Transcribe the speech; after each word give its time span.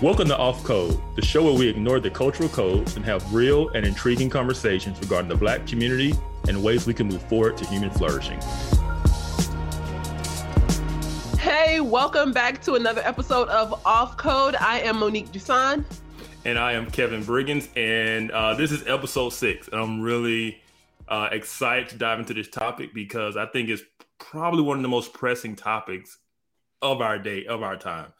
Welcome 0.00 0.28
to 0.28 0.38
Off 0.38 0.62
Code, 0.62 0.96
the 1.16 1.22
show 1.22 1.42
where 1.42 1.54
we 1.54 1.66
ignore 1.66 1.98
the 1.98 2.08
cultural 2.08 2.48
codes 2.50 2.94
and 2.94 3.04
have 3.04 3.34
real 3.34 3.68
and 3.70 3.84
intriguing 3.84 4.30
conversations 4.30 4.96
regarding 5.00 5.28
the 5.28 5.34
Black 5.34 5.66
community 5.66 6.14
and 6.46 6.62
ways 6.62 6.86
we 6.86 6.94
can 6.94 7.08
move 7.08 7.20
forward 7.22 7.56
to 7.56 7.66
human 7.66 7.90
flourishing. 7.90 8.40
Hey, 11.36 11.80
welcome 11.80 12.32
back 12.32 12.62
to 12.62 12.74
another 12.74 13.00
episode 13.00 13.48
of 13.48 13.84
Off 13.84 14.16
Code. 14.16 14.54
I 14.54 14.82
am 14.82 15.00
Monique 15.00 15.32
Duson. 15.32 15.84
And 16.44 16.60
I 16.60 16.74
am 16.74 16.88
Kevin 16.88 17.24
Briggins. 17.24 17.66
And 17.76 18.30
uh, 18.30 18.54
this 18.54 18.70
is 18.70 18.86
episode 18.86 19.30
six. 19.30 19.66
And 19.66 19.80
I'm 19.80 20.00
really 20.00 20.62
uh, 21.08 21.30
excited 21.32 21.88
to 21.88 21.96
dive 21.96 22.20
into 22.20 22.34
this 22.34 22.48
topic 22.48 22.94
because 22.94 23.36
I 23.36 23.46
think 23.46 23.68
it's 23.68 23.82
probably 24.18 24.62
one 24.62 24.76
of 24.76 24.82
the 24.82 24.88
most 24.88 25.12
pressing 25.12 25.56
topics 25.56 26.18
of 26.82 27.00
our 27.00 27.18
day, 27.18 27.46
of 27.46 27.64
our 27.64 27.76
time. 27.76 28.12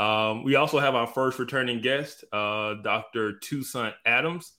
Um, 0.00 0.44
we 0.44 0.54
also 0.54 0.78
have 0.78 0.94
our 0.94 1.06
first 1.06 1.38
returning 1.38 1.82
guest, 1.82 2.24
uh, 2.32 2.74
Dr. 2.82 3.34
Toussaint 3.34 3.92
Adams, 4.06 4.52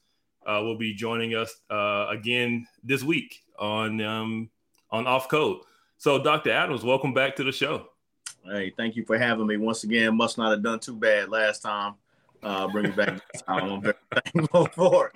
uh, 0.45 0.61
will 0.61 0.77
be 0.77 0.93
joining 0.93 1.33
us 1.33 1.61
uh, 1.71 2.05
again 2.11 2.67
this 2.83 3.01
week 3.01 3.39
on 3.57 4.01
um, 4.01 4.51
on 4.91 5.07
Off 5.07 5.29
Code. 5.29 5.61
So, 5.97 6.21
Dr. 6.21 6.51
Adams, 6.51 6.83
welcome 6.83 7.11
back 7.11 7.35
to 7.37 7.43
the 7.43 7.51
show. 7.51 7.87
Hey, 8.45 8.71
thank 8.77 8.95
you 8.95 9.03
for 9.03 9.17
having 9.17 9.47
me 9.47 9.57
once 9.57 9.83
again. 9.83 10.15
Must 10.15 10.37
not 10.37 10.51
have 10.51 10.61
done 10.61 10.79
too 10.79 10.95
bad 10.95 11.29
last 11.29 11.63
time. 11.63 11.95
Uh, 12.43 12.67
bring 12.67 12.85
me 12.85 12.91
back 12.91 13.19
this 13.33 13.41
time. 13.41 13.63
I'm 13.63 13.81
very 13.81 13.95
thankful 14.13 14.67
for 14.67 15.11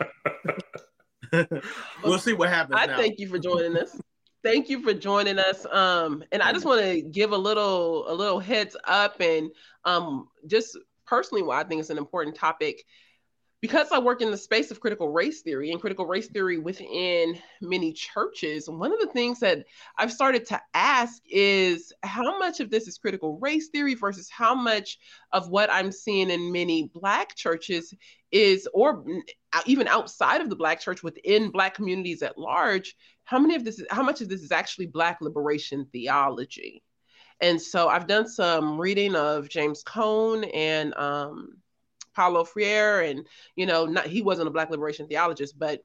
it. 1.32 1.64
we'll 2.04 2.18
see 2.18 2.34
what 2.34 2.50
happens. 2.50 2.80
I 2.82 2.88
now. 2.88 2.98
thank 2.98 3.20
you 3.20 3.28
for 3.28 3.38
joining 3.38 3.78
us. 3.78 3.96
Thank 4.46 4.70
you 4.70 4.80
for 4.84 4.94
joining 4.94 5.40
us. 5.40 5.66
Um, 5.66 6.24
and 6.32 6.44
I 6.44 6.54
just 6.54 6.66
want 6.66 6.80
to 6.80 7.02
give 7.02 7.32
a 7.32 7.38
little 7.38 8.08
a 8.08 8.14
little 8.14 8.40
heads 8.40 8.78
up 8.84 9.20
and 9.20 9.50
um, 9.86 10.28
just 10.46 10.78
personally 11.08 11.42
why 11.42 11.60
I 11.60 11.64
think 11.64 11.80
it's 11.80 11.90
an 11.90 11.98
important 11.98 12.36
topic 12.36 12.86
because 13.60 13.92
I 13.92 13.98
work 13.98 14.22
in 14.22 14.30
the 14.30 14.38
space 14.38 14.70
of 14.70 14.80
critical 14.80 15.10
race 15.10 15.42
theory 15.42 15.72
and 15.72 15.82
critical 15.82 16.06
race 16.06 16.28
theory 16.28 16.60
within 16.60 17.40
many 17.60 17.92
churches, 17.92 18.70
one 18.70 18.94
of 18.94 19.00
the 19.00 19.08
things 19.08 19.40
that 19.40 19.66
I've 19.98 20.12
started 20.12 20.46
to 20.50 20.62
ask 20.76 21.20
is 21.28 21.92
how 22.04 22.38
much 22.38 22.60
of 22.60 22.70
this 22.70 22.88
is 22.88 23.00
critical 23.00 23.40
race 23.40 23.70
theory 23.70 23.96
versus 23.96 24.30
how 24.30 24.54
much 24.54 25.00
of 25.32 25.50
what 25.50 25.72
I'm 25.72 25.92
seeing 25.92 26.30
in 26.30 26.52
many 26.52 26.92
Black 26.94 27.36
churches 27.36 27.92
is, 28.32 28.68
or 28.72 29.04
even 29.66 29.88
outside 29.88 30.42
of 30.42 30.52
the 30.52 30.56
Black 30.56 30.80
church, 30.80 31.02
within 31.02 31.50
Black 31.50 31.74
communities 31.74 32.22
at 32.22 32.38
large, 32.38 32.96
how 33.26 33.40
many 33.40 33.56
of 33.56 33.66
this, 33.66 33.82
how 33.90 34.04
much 34.04 34.22
of 34.22 34.30
this 34.30 34.42
is 34.42 34.52
actually 34.52 34.86
Black 34.86 35.20
liberation 35.20 35.88
theology? 35.92 36.84
And 37.42 37.62
so 37.62 37.90
I've 37.90 38.08
done 38.08 38.28
some 38.28 38.80
reading 38.80 39.16
of 39.16 39.50
James 39.50 39.84
Cone 39.84 40.46
and 40.46 40.94
um, 40.96 41.58
Paulo 42.16 42.46
Freire, 42.46 43.02
and 43.02 43.28
you 43.56 43.66
know, 43.66 43.86
not 43.86 44.08
he 44.08 44.22
wasn't 44.22 44.48
a 44.48 44.52
Black 44.52 44.70
liberation 44.70 45.08
theologist, 45.08 45.60
but 45.60 45.82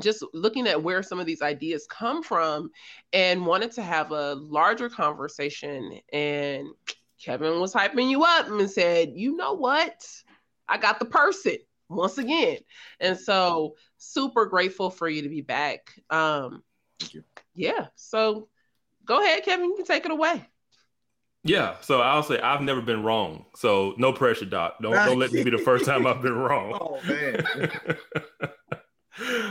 just 0.00 0.24
looking 0.32 0.66
at 0.66 0.82
where 0.82 1.02
some 1.02 1.20
of 1.20 1.26
these 1.26 1.42
ideas 1.42 1.86
come 1.90 2.22
from, 2.22 2.70
and 3.12 3.44
wanted 3.44 3.72
to 3.72 3.82
have 3.82 4.10
a 4.10 4.34
larger 4.34 4.88
conversation. 4.88 6.00
And 6.12 6.68
Kevin 7.22 7.60
was 7.60 7.74
hyping 7.74 8.08
you 8.08 8.24
up 8.24 8.48
and 8.48 8.70
said, 8.70 9.12
"You 9.14 9.36
know 9.36 9.54
what? 9.54 10.06
I 10.68 10.78
got 10.78 10.98
the 10.98 11.04
person." 11.04 11.56
Once 11.90 12.16
again. 12.16 12.58
And 12.98 13.18
so 13.18 13.76
super 14.04 14.46
grateful 14.46 14.90
for 14.90 15.08
you 15.08 15.22
to 15.22 15.28
be 15.28 15.40
back. 15.40 15.90
Um 16.10 16.62
Thank 17.00 17.14
you. 17.14 17.24
Yeah. 17.54 17.86
So 17.96 18.48
go 19.04 19.20
ahead, 19.20 19.44
Kevin. 19.44 19.66
You 19.66 19.76
can 19.76 19.84
take 19.84 20.04
it 20.04 20.10
away. 20.10 20.46
Yeah, 21.46 21.76
so 21.82 22.00
I'll 22.00 22.22
say 22.22 22.40
I've 22.40 22.62
never 22.62 22.80
been 22.80 23.02
wrong. 23.02 23.44
So 23.54 23.94
no 23.98 24.14
pressure, 24.14 24.46
Doc. 24.46 24.76
Don't 24.80 24.94
don't 24.94 25.18
let 25.18 25.30
this 25.30 25.44
be 25.44 25.50
the 25.50 25.58
first 25.64 25.84
time 25.84 26.06
I've 26.06 26.22
been 26.22 26.36
wrong. 26.36 26.78
Oh 26.80 26.98
man. 27.06 27.46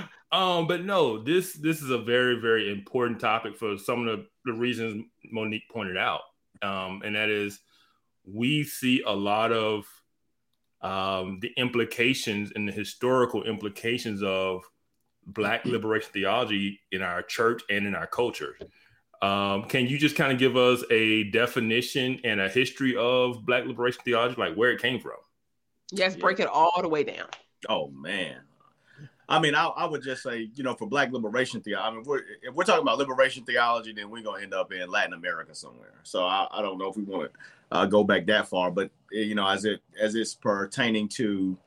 um, 0.31 0.67
but 0.67 0.83
no, 0.83 1.21
this 1.21 1.53
this 1.53 1.83
is 1.83 1.91
a 1.91 1.99
very 1.99 2.39
very 2.41 2.71
important 2.71 3.19
topic 3.19 3.55
for 3.55 3.77
some 3.77 4.07
of 4.07 4.17
the, 4.17 4.25
the 4.45 4.53
reasons 4.53 5.05
Monique 5.31 5.69
pointed 5.71 5.97
out, 5.97 6.21
um, 6.63 7.03
and 7.05 7.15
that 7.15 7.29
is 7.29 7.59
we 8.25 8.63
see 8.63 9.03
a 9.05 9.13
lot 9.13 9.51
of 9.51 9.85
um, 10.83 11.39
the 11.41 11.51
implications 11.57 12.51
and 12.55 12.67
the 12.67 12.71
historical 12.71 13.43
implications 13.43 14.21
of 14.21 14.63
Black 15.25 15.65
liberation 15.65 16.09
theology 16.11 16.81
in 16.91 17.01
our 17.01 17.23
church 17.23 17.61
and 17.69 17.87
in 17.87 17.95
our 17.95 18.07
culture. 18.07 18.57
Um, 19.21 19.63
can 19.63 19.87
you 19.87 19.97
just 19.97 20.17
kind 20.17 20.33
of 20.33 20.37
give 20.37 20.57
us 20.57 20.83
a 20.91 21.23
definition 21.31 22.19
and 22.25 22.41
a 22.41 22.49
history 22.49 22.95
of 22.97 23.45
Black 23.45 23.65
liberation 23.65 24.01
theology, 24.03 24.35
like 24.37 24.55
where 24.55 24.71
it 24.71 24.81
came 24.81 24.99
from? 24.99 25.15
Yes, 25.91 26.17
break 26.17 26.41
it 26.41 26.47
all 26.47 26.81
the 26.81 26.89
way 26.89 27.05
down. 27.05 27.27
Oh 27.69 27.87
man. 27.91 28.41
I 29.29 29.39
mean, 29.39 29.55
I, 29.55 29.67
I, 29.67 29.85
would 29.85 30.03
just 30.03 30.23
say, 30.23 30.49
you 30.53 30.63
know, 30.63 30.73
for 30.73 30.87
Black 30.87 31.11
liberation 31.11 31.61
theology, 31.61 31.87
I 31.87 31.91
mean, 31.95 32.03
we're, 32.05 32.23
if 32.41 32.53
we're 32.53 32.65
talking 32.65 32.81
about 32.81 32.97
liberation 32.97 33.45
theology, 33.45 33.93
then 33.93 34.09
we're 34.09 34.21
going 34.21 34.39
to 34.39 34.43
end 34.43 34.53
up 34.53 34.73
in 34.73 34.89
Latin 34.89 35.13
America 35.13 35.55
somewhere. 35.55 35.93
So 36.03 36.25
I, 36.25 36.47
I 36.51 36.61
don't 36.61 36.77
know 36.77 36.89
if 36.89 36.97
we 36.97 37.03
want 37.03 37.31
to 37.31 37.39
uh, 37.71 37.85
go 37.85 38.03
back 38.03 38.25
that 38.27 38.47
far, 38.47 38.69
but 38.69 38.91
you 39.11 39.35
know, 39.35 39.47
as 39.47 39.65
it 39.65 39.81
as 39.99 40.15
it's 40.15 40.33
pertaining 40.33 41.07
to, 41.09 41.57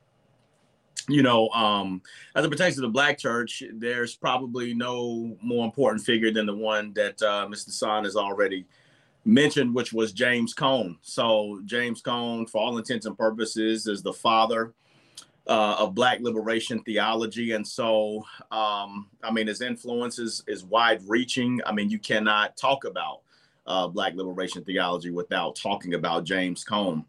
you 1.09 1.23
know, 1.23 1.49
um, 1.49 2.01
as 2.35 2.45
it 2.45 2.49
pertains 2.49 2.75
to 2.75 2.81
the 2.81 2.89
Black 2.89 3.17
church, 3.17 3.63
there's 3.73 4.15
probably 4.15 4.73
no 4.73 5.35
more 5.41 5.65
important 5.65 6.05
figure 6.05 6.31
than 6.31 6.45
the 6.45 6.55
one 6.55 6.93
that 6.93 7.21
uh, 7.23 7.47
Mr. 7.49 7.71
Son 7.71 8.03
has 8.03 8.15
already 8.15 8.65
mentioned, 9.25 9.73
which 9.73 9.91
was 9.91 10.13
James 10.13 10.53
Cone. 10.53 10.97
So 11.01 11.61
James 11.65 12.01
Cone, 12.01 12.45
for 12.45 12.61
all 12.61 12.77
intents 12.77 13.05
and 13.05 13.17
purposes, 13.17 13.87
is 13.87 14.01
the 14.01 14.13
father 14.13 14.73
uh, 15.47 15.77
of 15.79 15.95
Black 15.95 16.19
liberation 16.19 16.81
theology, 16.83 17.53
and 17.53 17.65
so 17.65 18.25
um, 18.51 19.07
I 19.23 19.31
mean, 19.31 19.47
his 19.47 19.61
influence 19.61 20.19
is, 20.19 20.43
is 20.47 20.65
wide 20.65 21.01
reaching. 21.07 21.61
I 21.65 21.71
mean, 21.71 21.89
you 21.89 21.99
cannot 21.99 22.57
talk 22.57 22.85
about 22.85 23.21
uh, 23.65 23.87
Black 23.87 24.13
liberation 24.15 24.63
theology 24.63 25.09
without 25.09 25.55
talking 25.55 25.93
about 25.93 26.23
James 26.23 26.63
Cone, 26.63 27.05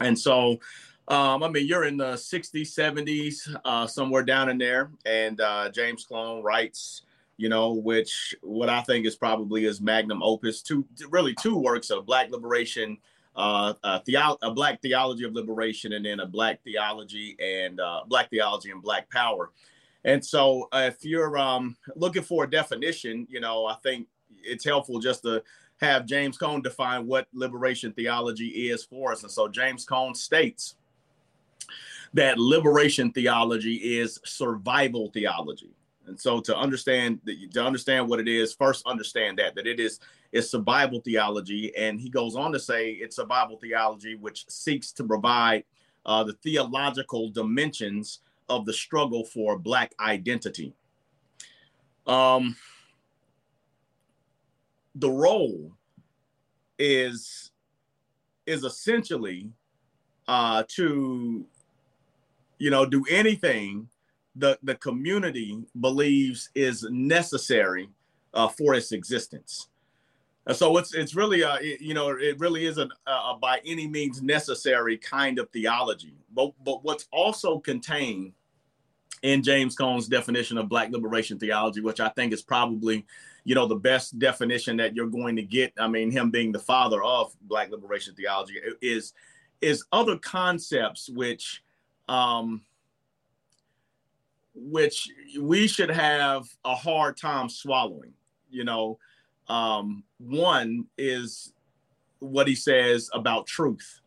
and 0.00 0.18
so. 0.18 0.58
Um, 1.06 1.42
I 1.42 1.50
mean, 1.50 1.66
you're 1.66 1.84
in 1.84 1.98
the 1.98 2.14
60s, 2.14 2.74
70s, 2.74 3.54
uh, 3.66 3.86
somewhere 3.86 4.22
down 4.22 4.48
in 4.48 4.56
there, 4.56 4.90
and 5.04 5.38
uh, 5.38 5.68
James 5.68 6.06
Cone 6.06 6.42
writes, 6.42 7.02
you 7.36 7.50
know, 7.50 7.72
which 7.72 8.34
what 8.40 8.70
I 8.70 8.80
think 8.80 9.04
is 9.04 9.14
probably 9.14 9.64
his 9.64 9.82
magnum 9.82 10.22
opus, 10.22 10.62
two 10.62 10.86
really 11.10 11.34
two 11.34 11.58
works 11.58 11.90
of 11.90 12.06
Black 12.06 12.30
liberation 12.30 12.96
uh, 13.36 13.74
a, 13.82 14.00
theo- 14.00 14.38
a 14.42 14.50
black 14.50 14.80
theology 14.82 15.24
of 15.24 15.34
liberation 15.34 15.92
and 15.94 16.04
then 16.04 16.20
a 16.20 16.26
black 16.26 16.62
theology 16.62 17.36
and 17.40 17.80
uh, 17.80 18.02
black 18.06 18.30
theology 18.30 18.70
and 18.70 18.82
black 18.82 19.10
power. 19.10 19.50
And 20.04 20.24
so, 20.24 20.68
uh, 20.72 20.90
if 20.92 21.04
you're 21.04 21.38
um, 21.38 21.76
looking 21.96 22.22
for 22.22 22.44
a 22.44 22.50
definition, 22.50 23.26
you 23.30 23.40
know, 23.40 23.66
I 23.66 23.76
think 23.82 24.06
it's 24.42 24.64
helpful 24.64 25.00
just 25.00 25.22
to 25.22 25.42
have 25.80 26.06
James 26.06 26.36
Cone 26.36 26.62
define 26.62 27.06
what 27.06 27.26
liberation 27.32 27.92
theology 27.92 28.68
is 28.68 28.84
for 28.84 29.12
us. 29.12 29.22
And 29.22 29.32
so, 29.32 29.48
James 29.48 29.84
Cone 29.84 30.14
states 30.14 30.76
that 32.12 32.38
liberation 32.38 33.10
theology 33.12 33.98
is 33.98 34.20
survival 34.24 35.10
theology. 35.12 35.70
And 36.06 36.20
so 36.20 36.40
to 36.40 36.56
understand 36.56 37.20
to 37.52 37.64
understand 37.64 38.08
what 38.08 38.20
it 38.20 38.28
is, 38.28 38.54
first 38.54 38.86
understand 38.86 39.38
that 39.38 39.54
that 39.54 39.66
it 39.66 39.80
is 39.80 40.00
it's 40.34 40.50
survival 40.50 41.00
theology. 41.00 41.74
And 41.76 42.00
he 42.00 42.10
goes 42.10 42.34
on 42.34 42.52
to 42.52 42.58
say 42.58 42.90
it's 42.90 43.16
survival 43.16 43.56
theology 43.56 44.16
which 44.16 44.44
seeks 44.50 44.90
to 44.94 45.04
provide 45.04 45.62
uh, 46.04 46.24
the 46.24 46.32
theological 46.34 47.30
dimensions 47.30 48.18
of 48.48 48.66
the 48.66 48.72
struggle 48.72 49.24
for 49.24 49.56
black 49.56 49.94
identity. 50.00 50.74
Um, 52.06 52.56
the 54.96 55.08
role 55.08 55.72
is 56.78 57.52
is 58.46 58.64
essentially 58.64 59.48
uh, 60.26 60.64
to 60.68 61.46
you 62.58 62.70
know 62.70 62.84
do 62.84 63.04
anything 63.08 63.88
the 64.34 64.58
the 64.64 64.74
community 64.74 65.62
believes 65.80 66.50
is 66.56 66.84
necessary 66.90 67.88
uh, 68.34 68.48
for 68.48 68.74
its 68.74 68.90
existence. 68.90 69.68
And 70.46 70.56
so 70.56 70.76
it's 70.76 70.94
it's 70.94 71.14
really 71.14 71.42
a 71.42 71.54
it, 71.60 71.80
you 71.80 71.94
know 71.94 72.10
it 72.10 72.38
really 72.38 72.66
isn't 72.66 72.92
a, 73.06 73.10
a, 73.10 73.38
by 73.40 73.60
any 73.64 73.86
means 73.86 74.22
necessary 74.22 74.98
kind 74.98 75.38
of 75.38 75.48
theology. 75.50 76.14
But 76.34 76.52
but 76.64 76.84
what's 76.84 77.08
also 77.10 77.58
contained 77.58 78.32
in 79.22 79.42
James 79.42 79.74
Cone's 79.74 80.06
definition 80.06 80.58
of 80.58 80.68
Black 80.68 80.90
liberation 80.90 81.38
theology, 81.38 81.80
which 81.80 81.98
I 81.98 82.10
think 82.10 82.32
is 82.32 82.42
probably 82.42 83.06
you 83.44 83.54
know 83.54 83.66
the 83.66 83.76
best 83.76 84.18
definition 84.18 84.76
that 84.76 84.94
you're 84.94 85.06
going 85.06 85.36
to 85.36 85.42
get. 85.42 85.72
I 85.78 85.88
mean, 85.88 86.10
him 86.10 86.30
being 86.30 86.52
the 86.52 86.58
father 86.58 87.02
of 87.02 87.34
Black 87.42 87.70
liberation 87.70 88.14
theology 88.14 88.60
is 88.82 89.14
is 89.62 89.84
other 89.92 90.18
concepts 90.18 91.08
which 91.08 91.62
um, 92.08 92.60
which 94.54 95.08
we 95.40 95.66
should 95.66 95.90
have 95.90 96.46
a 96.66 96.74
hard 96.74 97.16
time 97.16 97.48
swallowing. 97.48 98.12
You 98.50 98.64
know, 98.64 98.98
um, 99.48 100.04
one 100.18 100.86
is 100.96 101.52
what 102.18 102.48
he 102.48 102.54
says 102.54 103.10
about 103.12 103.46
truth. 103.46 104.00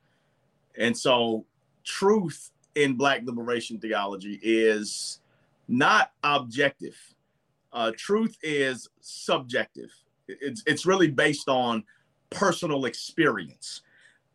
And 0.77 0.97
so 0.97 1.45
truth 1.83 2.51
in 2.75 2.95
Black 2.95 3.21
liberation 3.23 3.79
theology 3.79 4.39
is 4.41 5.19
not 5.67 6.11
objective. 6.23 6.97
Uh, 7.73 7.91
truth 7.97 8.37
is 8.41 8.89
subjective. 9.01 9.91
It's 10.27 10.63
it's 10.65 10.85
really 10.85 11.09
based 11.09 11.47
on 11.47 11.83
personal 12.29 12.85
experience, 12.85 13.81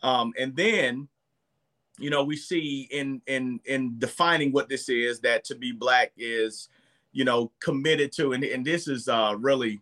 um, 0.03 0.33
and 0.39 0.55
then 0.57 1.09
you 1.99 2.11
know 2.11 2.25
we 2.25 2.37
see 2.37 2.89
in 2.91 3.21
in 3.27 3.61
in 3.65 3.99
defining 3.99 4.53
what 4.53 4.69
this 4.69 4.89
is 4.89 5.21
that 5.21 5.45
to 5.45 5.55
be 5.55 5.73
black 5.73 6.13
is 6.17 6.69
you 7.13 7.25
know 7.25 7.51
committed 7.61 8.11
to 8.13 8.33
and, 8.33 8.43
and 8.43 8.65
this 8.65 8.89
is 8.89 9.09
uh 9.09 9.35
really 9.39 9.81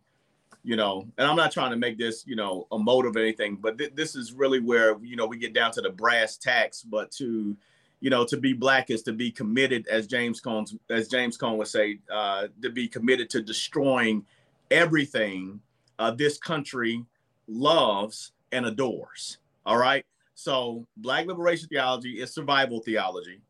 you 0.62 0.76
know 0.76 1.06
and 1.18 1.26
i'm 1.26 1.36
not 1.36 1.50
trying 1.52 1.70
to 1.70 1.76
make 1.76 1.98
this 1.98 2.24
you 2.26 2.36
know 2.36 2.66
a 2.72 2.78
motive 2.78 3.16
or 3.16 3.20
anything 3.20 3.56
but 3.56 3.78
th- 3.78 3.94
this 3.94 4.14
is 4.14 4.32
really 4.32 4.60
where 4.60 4.98
you 5.02 5.16
know 5.16 5.26
we 5.26 5.38
get 5.38 5.52
down 5.52 5.70
to 5.70 5.80
the 5.80 5.90
brass 5.90 6.36
tacks 6.36 6.82
but 6.82 7.10
to 7.10 7.56
you 8.00 8.10
know 8.10 8.24
to 8.24 8.36
be 8.36 8.52
black 8.52 8.90
is 8.90 9.02
to 9.02 9.12
be 9.12 9.30
committed 9.30 9.86
as 9.88 10.06
james 10.06 10.40
cone 10.40 10.66
as 10.90 11.08
james 11.08 11.36
cone 11.36 11.56
would 11.56 11.68
say 11.68 11.98
uh 12.12 12.46
to 12.62 12.70
be 12.70 12.86
committed 12.86 13.30
to 13.30 13.40
destroying 13.40 14.24
everything 14.70 15.60
uh, 15.98 16.10
this 16.10 16.38
country 16.38 17.04
loves 17.46 18.32
and 18.52 18.66
adores 18.66 19.38
all 19.66 19.78
right 19.78 20.04
so, 20.40 20.86
Black 20.96 21.26
liberation 21.26 21.68
theology 21.68 22.18
is 22.18 22.32
survival 22.32 22.80
theology. 22.80 23.42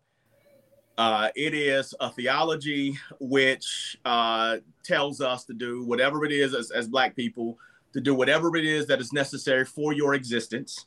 Uh, 1.00 1.30
it 1.34 1.54
is 1.54 1.94
a 2.00 2.10
theology 2.10 2.94
which 3.20 3.96
uh, 4.04 4.58
tells 4.84 5.22
us 5.22 5.46
to 5.46 5.54
do 5.54 5.82
whatever 5.82 6.26
it 6.26 6.30
is 6.30 6.54
as, 6.54 6.70
as 6.72 6.88
Black 6.88 7.16
people, 7.16 7.58
to 7.94 8.02
do 8.02 8.14
whatever 8.14 8.54
it 8.54 8.66
is 8.66 8.86
that 8.86 9.00
is 9.00 9.10
necessary 9.10 9.64
for 9.64 9.94
your 9.94 10.12
existence. 10.12 10.84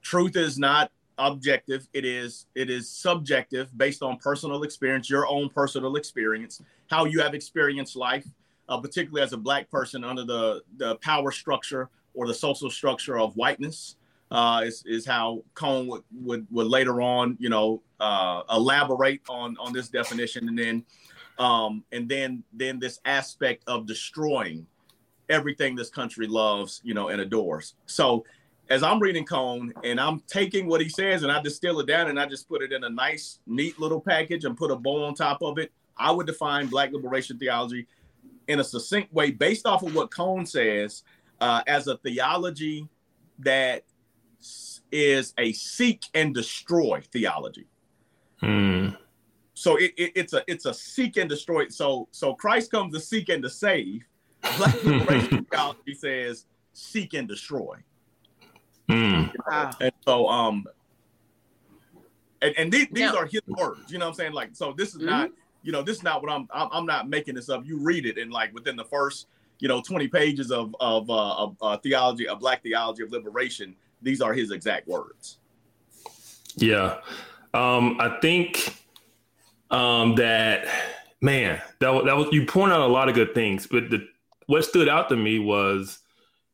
Truth 0.00 0.36
is 0.36 0.60
not 0.60 0.92
objective 1.18 1.88
it 1.94 2.04
is 2.04 2.46
it 2.54 2.68
is 2.70 2.88
subjective 2.88 3.76
based 3.78 4.02
on 4.02 4.18
personal 4.18 4.62
experience 4.64 5.08
your 5.08 5.26
own 5.26 5.48
personal 5.48 5.96
experience 5.96 6.60
how 6.90 7.06
you 7.06 7.22
have 7.22 7.32
experienced 7.32 7.96
life 7.96 8.26
uh, 8.68 8.78
particularly 8.78 9.22
as 9.22 9.32
a 9.32 9.36
black 9.36 9.70
person 9.70 10.04
under 10.04 10.24
the 10.24 10.60
the 10.76 10.94
power 10.96 11.30
structure 11.30 11.88
or 12.12 12.26
the 12.26 12.34
social 12.34 12.68
structure 12.68 13.18
of 13.18 13.34
whiteness 13.34 13.96
uh, 14.30 14.62
is, 14.64 14.82
is 14.86 15.06
how 15.06 15.42
Cone 15.54 15.86
would, 15.88 16.02
would, 16.12 16.46
would 16.50 16.66
later 16.66 17.00
on, 17.00 17.36
you 17.38 17.48
know, 17.48 17.82
uh, 18.00 18.42
elaborate 18.50 19.22
on, 19.28 19.56
on 19.58 19.72
this 19.72 19.88
definition. 19.88 20.48
And 20.48 20.58
then, 20.58 20.84
um, 21.38 21.84
and 21.92 22.08
then, 22.08 22.42
then 22.52 22.78
this 22.78 22.98
aspect 23.04 23.64
of 23.66 23.86
destroying 23.86 24.66
everything 25.28 25.74
this 25.74 25.90
country 25.90 26.26
loves, 26.26 26.80
you 26.84 26.94
know, 26.94 27.08
and 27.08 27.20
adores. 27.20 27.74
So 27.86 28.24
as 28.68 28.82
I'm 28.82 28.98
reading 28.98 29.24
Cone 29.24 29.72
and 29.84 30.00
I'm 30.00 30.20
taking 30.26 30.66
what 30.66 30.80
he 30.80 30.88
says 30.88 31.22
and 31.22 31.30
I 31.30 31.40
distill 31.40 31.80
it 31.80 31.86
down 31.86 32.08
and 32.08 32.18
I 32.18 32.26
just 32.26 32.48
put 32.48 32.62
it 32.62 32.72
in 32.72 32.84
a 32.84 32.90
nice, 32.90 33.38
neat 33.46 33.78
little 33.78 34.00
package 34.00 34.44
and 34.44 34.56
put 34.56 34.70
a 34.70 34.76
bow 34.76 35.04
on 35.04 35.14
top 35.14 35.42
of 35.42 35.58
it, 35.58 35.72
I 35.96 36.10
would 36.10 36.26
define 36.26 36.66
Black 36.66 36.92
liberation 36.92 37.38
theology 37.38 37.86
in 38.48 38.60
a 38.60 38.64
succinct 38.64 39.12
way 39.12 39.30
based 39.30 39.66
off 39.66 39.82
of 39.82 39.94
what 39.94 40.10
Cone 40.10 40.46
says 40.46 41.04
uh, 41.40 41.62
as 41.66 41.86
a 41.86 41.96
theology 41.98 42.88
that 43.40 43.84
is 44.92 45.34
a 45.38 45.52
seek 45.52 46.04
and 46.14 46.34
destroy 46.34 47.02
theology. 47.12 47.66
Hmm. 48.40 48.90
So 49.54 49.76
it, 49.76 49.92
it, 49.96 50.12
it's 50.14 50.32
a 50.34 50.44
it's 50.46 50.66
a 50.66 50.74
seek 50.74 51.16
and 51.16 51.28
destroy. 51.28 51.68
So 51.68 52.08
so 52.10 52.34
Christ 52.34 52.70
comes 52.70 52.92
to 52.94 53.00
seek 53.00 53.28
and 53.30 53.42
to 53.42 53.50
save. 53.50 54.02
Black 54.58 54.74
liberation 54.84 55.44
theology 55.50 55.94
says 55.94 56.44
seek 56.72 57.14
and 57.14 57.26
destroy. 57.26 57.76
Mm. 58.88 59.32
And 59.80 59.92
so 60.06 60.28
um 60.28 60.66
and, 62.42 62.54
and 62.58 62.72
these, 62.72 62.86
these 62.92 63.04
yeah. 63.04 63.14
are 63.14 63.26
his 63.26 63.40
words, 63.46 63.90
you 63.90 63.98
know 63.98 64.04
what 64.04 64.10
I'm 64.10 64.16
saying? 64.16 64.32
Like 64.32 64.50
so 64.52 64.74
this 64.76 64.90
is 64.90 64.96
mm-hmm. 64.96 65.06
not 65.06 65.30
you 65.62 65.72
know 65.72 65.82
this 65.82 65.96
is 65.96 66.02
not 66.02 66.22
what 66.22 66.30
I'm, 66.30 66.46
I'm 66.52 66.68
I'm 66.70 66.86
not 66.86 67.08
making 67.08 67.34
this 67.34 67.48
up. 67.48 67.66
You 67.66 67.78
read 67.78 68.04
it 68.04 68.18
and 68.18 68.30
like 68.30 68.52
within 68.54 68.76
the 68.76 68.84
first 68.84 69.26
you 69.58 69.68
know 69.68 69.80
20 69.80 70.06
pages 70.08 70.52
of 70.52 70.76
of, 70.80 71.08
uh, 71.08 71.34
of 71.34 71.56
uh, 71.62 71.76
theology 71.78 72.28
of 72.28 72.40
black 72.40 72.62
theology 72.62 73.02
of 73.02 73.10
liberation 73.10 73.74
these 74.06 74.20
are 74.20 74.32
his 74.32 74.50
exact 74.50 74.88
words. 74.88 75.38
Yeah. 76.56 77.00
Um, 77.52 77.96
I 78.00 78.18
think 78.20 78.76
um, 79.70 80.14
that 80.14 80.66
man, 81.20 81.60
that, 81.80 82.04
that 82.04 82.16
was 82.16 82.28
you 82.32 82.46
point 82.46 82.72
out 82.72 82.80
a 82.80 82.86
lot 82.86 83.08
of 83.08 83.14
good 83.14 83.34
things, 83.34 83.66
but 83.66 83.90
the 83.90 84.08
what 84.46 84.64
stood 84.64 84.88
out 84.88 85.08
to 85.08 85.16
me 85.16 85.38
was 85.38 85.98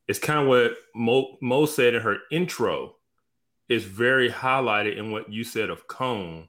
it's 0.09 0.19
kind 0.19 0.41
of 0.41 0.49
what 0.49 0.73
Mo, 0.95 1.37
Mo 1.41 1.67
said 1.67 1.95
in 1.95 2.03
her 2.03 2.19
intro 2.31 2.97
is 3.69 3.85
very 3.85 4.31
highlighted 4.31 4.97
in 4.97 5.13
what 5.13 5.31
you 5.31 5.45
said 5.45 5.71
of 5.71 5.87
Cone, 5.87 6.49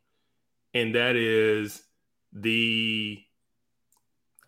and 0.74 0.96
that 0.96 1.16
is 1.16 1.84
the 2.32 3.22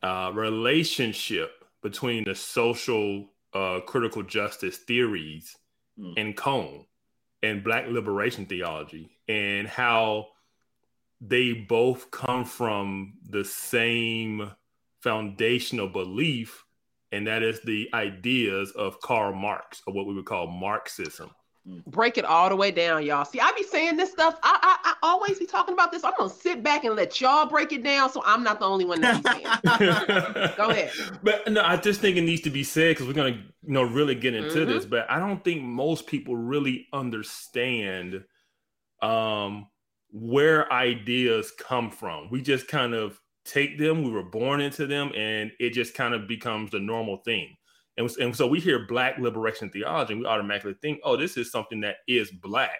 uh, 0.01 0.31
relationship 0.33 1.51
between 1.81 2.23
the 2.23 2.35
social 2.35 3.25
uh, 3.53 3.79
critical 3.85 4.23
justice 4.23 4.77
theories 4.77 5.55
mm. 5.99 6.13
and 6.17 6.35
Cone 6.35 6.85
and 7.43 7.63
Black 7.63 7.87
liberation 7.87 8.45
theology 8.45 9.09
and 9.27 9.67
how 9.67 10.27
they 11.21 11.53
both 11.53 12.11
come 12.11 12.45
from 12.45 13.13
the 13.29 13.43
same 13.43 14.51
foundational 15.01 15.87
belief, 15.87 16.65
and 17.11 17.27
that 17.27 17.43
is 17.43 17.61
the 17.61 17.89
ideas 17.93 18.71
of 18.71 18.99
Karl 19.01 19.33
Marx, 19.33 19.81
or 19.87 19.93
what 19.93 20.07
we 20.07 20.13
would 20.13 20.25
call 20.25 20.47
Marxism. 20.47 21.29
Break 21.87 22.19
it 22.19 22.25
all 22.25 22.49
the 22.49 22.55
way 22.55 22.69
down, 22.69 23.03
y'all. 23.03 23.25
See, 23.25 23.39
I 23.39 23.51
be 23.53 23.63
saying 23.63 23.97
this 23.97 24.11
stuff. 24.11 24.37
I, 24.43 24.59
I, 24.61 24.91
I 24.91 24.95
always 25.01 25.39
be 25.39 25.47
talking 25.47 25.73
about 25.73 25.91
this. 25.91 26.03
I'm 26.03 26.13
gonna 26.15 26.29
sit 26.29 26.61
back 26.61 26.83
and 26.83 26.95
let 26.95 27.19
y'all 27.19 27.47
break 27.47 27.71
it 27.71 27.83
down, 27.83 28.11
so 28.11 28.21
I'm 28.23 28.43
not 28.43 28.59
the 28.59 28.65
only 28.65 28.85
one 28.85 29.01
that 29.01 29.25
saying. 29.25 30.53
Go 30.57 30.69
ahead. 30.69 30.91
But 31.23 31.51
no, 31.51 31.63
I 31.63 31.77
just 31.77 32.01
think 32.01 32.17
it 32.17 32.21
needs 32.21 32.41
to 32.41 32.51
be 32.51 32.63
said 32.63 32.91
because 32.91 33.07
we're 33.07 33.13
gonna, 33.13 33.41
you 33.63 33.73
know, 33.73 33.81
really 33.81 34.13
get 34.13 34.35
into 34.35 34.59
mm-hmm. 34.59 34.69
this. 34.69 34.85
But 34.85 35.09
I 35.09 35.17
don't 35.17 35.43
think 35.43 35.63
most 35.63 36.05
people 36.05 36.35
really 36.35 36.85
understand 36.93 38.23
um, 39.01 39.65
where 40.11 40.71
ideas 40.71 41.51
come 41.57 41.89
from. 41.89 42.29
We 42.29 42.43
just 42.43 42.67
kind 42.67 42.93
of 42.93 43.19
take 43.43 43.79
them. 43.79 44.03
We 44.03 44.11
were 44.11 44.23
born 44.23 44.61
into 44.61 44.85
them, 44.85 45.11
and 45.15 45.51
it 45.59 45.71
just 45.71 45.95
kind 45.95 46.13
of 46.13 46.27
becomes 46.27 46.69
the 46.69 46.79
normal 46.79 47.17
thing. 47.25 47.55
And, 47.97 48.09
and 48.19 48.35
so 48.35 48.47
we 48.47 48.59
hear 48.59 48.85
black 48.87 49.17
liberation 49.17 49.69
theology 49.69 50.13
and 50.13 50.21
we 50.21 50.27
automatically 50.27 50.75
think, 50.81 50.99
oh, 51.03 51.15
this 51.15 51.37
is 51.37 51.51
something 51.51 51.81
that 51.81 51.97
is 52.07 52.29
black. 52.29 52.79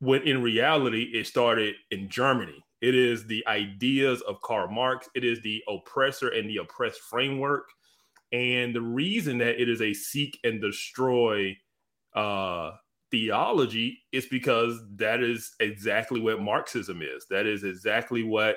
When 0.00 0.22
in 0.22 0.42
reality, 0.42 1.10
it 1.14 1.26
started 1.26 1.74
in 1.90 2.08
Germany. 2.08 2.64
It 2.80 2.94
is 2.96 3.26
the 3.26 3.46
ideas 3.46 4.22
of 4.22 4.40
Karl 4.42 4.68
Marx, 4.68 5.08
it 5.14 5.24
is 5.24 5.40
the 5.42 5.62
oppressor 5.68 6.28
and 6.30 6.50
the 6.50 6.56
oppressed 6.56 7.00
framework. 7.00 7.68
And 8.32 8.74
the 8.74 8.80
reason 8.80 9.38
that 9.38 9.60
it 9.60 9.68
is 9.68 9.82
a 9.82 9.92
seek 9.92 10.40
and 10.42 10.60
destroy 10.60 11.56
uh, 12.14 12.72
theology 13.10 14.02
is 14.10 14.26
because 14.26 14.80
that 14.96 15.22
is 15.22 15.54
exactly 15.60 16.20
what 16.20 16.40
Marxism 16.40 17.02
is. 17.02 17.26
That 17.30 17.46
is 17.46 17.62
exactly 17.62 18.24
what 18.24 18.56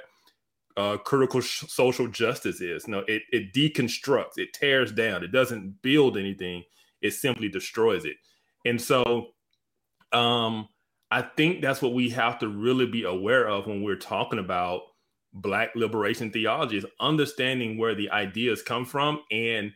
uh, 0.77 0.97
critical 0.97 1.41
sh- 1.41 1.65
social 1.67 2.07
justice 2.07 2.61
is. 2.61 2.87
No, 2.87 2.99
it, 3.07 3.23
it 3.31 3.53
deconstructs, 3.53 4.37
it 4.37 4.53
tears 4.53 4.91
down, 4.91 5.23
it 5.23 5.31
doesn't 5.31 5.81
build 5.81 6.17
anything, 6.17 6.63
it 7.01 7.11
simply 7.11 7.49
destroys 7.49 8.05
it. 8.05 8.17
And 8.65 8.81
so 8.81 9.27
um, 10.11 10.67
I 11.11 11.21
think 11.21 11.61
that's 11.61 11.81
what 11.81 11.93
we 11.93 12.09
have 12.09 12.39
to 12.39 12.47
really 12.47 12.85
be 12.87 13.03
aware 13.03 13.47
of 13.47 13.67
when 13.67 13.83
we're 13.83 13.95
talking 13.95 14.39
about 14.39 14.81
Black 15.33 15.75
liberation 15.75 16.31
theology 16.31 16.77
is 16.77 16.85
understanding 16.99 17.77
where 17.77 17.93
the 17.93 18.09
ideas 18.09 18.61
come 18.61 18.85
from 18.85 19.19
and 19.31 19.73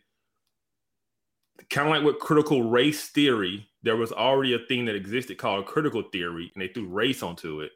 kind 1.70 1.88
of 1.88 1.94
like 1.94 2.03
with 2.03 2.20
critical 2.20 2.63
race 2.63 3.10
theory, 3.10 3.68
there 3.84 3.98
was 3.98 4.13
already 4.13 4.53
a 4.53 4.65
thing 4.68 4.86
that 4.86 4.96
existed 4.96 5.38
called 5.38 5.65
critical 5.65 6.03
theory, 6.13 6.50
and 6.56 6.62
they 6.62 6.70
threw 6.70 6.88
race 6.88 7.22
onto 7.22 7.60
it 7.60 7.72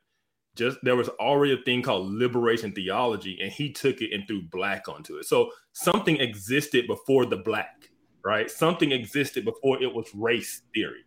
just 0.55 0.77
there 0.83 0.95
was 0.95 1.09
already 1.09 1.53
a 1.53 1.63
thing 1.63 1.81
called 1.81 2.11
liberation 2.11 2.71
theology 2.71 3.39
and 3.41 3.51
he 3.51 3.71
took 3.71 4.01
it 4.01 4.13
and 4.13 4.27
threw 4.27 4.41
black 4.41 4.87
onto 4.87 5.17
it. 5.17 5.25
So 5.25 5.51
something 5.71 6.17
existed 6.17 6.87
before 6.87 7.25
the 7.25 7.37
black 7.37 7.89
right? 8.23 8.49
Something 8.49 8.91
existed 8.91 9.45
before 9.45 9.81
it 9.81 9.93
was 9.93 10.07
race 10.15 10.61
theory. 10.73 11.05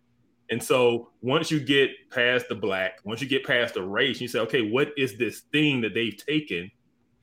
And 0.49 0.61
so 0.61 1.09
once 1.21 1.51
you 1.51 1.59
get 1.59 1.89
past 2.09 2.47
the 2.47 2.55
black 2.55 2.99
once 3.03 3.21
you 3.21 3.27
get 3.27 3.45
past 3.45 3.73
the 3.73 3.83
race 3.83 4.21
you 4.21 4.29
say 4.29 4.39
okay 4.39 4.69
what 4.69 4.89
is 4.95 5.17
this 5.17 5.41
thing 5.51 5.81
that 5.81 5.93
they've 5.93 6.15
taken 6.15 6.71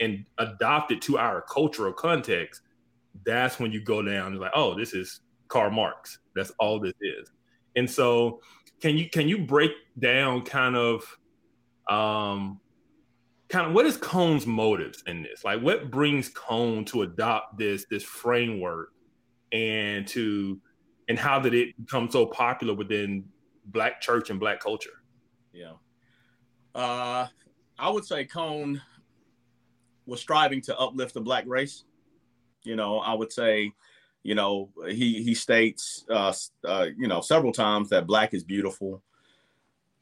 and 0.01 0.27
adopted 0.39 1.01
to 1.03 1.17
our 1.19 1.43
cultural 1.43 1.93
context? 1.93 2.61
That's 3.25 3.59
when 3.59 3.73
you 3.73 3.83
go 3.83 4.03
down 4.03 4.33
and 4.33 4.41
like 4.41 4.53
oh 4.55 4.77
this 4.77 4.93
is 4.93 5.21
karl 5.49 5.71
marx. 5.71 6.19
That's 6.35 6.53
all 6.59 6.81
this 6.81 6.95
is. 7.01 7.31
And 7.77 7.91
so 7.91 8.41
can 8.83 8.99
you 8.99 9.09
can 9.09 9.27
you 9.27 9.39
break 9.39 9.73
down 9.99 10.43
kind 10.43 10.77
of 10.77 11.05
um, 11.89 12.61
kind 13.49 13.67
of 13.67 13.73
what 13.73 13.87
is 13.87 13.97
Cone's 13.97 14.47
motives 14.47 15.03
in 15.07 15.23
this? 15.23 15.45
Like, 15.45 15.61
what 15.61 15.91
brings 15.91 16.29
Cone 16.29 16.85
to 16.87 17.03
adopt 17.03 17.59
this 17.59 17.87
this 17.91 18.03
framework 18.03 18.91
and 19.53 20.07
to 20.09 20.61
and 21.09 21.19
how 21.19 21.39
did 21.39 21.55
it 21.55 21.77
become 21.77 22.11
so 22.11 22.27
popular 22.27 22.75
within 22.75 23.25
Black 23.67 24.01
church 24.01 24.31
and 24.31 24.41
Black 24.41 24.61
culture? 24.61 25.03
Yeah. 25.53 25.75
Uh, 26.75 27.29
I 27.79 27.91
would 27.91 28.05
say 28.05 28.25
Cone 28.25 28.81
was 30.07 30.21
striving 30.21 30.61
to 30.63 30.79
uplift 30.79 31.15
the 31.15 31.21
black 31.21 31.45
race. 31.47 31.85
You 32.63 32.77
know, 32.77 32.99
I 32.99 33.15
would 33.15 33.33
say, 33.33 33.73
you 34.23 34.35
know, 34.35 34.71
he 34.89 35.23
he 35.23 35.35
states, 35.35 36.05
uh, 36.11 36.33
uh, 36.67 36.87
you 36.97 37.09
know, 37.09 37.21
several 37.21 37.53
times 37.53 37.91
that 37.91 38.07
black 38.07 38.35
is 38.35 38.43
beautiful. 38.43 39.03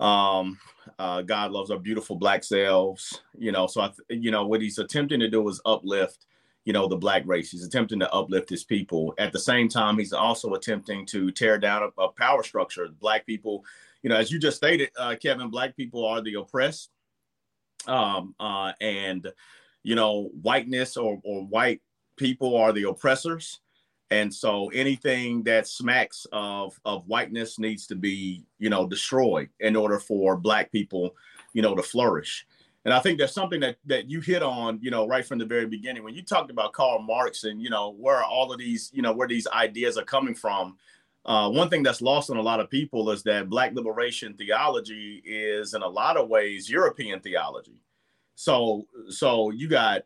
Um, 0.03 0.59
uh, 0.99 1.23
God 1.23 1.53
loves 1.53 1.71
our 1.71 1.79
beautiful 1.79 2.17
black 2.17 2.45
selves. 2.45 3.23
You 3.39 3.53
know, 3.53 3.67
so 3.67 3.83
I, 3.83 3.93
you 4.09 4.31
know, 4.31 4.47
what 4.47 4.61
he's 4.61 4.79
attempting 4.79 5.21
to 5.21 5.31
do 5.31 5.49
is 5.49 5.61
uplift, 5.65 6.27
you 6.65 6.73
know, 6.73 6.89
the 6.89 6.97
black 6.97 7.23
race. 7.25 7.51
He's 7.51 7.65
attempting 7.65 8.01
to 8.01 8.13
uplift 8.13 8.51
his 8.51 8.65
people. 8.65 9.15
At 9.19 9.33
the 9.33 9.39
same 9.39 9.69
time, 9.69 9.99
he's 9.99 10.13
also 10.13 10.55
attempting 10.55 11.07
to 11.07 11.31
tear 11.31 11.57
down 11.57 11.85
a, 11.85 12.03
a 12.03 12.09
power 12.09 12.43
structure. 12.43 12.89
Black 13.01 13.25
people, 13.27 13.65
you 14.03 14.11
know, 14.11 14.17
as 14.17 14.33
you 14.33 14.39
just 14.39 14.57
stated, 14.57 14.91
uh, 14.99 15.15
Kevin, 15.23 15.51
black 15.51 15.77
people 15.77 16.05
are 16.05 16.21
the 16.21 16.35
oppressed. 16.35 16.91
Um, 17.87 18.35
uh, 18.39 18.73
and 18.81 19.33
you 19.85 19.95
know, 19.95 20.31
whiteness 20.41 20.97
or, 20.97 21.21
or 21.25 21.45
white 21.45 21.81
people 22.17 22.57
are 22.57 22.73
the 22.73 22.89
oppressors. 22.89 23.61
And 24.13 24.33
so 24.33 24.69
anything 24.75 25.43
that 25.45 25.67
smacks 25.67 26.27
of, 26.33 26.79
of 26.85 27.07
whiteness 27.07 27.59
needs 27.59 27.87
to 27.87 27.95
be, 27.95 28.45
you 28.59 28.69
know, 28.69 28.87
destroyed 28.87 29.49
in 29.61 29.75
order 29.75 29.99
for 29.99 30.37
black 30.37 30.71
people, 30.71 31.17
you 31.55 31.63
know, 31.63 31.75
to 31.75 31.83
flourish. 31.83 32.47
And 32.85 32.93
I 32.93 33.01
think 33.01 33.19
that's 33.19 33.33
something 33.33 33.61
that 33.61 33.77
that 33.87 34.11
you 34.11 34.21
hit 34.21 34.43
on, 34.43 34.79
you 34.83 34.91
know, 34.91 35.09
right 35.09 35.25
from 35.25 35.39
the 35.39 35.47
very 35.47 35.65
beginning 35.65 36.05
when 36.05 36.13
you 36.13 36.23
talked 36.23 36.51
about 36.51 36.75
Karl 36.75 37.01
Marx 37.01 37.45
and 37.45 37.63
you 37.63 37.71
know 37.71 37.95
where 37.99 38.23
all 38.23 38.53
of 38.53 38.59
these, 38.59 38.91
you 38.93 39.01
know, 39.01 39.15
where 39.15 39.29
these 39.29 39.47
ideas 39.47 39.97
are 39.97 40.05
coming 40.05 40.35
from. 40.35 40.77
Uh, 41.25 41.49
one 41.49 41.71
thing 41.71 41.83
that's 41.83 42.03
lost 42.03 42.29
on 42.29 42.37
a 42.37 42.43
lot 42.43 42.61
of 42.61 42.69
people 42.69 43.09
is 43.11 43.23
that 43.23 43.49
Black 43.49 43.73
liberation 43.73 44.35
theology 44.35 45.23
is, 45.25 45.73
in 45.73 45.81
a 45.81 45.89
lot 45.89 46.19
of 46.19 46.29
ways, 46.29 46.69
European 46.69 47.21
theology. 47.21 47.81
So 48.35 48.87
so 49.09 49.51
you 49.51 49.69
got 49.69 50.03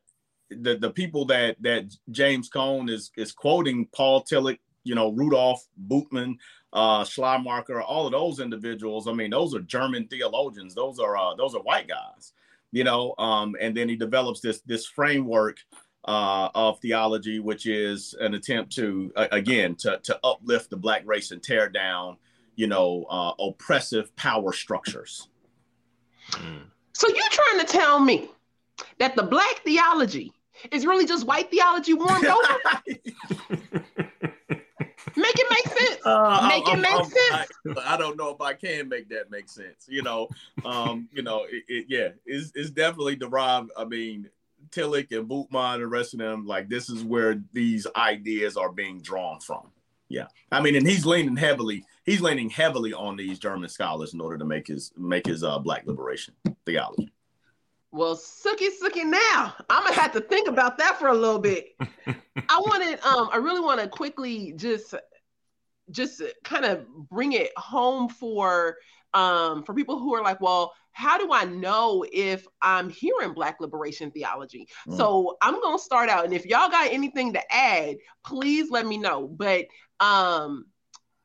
the 0.50 0.76
the 0.76 0.90
people 0.90 1.24
that 1.26 1.56
that 1.62 1.94
James 2.10 2.48
Cone 2.48 2.88
is 2.88 3.10
is 3.16 3.32
quoting 3.32 3.86
Paul 3.94 4.24
Tillich, 4.24 4.58
you 4.84 4.94
know, 4.94 5.10
Rudolf 5.10 5.66
Bultmann, 5.88 6.36
uh, 6.72 7.04
Schleiermacher, 7.04 7.82
all 7.82 8.06
of 8.06 8.12
those 8.12 8.40
individuals. 8.40 9.08
I 9.08 9.12
mean, 9.12 9.30
those 9.30 9.54
are 9.54 9.60
German 9.60 10.06
theologians. 10.08 10.74
Those 10.74 10.98
are 10.98 11.16
uh, 11.16 11.34
those 11.34 11.54
are 11.54 11.62
white 11.62 11.88
guys, 11.88 12.32
you 12.70 12.84
know. 12.84 13.14
Um, 13.18 13.56
and 13.60 13.76
then 13.76 13.88
he 13.88 13.96
develops 13.96 14.40
this 14.40 14.60
this 14.60 14.86
framework 14.86 15.58
uh, 16.06 16.50
of 16.54 16.78
theology, 16.80 17.40
which 17.40 17.66
is 17.66 18.14
an 18.20 18.34
attempt 18.34 18.74
to 18.76 19.12
uh, 19.16 19.28
again 19.32 19.74
to 19.76 19.98
to 20.04 20.18
uplift 20.22 20.70
the 20.70 20.76
black 20.76 21.02
race 21.04 21.32
and 21.32 21.42
tear 21.42 21.68
down, 21.68 22.16
you 22.54 22.66
know, 22.66 23.06
uh, 23.10 23.32
oppressive 23.40 24.14
power 24.16 24.52
structures. 24.52 25.28
Mm. 26.30 26.64
So 26.92 27.08
you're 27.08 27.30
trying 27.30 27.66
to 27.66 27.72
tell 27.72 28.00
me 28.00 28.30
that 28.98 29.16
the 29.16 29.22
black 29.22 29.60
theology 29.64 30.32
is 30.70 30.86
really 30.86 31.06
just 31.06 31.26
white 31.26 31.50
theology 31.50 31.94
warmed 31.94 32.24
over? 32.26 32.82
make 35.16 35.38
it 35.38 35.46
make 35.50 35.78
sense. 35.78 36.00
Uh, 36.04 36.46
make 36.48 36.64
I'm, 36.66 36.78
it 36.78 36.82
make 36.82 36.94
I'm, 36.94 37.04
sense. 37.04 37.50
I, 37.78 37.94
I, 37.94 37.96
don't 37.96 38.16
know 38.16 38.30
if 38.30 38.40
I 38.40 38.54
can 38.54 38.88
make 38.88 39.08
that 39.08 39.30
make 39.30 39.48
sense. 39.48 39.86
You 39.88 40.02
know, 40.02 40.28
um, 40.64 41.08
you 41.12 41.22
know, 41.22 41.44
it, 41.44 41.64
it, 41.68 41.86
yeah, 41.88 42.08
it's, 42.24 42.52
it's 42.54 42.70
definitely 42.70 43.16
derived. 43.16 43.70
I 43.76 43.84
mean, 43.84 44.28
Tillich 44.70 45.16
and 45.16 45.28
Bultmann 45.28 45.74
and 45.74 45.82
the 45.82 45.86
rest 45.86 46.14
of 46.14 46.20
them, 46.20 46.46
like 46.46 46.68
this 46.68 46.88
is 46.90 47.02
where 47.02 47.42
these 47.52 47.86
ideas 47.96 48.56
are 48.56 48.70
being 48.70 49.00
drawn 49.00 49.40
from. 49.40 49.70
Yeah, 50.08 50.26
I 50.52 50.60
mean, 50.60 50.76
and 50.76 50.86
he's 50.86 51.04
leaning 51.04 51.36
heavily. 51.36 51.84
He's 52.04 52.20
leaning 52.20 52.48
heavily 52.48 52.92
on 52.92 53.16
these 53.16 53.40
German 53.40 53.68
scholars 53.68 54.14
in 54.14 54.20
order 54.20 54.38
to 54.38 54.44
make 54.44 54.68
his 54.68 54.92
make 54.96 55.26
his 55.26 55.42
uh, 55.42 55.58
black 55.58 55.84
liberation 55.86 56.34
theology. 56.64 57.10
Well, 57.96 58.14
sookie 58.14 58.68
sookie 58.82 59.06
now. 59.06 59.54
I'm 59.70 59.84
gonna 59.84 59.94
have 59.94 60.12
to 60.12 60.20
think 60.20 60.48
about 60.48 60.76
that 60.78 60.98
for 60.98 61.08
a 61.08 61.14
little 61.14 61.38
bit. 61.38 61.68
I 62.06 62.60
wanted, 62.60 63.00
um, 63.00 63.30
I 63.32 63.38
really 63.38 63.60
want 63.60 63.80
to 63.80 63.88
quickly 63.88 64.52
just 64.56 64.94
just 65.90 66.20
kind 66.44 66.66
of 66.66 66.86
bring 67.08 67.32
it 67.32 67.52
home 67.56 68.08
for 68.10 68.76
um 69.14 69.62
for 69.62 69.72
people 69.74 69.98
who 69.98 70.14
are 70.14 70.22
like, 70.22 70.42
well, 70.42 70.74
how 70.92 71.16
do 71.16 71.32
I 71.32 71.44
know 71.44 72.04
if 72.12 72.46
I'm 72.60 72.90
hearing 72.90 73.32
Black 73.32 73.60
liberation 73.60 74.10
theology? 74.10 74.68
Mm. 74.86 74.98
So 74.98 75.38
I'm 75.40 75.58
gonna 75.62 75.78
start 75.78 76.10
out, 76.10 76.26
and 76.26 76.34
if 76.34 76.44
y'all 76.44 76.68
got 76.68 76.92
anything 76.92 77.32
to 77.32 77.54
add, 77.54 77.96
please 78.26 78.70
let 78.70 78.84
me 78.84 78.98
know. 78.98 79.26
But 79.26 79.64
um 80.00 80.66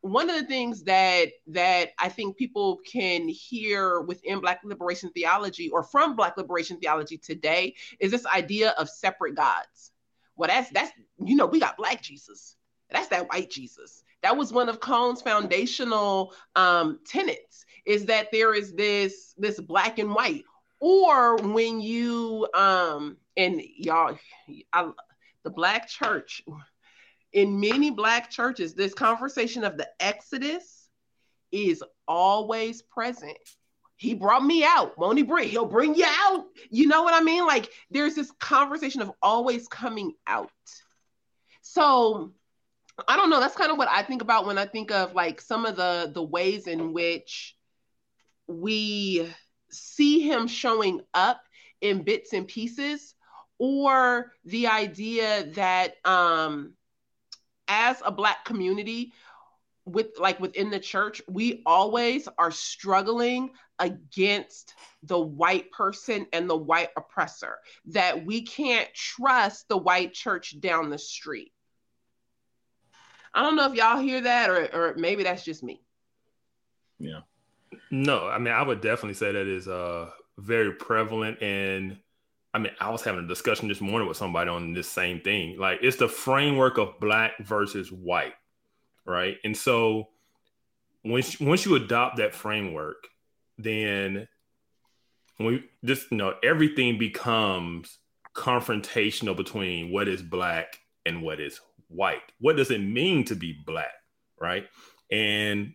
one 0.02 0.30
of 0.30 0.36
the 0.36 0.46
things 0.46 0.84
that 0.84 1.30
that 1.48 1.92
I 2.00 2.10
think 2.10 2.38
people 2.38 2.80
can 2.92 3.28
hear 3.28 4.02
within 4.02 4.40
Black 4.40 4.62
liberation 4.64 5.12
theology 5.12 5.70
or 5.70 5.84
from 5.84 6.16
Black 6.16 6.38
liberation 6.38 6.78
theology 6.80 7.18
today 7.18 7.76
is 8.00 8.12
this 8.12 8.26
idea 8.26 8.72
of 8.78 8.90
separate 8.90 9.36
gods. 9.36 9.92
Well, 10.36 10.50
that's 10.50 10.70
that's 10.72 10.92
you 11.24 11.36
know 11.36 11.46
we 11.46 11.60
got 11.60 11.78
Black 11.78 12.02
Jesus, 12.02 12.56
that's 12.90 13.08
that 13.10 13.30
white 13.30 13.50
Jesus. 13.50 14.04
That 14.24 14.38
was 14.38 14.54
one 14.54 14.70
of 14.70 14.80
Cone's 14.80 15.22
foundational 15.22 16.34
um, 16.56 17.00
tenets 17.08 17.66
is 17.86 18.06
that 18.06 18.32
there 18.32 18.54
is 18.54 18.74
this 18.74 19.34
this 19.38 19.60
black 19.60 20.00
and 20.00 20.14
white. 20.14 20.44
Or 20.80 21.38
when 21.38 21.80
you 21.80 22.48
um 22.54 23.18
and 23.38 23.62
y'all, 23.78 24.18
I, 24.74 24.92
the 25.44 25.50
black 25.50 25.88
church 25.88 26.44
in 27.34 27.60
many 27.60 27.92
black 27.92 28.30
churches, 28.30 28.74
this 28.74 28.94
conversation 28.94 29.64
of 29.64 29.78
the 29.78 29.88
Exodus 30.00 30.90
is 31.52 31.84
always 32.08 32.82
present. 32.82 33.38
He 33.96 34.16
brought 34.16 34.44
me 34.44 34.64
out. 34.64 34.98
Won't 34.98 35.18
he 35.18 35.24
bring? 35.24 35.48
He'll 35.48 35.66
bring 35.66 35.96
you 35.96 36.06
out. 36.08 36.46
You 36.70 36.88
know 36.88 37.04
what 37.04 37.14
I 37.14 37.24
mean? 37.24 37.46
Like 37.46 37.72
there's 37.92 38.16
this 38.16 38.32
conversation 38.40 39.02
of 39.02 39.12
always 39.22 39.68
coming 39.68 40.14
out. 40.26 40.52
So 41.62 42.34
I 43.08 43.16
don't 43.16 43.30
know. 43.30 43.40
That's 43.40 43.56
kind 43.56 43.72
of 43.72 43.78
what 43.78 43.90
I 43.90 44.02
think 44.04 44.22
about 44.22 44.46
when 44.46 44.58
I 44.58 44.66
think 44.66 44.92
of 44.92 45.14
like 45.14 45.40
some 45.40 45.66
of 45.66 45.76
the 45.76 46.12
the 46.14 46.24
ways 46.24 46.68
in 46.68 46.94
which 46.94 47.56
we 48.48 49.30
see 49.70 50.22
him 50.22 50.48
showing 50.48 51.02
up 51.14 51.42
in 51.80 52.04
bits 52.04 52.34
and 52.34 52.48
pieces, 52.48 53.14
or 53.60 54.32
the 54.46 54.68
idea 54.68 55.46
that 55.54 55.96
um 56.06 56.74
as 57.72 58.02
a 58.06 58.12
black 58.12 58.44
community 58.44 59.14
with 59.86 60.20
like 60.20 60.40
within 60.42 60.70
the 60.70 60.80
church 60.80 61.22
we 61.28 61.64
always 61.66 62.28
are 62.38 62.52
struggling 62.52 63.50
against 63.80 64.76
the 65.04 65.18
white 65.18 65.72
person 65.72 66.28
and 66.34 66.50
the 66.50 66.56
white 66.56 66.90
oppressor 66.98 67.58
that 67.86 68.26
we 68.26 68.42
can't 68.42 68.94
trust 68.94 69.68
the 69.70 69.78
white 69.78 70.14
church 70.14 70.60
down 70.60 70.90
the 70.90 71.00
street. 71.00 71.54
I 73.34 73.42
don't 73.42 73.56
know 73.56 73.72
if 73.72 73.76
y'all 73.76 74.02
hear 74.02 74.22
that 74.22 74.50
or, 74.50 74.70
or 74.74 74.96
maybe 74.98 75.24
that's 75.24 75.46
just 75.46 75.64
me. 75.64 75.82
Yeah. 77.00 77.22
No 77.90 78.28
i 78.28 78.38
mean 78.38 78.54
i 78.54 78.62
would 78.62 78.82
definitely 78.82 79.14
say 79.14 79.32
that 79.32 79.48
is 79.48 79.68
uh 79.68 80.10
very 80.38 80.74
prevalent 80.74 81.42
and 81.42 81.98
I 82.54 82.60
mean, 82.60 82.74
I 82.80 82.90
was 82.90 83.02
having 83.02 83.24
a 83.24 83.28
discussion 83.28 83.68
this 83.68 83.82
morning 83.82 84.08
with 84.08 84.18
somebody 84.18 84.50
on 84.50 84.74
this 84.74 84.88
same 84.88 85.22
thing. 85.22 85.58
Like, 85.58 85.80
it's 85.82 85.98
the 85.98 86.10
framework 86.10 86.78
of 86.78 87.00
black 87.00 87.38
versus 87.40 87.92
white, 87.92 88.34
right? 89.06 89.38
And 89.44 89.56
so, 89.56 90.10
once 91.04 91.40
once 91.40 91.66
you 91.66 91.76
adopt 91.76 92.18
that 92.18 92.34
framework, 92.34 93.08
then 93.58 94.28
we 95.40 95.64
just 95.84 96.12
you 96.12 96.18
know 96.18 96.36
everything 96.44 96.98
becomes 96.98 97.98
confrontational 98.36 99.36
between 99.36 99.92
what 99.92 100.08
is 100.08 100.22
black 100.22 100.80
and 101.06 101.22
what 101.22 101.40
is 101.40 101.60
white. 101.88 102.22
What 102.40 102.58
does 102.58 102.72
it 102.72 102.80
mean 102.80 103.26
to 103.26 103.36
be 103.36 103.58
black, 103.66 103.94
right? 104.40 104.66
And 105.12 105.74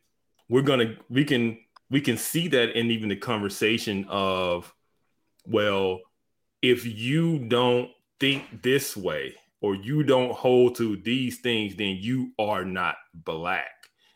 we're 0.49 0.63
gonna 0.63 0.97
we 1.09 1.25
can 1.25 1.59
we 1.91 2.01
can 2.01 2.17
see 2.17 2.49
that 2.49 2.79
in 2.79 2.91
even 2.91 3.09
the 3.09 3.17
conversation 3.17 4.07
of 4.09 4.73
well 5.47 6.01
if 6.63 6.85
you 6.87 7.39
don't 7.49 7.91
think 8.21 8.63
this 8.63 8.97
way 8.97 9.35
or 9.61 9.75
you 9.75 10.03
don't 10.03 10.33
hold 10.33 10.77
to 10.77 10.97
these 10.97 11.39
things, 11.39 11.77
then 11.77 11.97
you 12.01 12.33
are 12.39 12.65
not 12.65 12.97
black. 13.15 13.71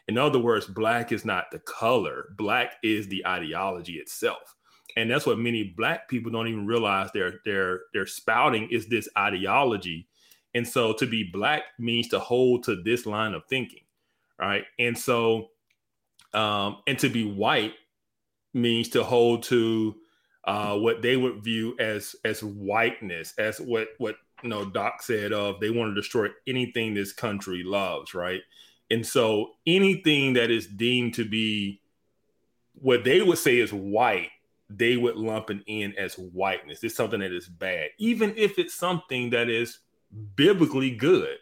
In 0.08 0.18
other 0.18 0.38
words, 0.38 0.66
black 0.66 1.12
is 1.12 1.24
not 1.24 1.50
the 1.52 1.60
color, 1.60 2.34
black 2.36 2.74
is 2.82 3.08
the 3.08 3.24
ideology 3.26 3.94
itself. 3.94 4.56
And 4.96 5.10
that's 5.10 5.24
what 5.24 5.38
many 5.38 5.72
black 5.76 6.08
people 6.08 6.32
don't 6.32 6.48
even 6.48 6.66
realize 6.66 7.10
they're 7.12 7.34
they're 7.44 7.82
they're 7.92 8.06
spouting 8.06 8.68
is 8.70 8.88
this 8.88 9.08
ideology. 9.16 10.08
And 10.52 10.66
so 10.66 10.92
to 10.94 11.06
be 11.06 11.30
black 11.32 11.62
means 11.78 12.08
to 12.08 12.18
hold 12.18 12.64
to 12.64 12.82
this 12.82 13.06
line 13.06 13.34
of 13.34 13.44
thinking. 13.48 13.84
Right. 14.38 14.64
And 14.78 14.98
so 14.98 15.50
um 16.34 16.78
and 16.88 16.98
to 16.98 17.08
be 17.08 17.24
white 17.24 17.74
means 18.52 18.88
to 18.90 19.04
hold 19.04 19.44
to 19.44 19.94
uh, 20.44 20.76
what 20.76 21.02
they 21.02 21.16
would 21.16 21.44
view 21.44 21.76
as 21.78 22.16
as 22.24 22.42
whiteness, 22.42 23.34
as 23.38 23.60
what 23.60 23.88
what 23.98 24.16
you 24.42 24.48
know 24.48 24.64
Doc 24.64 25.02
said 25.02 25.32
of 25.32 25.60
they 25.60 25.70
want 25.70 25.90
to 25.94 26.00
destroy 26.00 26.28
anything 26.46 26.94
this 26.94 27.12
country 27.12 27.62
loves, 27.62 28.14
right? 28.14 28.40
And 28.90 29.06
so 29.06 29.52
anything 29.66 30.32
that 30.34 30.50
is 30.50 30.66
deemed 30.66 31.14
to 31.14 31.24
be 31.24 31.80
what 32.74 33.04
they 33.04 33.22
would 33.22 33.38
say 33.38 33.58
is 33.58 33.72
white, 33.72 34.30
they 34.68 34.96
would 34.96 35.16
lump 35.16 35.50
it 35.50 35.58
in 35.66 35.94
as 35.96 36.14
whiteness. 36.14 36.82
It's 36.82 36.94
something 36.94 37.20
that 37.20 37.32
is 37.32 37.48
bad, 37.48 37.90
even 37.98 38.34
if 38.36 38.58
it's 38.58 38.74
something 38.74 39.30
that 39.30 39.48
is 39.48 39.78
biblically 40.36 40.90
good. 40.90 41.36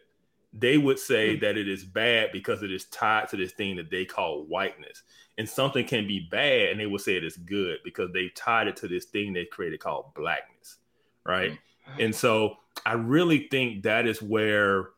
They 0.52 0.78
would 0.78 0.98
say 0.98 1.34
mm-hmm. 1.34 1.44
that 1.44 1.58
it 1.58 1.68
is 1.68 1.84
bad 1.84 2.30
because 2.32 2.62
it 2.62 2.72
is 2.72 2.86
tied 2.86 3.28
to 3.28 3.36
this 3.36 3.52
thing 3.52 3.76
that 3.76 3.90
they 3.90 4.06
call 4.06 4.44
whiteness. 4.46 5.02
And 5.38 5.48
something 5.48 5.86
can 5.86 6.06
be 6.06 6.26
bad, 6.30 6.70
and 6.70 6.80
they 6.80 6.86
will 6.86 6.98
say 6.98 7.16
it 7.16 7.24
is 7.24 7.36
good 7.36 7.78
because 7.84 8.10
they've 8.12 8.34
tied 8.34 8.66
it 8.66 8.76
to 8.76 8.88
this 8.88 9.04
thing 9.04 9.32
they 9.32 9.44
created 9.44 9.78
called 9.78 10.12
blackness, 10.14 10.78
right? 11.24 11.52
Mm-hmm. 11.52 12.00
And 12.00 12.14
so 12.14 12.56
I 12.84 12.94
really 12.94 13.46
think 13.48 13.84
that 13.84 14.06
is 14.06 14.20
where 14.20 14.88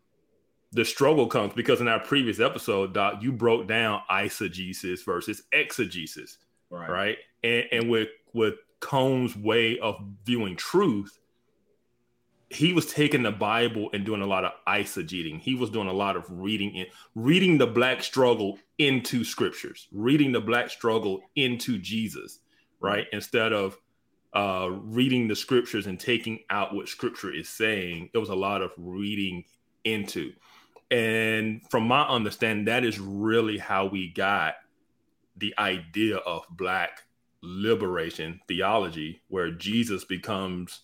the 0.72 0.84
struggle 0.84 1.26
comes 1.26 1.52
because 1.52 1.80
in 1.80 1.88
our 1.88 2.00
previous 2.00 2.40
episode, 2.40 2.94
Doc, 2.94 3.22
you 3.22 3.32
broke 3.32 3.68
down 3.68 4.00
eisegesis 4.10 5.04
versus 5.04 5.42
exegesis, 5.52 6.38
right? 6.70 6.88
right? 6.88 7.18
And, 7.44 7.64
and 7.72 7.90
with 7.90 8.08
with 8.32 8.54
Cone's 8.80 9.36
way 9.36 9.78
of 9.78 10.00
viewing 10.24 10.56
truth, 10.56 11.18
he 12.50 12.72
was 12.72 12.92
taking 12.92 13.22
the 13.22 13.30
Bible 13.30 13.90
and 13.94 14.04
doing 14.04 14.22
a 14.22 14.26
lot 14.26 14.44
of 14.44 14.52
eisegeting. 14.66 15.40
He 15.40 15.54
was 15.54 15.70
doing 15.70 15.86
a 15.86 15.92
lot 15.92 16.16
of 16.16 16.24
reading 16.28 16.74
in 16.74 16.86
reading 17.14 17.58
the 17.58 17.66
black 17.66 18.02
struggle 18.02 18.58
into 18.78 19.22
scriptures, 19.24 19.86
reading 19.92 20.32
the 20.32 20.40
black 20.40 20.68
struggle 20.68 21.20
into 21.36 21.78
Jesus, 21.78 22.40
right? 22.80 23.06
Instead 23.12 23.52
of 23.52 23.78
uh, 24.34 24.68
reading 24.70 25.28
the 25.28 25.36
scriptures 25.36 25.86
and 25.86 25.98
taking 25.98 26.40
out 26.50 26.74
what 26.74 26.88
scripture 26.88 27.32
is 27.32 27.48
saying, 27.48 28.10
there 28.12 28.20
was 28.20 28.30
a 28.30 28.34
lot 28.34 28.62
of 28.62 28.72
reading 28.76 29.44
into. 29.84 30.32
And 30.90 31.62
from 31.70 31.86
my 31.86 32.02
understanding, 32.02 32.64
that 32.64 32.84
is 32.84 32.98
really 32.98 33.58
how 33.58 33.86
we 33.86 34.12
got 34.12 34.54
the 35.36 35.54
idea 35.56 36.16
of 36.16 36.44
black 36.50 37.02
liberation 37.42 38.40
theology, 38.48 39.22
where 39.28 39.52
Jesus 39.52 40.04
becomes 40.04 40.80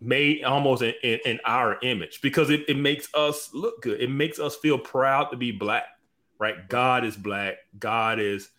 made 0.00 0.44
almost 0.44 0.82
in, 0.82 0.94
in, 1.02 1.20
in 1.24 1.40
our 1.44 1.78
image 1.82 2.20
because 2.22 2.50
it, 2.50 2.64
it 2.68 2.76
makes 2.76 3.08
us 3.14 3.50
look 3.52 3.82
good. 3.82 4.00
It 4.00 4.10
makes 4.10 4.38
us 4.38 4.56
feel 4.56 4.78
proud 4.78 5.30
to 5.30 5.36
be 5.36 5.52
black, 5.52 5.86
right? 6.38 6.68
God 6.68 7.04
is 7.04 7.16
black. 7.16 7.56
God 7.78 8.18
is 8.18 8.50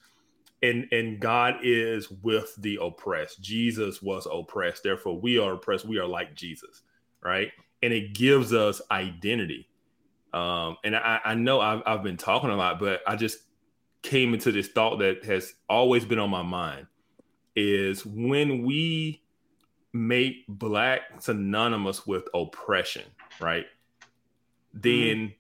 and 0.64 0.88
and 0.92 1.20
God 1.20 1.56
is 1.64 2.10
with 2.12 2.56
the 2.58 2.78
oppressed. 2.82 3.42
Jesus 3.42 4.02
was 4.02 4.28
oppressed. 4.32 4.84
Therefore, 4.84 5.20
we 5.20 5.40
are 5.40 5.54
oppressed. 5.54 5.86
We 5.86 5.98
are 5.98 6.08
like 6.08 6.36
Jesus, 6.36 6.84
right? 7.24 7.52
And 7.82 7.92
it 7.94 8.14
gives 8.14 8.54
us 8.54 8.82
identity. 8.92 9.68
Um, 10.34 10.78
and 10.84 10.96
I, 10.96 11.20
I 11.26 11.36
know 11.36 11.60
I've, 11.60 11.82
I've 11.86 12.04
been 12.04 12.18
talking 12.18 12.52
a 12.52 12.56
lot, 12.56 12.80
but 12.80 13.02
I 13.06 13.16
just 13.16 13.40
came 14.02 14.34
into 14.34 14.52
this 14.52 14.68
thought 14.68 15.00
that 15.00 15.26
has 15.26 15.54
always 15.68 16.06
been 16.06 16.20
on 16.20 16.30
my 16.30 16.44
mind 16.44 16.88
is 17.56 18.06
when 18.06 18.64
we 18.64 19.21
make 19.94 20.46
black 20.48 21.02
synonymous 21.20 22.08
with 22.08 22.28
oppression, 22.34 23.04
right? 23.40 23.66
Then 24.74 25.34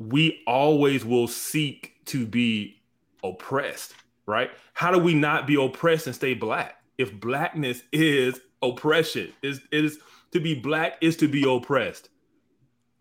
mm-hmm. 0.00 0.08
we 0.08 0.42
always 0.46 1.04
will 1.04 1.28
seek 1.28 1.94
to 2.06 2.26
be 2.26 2.80
oppressed, 3.22 3.94
right? 4.26 4.50
How 4.72 4.90
do 4.90 4.98
we 4.98 5.14
not 5.14 5.46
be 5.46 5.62
oppressed 5.62 6.06
and 6.06 6.16
stay 6.16 6.34
black? 6.34 6.76
If 6.96 7.18
blackness 7.20 7.82
is 7.92 8.40
oppression, 8.62 9.32
is 9.42 9.60
is 9.70 9.98
to 10.32 10.40
be 10.40 10.54
black 10.54 10.94
is 11.00 11.16
to 11.18 11.28
be 11.28 11.44
oppressed. 11.48 12.08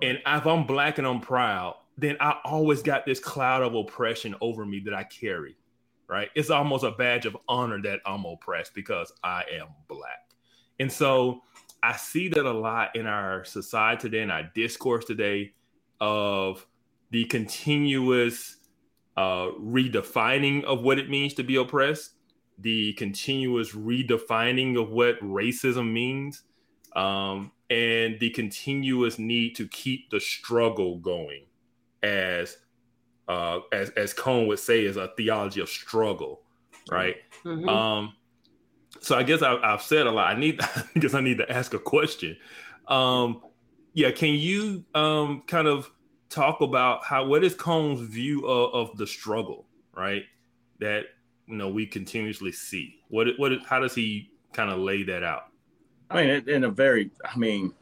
And 0.02 0.20
if 0.26 0.46
I'm 0.46 0.68
black 0.68 0.98
and 0.98 1.08
I'm 1.08 1.22
proud, 1.22 1.76
then 1.98 2.18
I 2.20 2.38
always 2.46 2.84
got 2.84 3.06
this 3.06 3.20
cloud 3.20 3.64
of 3.64 3.74
oppression 3.74 4.36
over 4.42 4.66
me 4.66 4.80
that 4.82 4.94
I 4.94 5.04
carry, 5.04 5.58
right? 6.08 6.30
It's 6.36 6.52
almost 6.52 6.84
a 6.84 6.92
badge 6.92 7.26
of 7.26 7.36
honor 7.48 7.82
that 7.82 8.02
I'm 8.06 8.26
oppressed 8.26 8.76
because 8.76 9.12
I 9.24 9.44
am 9.60 9.68
black. 9.88 10.26
And 10.79 10.91
so 10.91 11.41
I 11.84 11.96
see 11.96 12.27
that 12.29 12.46
a 12.46 12.51
lot 12.51 12.96
in 12.96 13.07
our 13.07 13.46
society 13.46 14.09
today, 14.09 14.22
in 14.22 14.31
our 14.31 14.44
discourse 14.55 15.05
today, 15.05 15.53
of 16.00 16.66
the 17.11 17.25
continuous 17.25 18.57
uh, 19.16 19.50
redefining 19.59 20.63
of 20.63 20.81
what 20.81 21.00
it 21.00 21.09
means 21.09 21.33
to 21.35 21.44
be 21.44 21.55
oppressed, 21.55 22.11
the 22.59 22.94
continuous 22.94 23.74
redefining 23.74 24.79
of 24.79 24.90
what 24.90 25.20
racism 25.20 25.92
means, 25.92 26.44
um, 26.96 27.51
and 27.70 28.20
the 28.20 28.29
continuous 28.31 29.20
need 29.20 29.55
to 29.55 29.68
keep 29.68 30.09
the 30.09 30.20
struggle 30.20 30.98
going 30.98 31.46
as 32.03 32.57
uh, 33.27 33.59
as 33.74 33.90
as 33.92 34.13
Cone 34.13 34.48
would 34.48 34.59
say, 34.59 34.85
is 34.85 34.98
a 34.98 35.11
theology 35.18 35.59
of 35.59 35.70
struggle, 35.70 36.42
right? 36.90 37.18
Mm-hmm. 37.44 37.68
Um, 37.68 38.13
so 39.02 39.18
I 39.18 39.24
guess 39.24 39.42
I, 39.42 39.60
have 39.70 39.82
said 39.82 40.08
a 40.08 40.12
lot. 40.12 40.36
I 40.36 40.40
need, 40.40 40.60
I 40.62 40.84
I 41.14 41.22
need 41.22 41.38
to 41.40 41.52
ask 41.52 41.74
a 41.74 41.80
question. 41.80 42.38
Um, 42.88 43.42
yeah, 43.94 44.12
can 44.12 44.34
you 44.34 44.86
um, 44.94 45.44
kind 45.48 45.68
of 45.68 45.90
talk 46.30 46.62
about 46.62 47.04
how 47.04 47.26
what 47.26 47.44
is 47.44 47.56
Cone's 47.56 48.02
view 48.02 48.46
of, 48.46 48.90
of 48.90 48.98
the 48.98 49.08
struggle, 49.08 49.66
right? 49.96 50.24
That 50.80 51.06
you 51.48 51.56
know 51.56 51.70
we 51.70 51.86
continuously 51.86 52.52
see. 52.52 53.00
What 53.10 53.28
what 53.38 53.52
how 53.66 53.80
does 53.80 53.96
he 53.96 54.32
kind 54.54 54.70
of 54.70 54.80
lay 54.80 55.04
that 55.04 55.24
out? 55.24 55.48
I 56.10 56.26
mean, 56.26 56.50
in 56.50 56.64
a 56.64 56.70
very, 56.70 57.12
I 57.26 57.38
mean, 57.38 57.74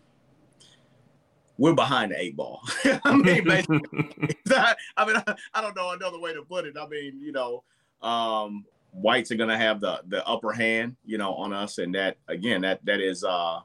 we're 1.58 1.74
behind 1.74 2.12
the 2.12 2.20
eight 2.20 2.36
ball. 2.36 2.62
I 3.04 3.16
mean, 3.16 3.50
I, 4.50 4.76
I 4.98 5.06
mean, 5.06 5.16
I, 5.16 5.36
I, 5.54 5.62
don't 5.62 5.76
know 5.76 5.92
another 5.92 6.20
way 6.20 6.34
to 6.34 6.42
put 6.42 6.66
it. 6.66 6.76
I 6.78 6.88
mean, 6.88 7.20
you 7.20 7.32
know, 7.32 7.64
um, 8.02 8.66
whites 8.96 9.32
are 9.32 9.36
going 9.36 9.50
to 9.50 9.58
have 9.58 9.80
the 9.80 10.02
the 10.08 10.26
upper 10.26 10.52
hand, 10.52 10.96
you 11.06 11.18
know, 11.18 11.34
on 11.36 11.54
us, 11.54 11.78
and 11.78 11.94
that 11.96 12.18
again, 12.28 12.62
that 12.62 12.84
that 12.86 13.00
is, 13.00 13.24
uh, 13.24 13.60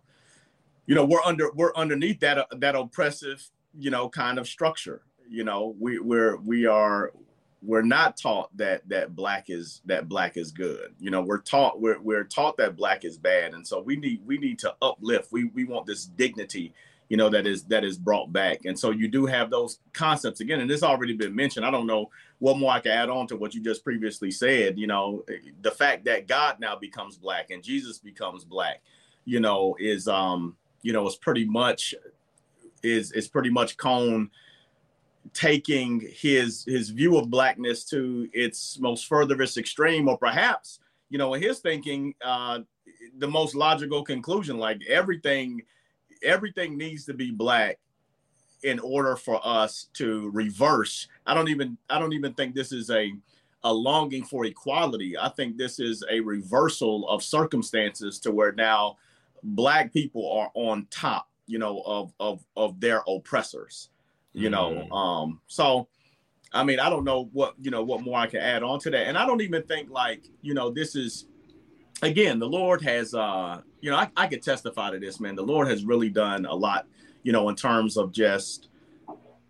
you 0.86 0.94
know, 0.94 1.04
we're 1.04 1.22
under 1.24 1.50
we're 1.52 1.74
underneath 1.74 2.20
that 2.20 2.38
uh, 2.38 2.46
that 2.56 2.74
oppressive, 2.74 3.48
you 3.78 3.90
know, 3.90 4.08
kind 4.08 4.38
of 4.38 4.48
structure. 4.48 5.02
You 5.28 5.44
know, 5.44 5.74
we 5.78 5.98
we're 5.98 6.36
we 6.36 6.66
are 6.66 7.12
we're 7.62 7.82
not 7.82 8.16
taught 8.16 8.56
that 8.56 8.88
that 8.88 9.14
black 9.14 9.50
is 9.50 9.82
that 9.84 10.08
black 10.08 10.36
is 10.36 10.50
good. 10.50 10.94
You 10.98 11.10
know, 11.10 11.22
we're 11.22 11.40
taught 11.40 11.80
we're 11.80 12.00
we're 12.00 12.24
taught 12.24 12.56
that 12.56 12.76
black 12.76 13.04
is 13.04 13.16
bad, 13.16 13.54
and 13.54 13.66
so 13.66 13.80
we 13.80 13.96
need 13.96 14.22
we 14.26 14.38
need 14.38 14.58
to 14.60 14.74
uplift. 14.82 15.32
We 15.32 15.44
we 15.44 15.64
want 15.64 15.86
this 15.86 16.06
dignity 16.06 16.74
you 17.10 17.18
know 17.18 17.28
that 17.28 17.46
is 17.46 17.64
that 17.64 17.84
is 17.84 17.98
brought 17.98 18.32
back. 18.32 18.64
And 18.64 18.78
so 18.78 18.90
you 18.90 19.08
do 19.08 19.26
have 19.26 19.50
those 19.50 19.80
concepts 19.92 20.40
again 20.40 20.60
and 20.60 20.70
this 20.70 20.82
already 20.82 21.12
been 21.12 21.34
mentioned. 21.34 21.66
I 21.66 21.70
don't 21.70 21.86
know 21.86 22.10
what 22.40 22.58
more 22.58 22.72
i 22.72 22.80
can 22.80 22.90
add 22.90 23.08
on 23.08 23.26
to 23.28 23.36
what 23.36 23.54
you 23.54 23.62
just 23.62 23.84
previously 23.84 24.30
said 24.30 24.76
you 24.76 24.86
know 24.86 25.24
the 25.62 25.70
fact 25.70 26.04
that 26.04 26.26
god 26.26 26.58
now 26.58 26.74
becomes 26.74 27.16
black 27.16 27.50
and 27.50 27.62
jesus 27.62 27.98
becomes 27.98 28.44
black 28.44 28.82
you 29.24 29.38
know 29.38 29.76
is 29.78 30.08
um 30.08 30.56
you 30.82 30.92
know 30.92 31.06
is 31.06 31.16
pretty 31.16 31.44
much 31.44 31.94
is 32.82 33.12
is 33.12 33.28
pretty 33.28 33.50
much 33.50 33.76
cone 33.76 34.28
taking 35.32 36.00
his 36.12 36.64
his 36.64 36.90
view 36.90 37.16
of 37.16 37.30
blackness 37.30 37.84
to 37.84 38.28
its 38.32 38.78
most 38.80 39.06
furthest 39.06 39.58
extreme 39.58 40.08
or 40.08 40.18
perhaps 40.18 40.80
you 41.10 41.18
know 41.18 41.34
in 41.34 41.42
his 41.42 41.60
thinking 41.60 42.14
uh 42.24 42.58
the 43.18 43.28
most 43.28 43.54
logical 43.54 44.02
conclusion 44.02 44.58
like 44.58 44.80
everything 44.88 45.60
everything 46.22 46.76
needs 46.76 47.04
to 47.06 47.14
be 47.14 47.30
black 47.30 47.78
in 48.62 48.78
order 48.78 49.16
for 49.16 49.40
us 49.46 49.88
to 49.94 50.30
reverse. 50.30 51.08
I 51.26 51.34
don't 51.34 51.48
even 51.48 51.78
I 51.88 51.98
don't 51.98 52.12
even 52.12 52.34
think 52.34 52.54
this 52.54 52.72
is 52.72 52.90
a 52.90 53.12
a 53.62 53.72
longing 53.72 54.24
for 54.24 54.44
equality. 54.46 55.18
I 55.18 55.28
think 55.30 55.56
this 55.56 55.78
is 55.78 56.02
a 56.10 56.20
reversal 56.20 57.08
of 57.08 57.22
circumstances 57.22 58.18
to 58.20 58.30
where 58.30 58.52
now 58.52 58.96
black 59.42 59.92
people 59.92 60.30
are 60.32 60.50
on 60.54 60.86
top, 60.90 61.28
you 61.46 61.58
know, 61.58 61.82
of 61.84 62.12
of 62.20 62.44
of 62.56 62.80
their 62.80 63.02
oppressors. 63.08 63.90
You 64.32 64.48
mm. 64.48 64.52
know, 64.52 64.96
um 64.96 65.40
so 65.46 65.88
I 66.52 66.64
mean, 66.64 66.80
I 66.80 66.90
don't 66.90 67.04
know 67.04 67.28
what, 67.32 67.54
you 67.60 67.70
know, 67.70 67.82
what 67.82 68.02
more 68.02 68.18
I 68.18 68.26
can 68.26 68.40
add 68.40 68.62
on 68.62 68.80
to 68.80 68.90
that. 68.90 69.06
And 69.06 69.16
I 69.16 69.24
don't 69.24 69.40
even 69.40 69.62
think 69.62 69.88
like, 69.88 70.24
you 70.42 70.52
know, 70.52 70.70
this 70.70 70.96
is 70.96 71.26
again, 72.02 72.38
the 72.38 72.48
Lord 72.48 72.82
has, 72.82 73.14
uh, 73.14 73.60
you 73.80 73.90
know, 73.90 73.96
I, 73.96 74.10
I 74.16 74.26
could 74.26 74.42
testify 74.42 74.90
to 74.90 74.98
this, 74.98 75.20
man. 75.20 75.34
The 75.34 75.42
Lord 75.42 75.68
has 75.68 75.84
really 75.84 76.08
done 76.08 76.46
a 76.46 76.54
lot, 76.54 76.86
you 77.22 77.32
know, 77.32 77.48
in 77.48 77.56
terms 77.56 77.96
of 77.96 78.12
just 78.12 78.68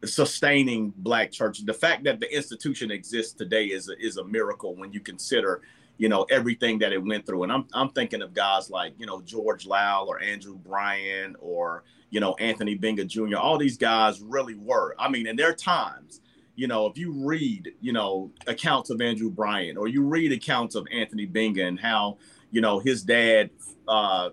sustaining 0.05 0.93
black 0.97 1.31
churches. 1.31 1.65
The 1.65 1.75
fact 1.75 2.05
that 2.05 2.21
the 2.21 2.35
institution 2.35 2.91
exists 2.91 3.33
today 3.33 3.67
is 3.67 3.89
a, 3.89 3.99
is 3.99 4.17
a 4.17 4.25
miracle 4.25 4.75
when 4.75 4.93
you 4.93 5.01
consider, 5.01 5.63
you 5.99 6.09
know, 6.09 6.25
everything 6.31 6.79
that 6.79 6.93
it 6.93 7.03
went 7.03 7.27
through. 7.27 7.43
And 7.43 7.53
I'm 7.53 7.67
I'm 7.75 7.91
thinking 7.91 8.23
of 8.23 8.33
guys 8.33 8.71
like, 8.71 8.95
you 8.99 9.07
know, 9.07 9.21
George 9.21 9.67
Liele 9.67 10.07
or 10.07 10.23
Andrew 10.23 10.57
Bryan 10.57 11.37
or, 11.41 11.85
you 12.11 12.21
know, 12.21 12.35
Anthony 12.35 12.79
Binga 12.79 13.07
Jr. 13.07 13.37
All 13.37 13.59
these 13.59 13.77
guys 13.77 14.21
really 14.21 14.55
were. 14.55 14.95
I 14.99 15.09
mean, 15.09 15.27
in 15.27 15.37
their 15.37 15.55
times, 15.55 16.21
you 16.57 16.67
know, 16.67 16.87
if 16.87 16.99
you 16.99 17.13
read, 17.13 17.73
you 17.81 17.93
know, 17.93 18.31
accounts 18.47 18.91
of 18.91 19.01
Andrew 19.01 19.31
Bryan 19.31 19.77
or 19.77 19.89
you 19.89 20.03
read 20.03 20.33
accounts 20.33 20.75
of 20.75 20.87
Anthony 20.93 21.27
Binga 21.27 21.67
and 21.67 21.81
how, 21.81 22.19
you 22.51 22.61
know, 22.61 22.79
his 22.79 23.03
dad 23.03 23.51
uh, 23.89 24.31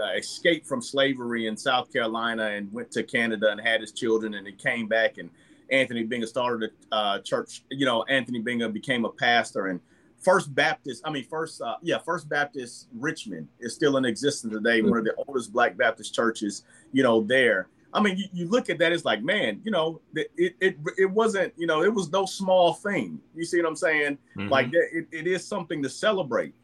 uh, 0.00 0.12
escaped 0.16 0.66
from 0.66 0.80
slavery 0.80 1.46
in 1.46 1.56
South 1.56 1.92
Carolina 1.92 2.46
and 2.46 2.72
went 2.72 2.90
to 2.92 3.02
Canada 3.02 3.50
and 3.50 3.60
had 3.60 3.80
his 3.80 3.92
children, 3.92 4.34
and 4.34 4.46
he 4.46 4.52
came 4.52 4.86
back 4.86 5.18
and 5.18 5.30
Anthony 5.70 6.06
Binga 6.06 6.26
started 6.26 6.70
a 6.90 6.94
uh, 6.94 7.18
church. 7.20 7.62
You 7.70 7.86
know, 7.86 8.02
Anthony 8.04 8.42
Binga 8.42 8.72
became 8.72 9.04
a 9.04 9.10
pastor, 9.10 9.66
and 9.66 9.80
First 10.20 10.54
Baptist, 10.54 11.02
I 11.04 11.10
mean, 11.10 11.24
first, 11.24 11.62
uh, 11.62 11.76
yeah, 11.82 11.98
First 11.98 12.28
Baptist 12.28 12.88
Richmond 12.94 13.48
is 13.58 13.74
still 13.74 13.96
in 13.96 14.04
existence 14.04 14.52
today, 14.52 14.80
mm-hmm. 14.80 14.90
one 14.90 14.98
of 14.98 15.04
the 15.04 15.14
oldest 15.26 15.52
Black 15.52 15.78
Baptist 15.78 16.14
churches, 16.14 16.64
you 16.92 17.02
know, 17.02 17.22
there. 17.22 17.68
I 17.92 18.00
mean, 18.00 18.18
you, 18.18 18.26
you 18.32 18.46
look 18.46 18.70
at 18.70 18.78
that, 18.78 18.92
it's 18.92 19.04
like, 19.04 19.22
man, 19.22 19.60
you 19.64 19.70
know, 19.70 20.00
it, 20.14 20.54
it 20.60 20.76
it 20.96 21.10
wasn't, 21.10 21.52
you 21.56 21.66
know, 21.66 21.82
it 21.82 21.92
was 21.92 22.12
no 22.12 22.24
small 22.24 22.74
thing. 22.74 23.18
You 23.34 23.44
see 23.44 23.60
what 23.60 23.68
I'm 23.68 23.76
saying? 23.76 24.18
Mm-hmm. 24.36 24.48
Like, 24.48 24.68
it, 24.72 25.06
it 25.10 25.26
is 25.26 25.44
something 25.44 25.82
to 25.82 25.88
celebrate. 25.88 26.54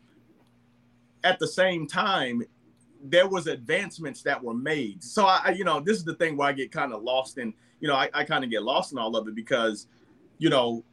At 1.26 1.40
the 1.40 1.48
same 1.48 1.88
time, 1.88 2.42
there 3.02 3.28
was 3.28 3.48
advancements 3.48 4.22
that 4.22 4.42
were 4.42 4.54
made. 4.54 5.02
So 5.02 5.26
I, 5.26 5.50
you 5.50 5.64
know, 5.64 5.80
this 5.80 5.96
is 5.96 6.04
the 6.04 6.14
thing 6.14 6.36
where 6.36 6.48
I 6.48 6.52
get 6.52 6.70
kind 6.70 6.92
of 6.92 7.02
lost 7.02 7.38
in, 7.38 7.52
you 7.80 7.88
know, 7.88 7.96
I, 7.96 8.08
I 8.14 8.22
kind 8.22 8.44
of 8.44 8.50
get 8.50 8.62
lost 8.62 8.92
in 8.92 8.98
all 8.98 9.16
of 9.16 9.26
it 9.26 9.34
because, 9.34 9.88
you 10.38 10.50
know, 10.50 10.84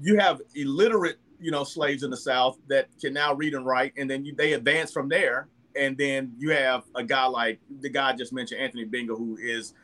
you 0.00 0.18
have 0.18 0.40
illiterate 0.56 1.18
you 1.38 1.50
know 1.50 1.62
slaves 1.62 2.02
in 2.02 2.10
the 2.10 2.16
South 2.16 2.58
that 2.68 2.88
can 3.00 3.12
now 3.12 3.34
read 3.34 3.54
and 3.54 3.66
write, 3.66 3.92
and 3.96 4.10
then 4.10 4.24
you, 4.24 4.34
they 4.34 4.54
advance 4.54 4.90
from 4.90 5.08
there. 5.08 5.48
And 5.76 5.98
then 5.98 6.32
you 6.38 6.50
have 6.50 6.84
a 6.94 7.02
guy 7.02 7.26
like 7.26 7.58
the 7.80 7.88
guy 7.88 8.10
I 8.10 8.12
just 8.14 8.32
mentioned, 8.32 8.60
Anthony 8.60 8.86
Binga, 8.86 9.08
who 9.08 9.36
is 9.40 9.74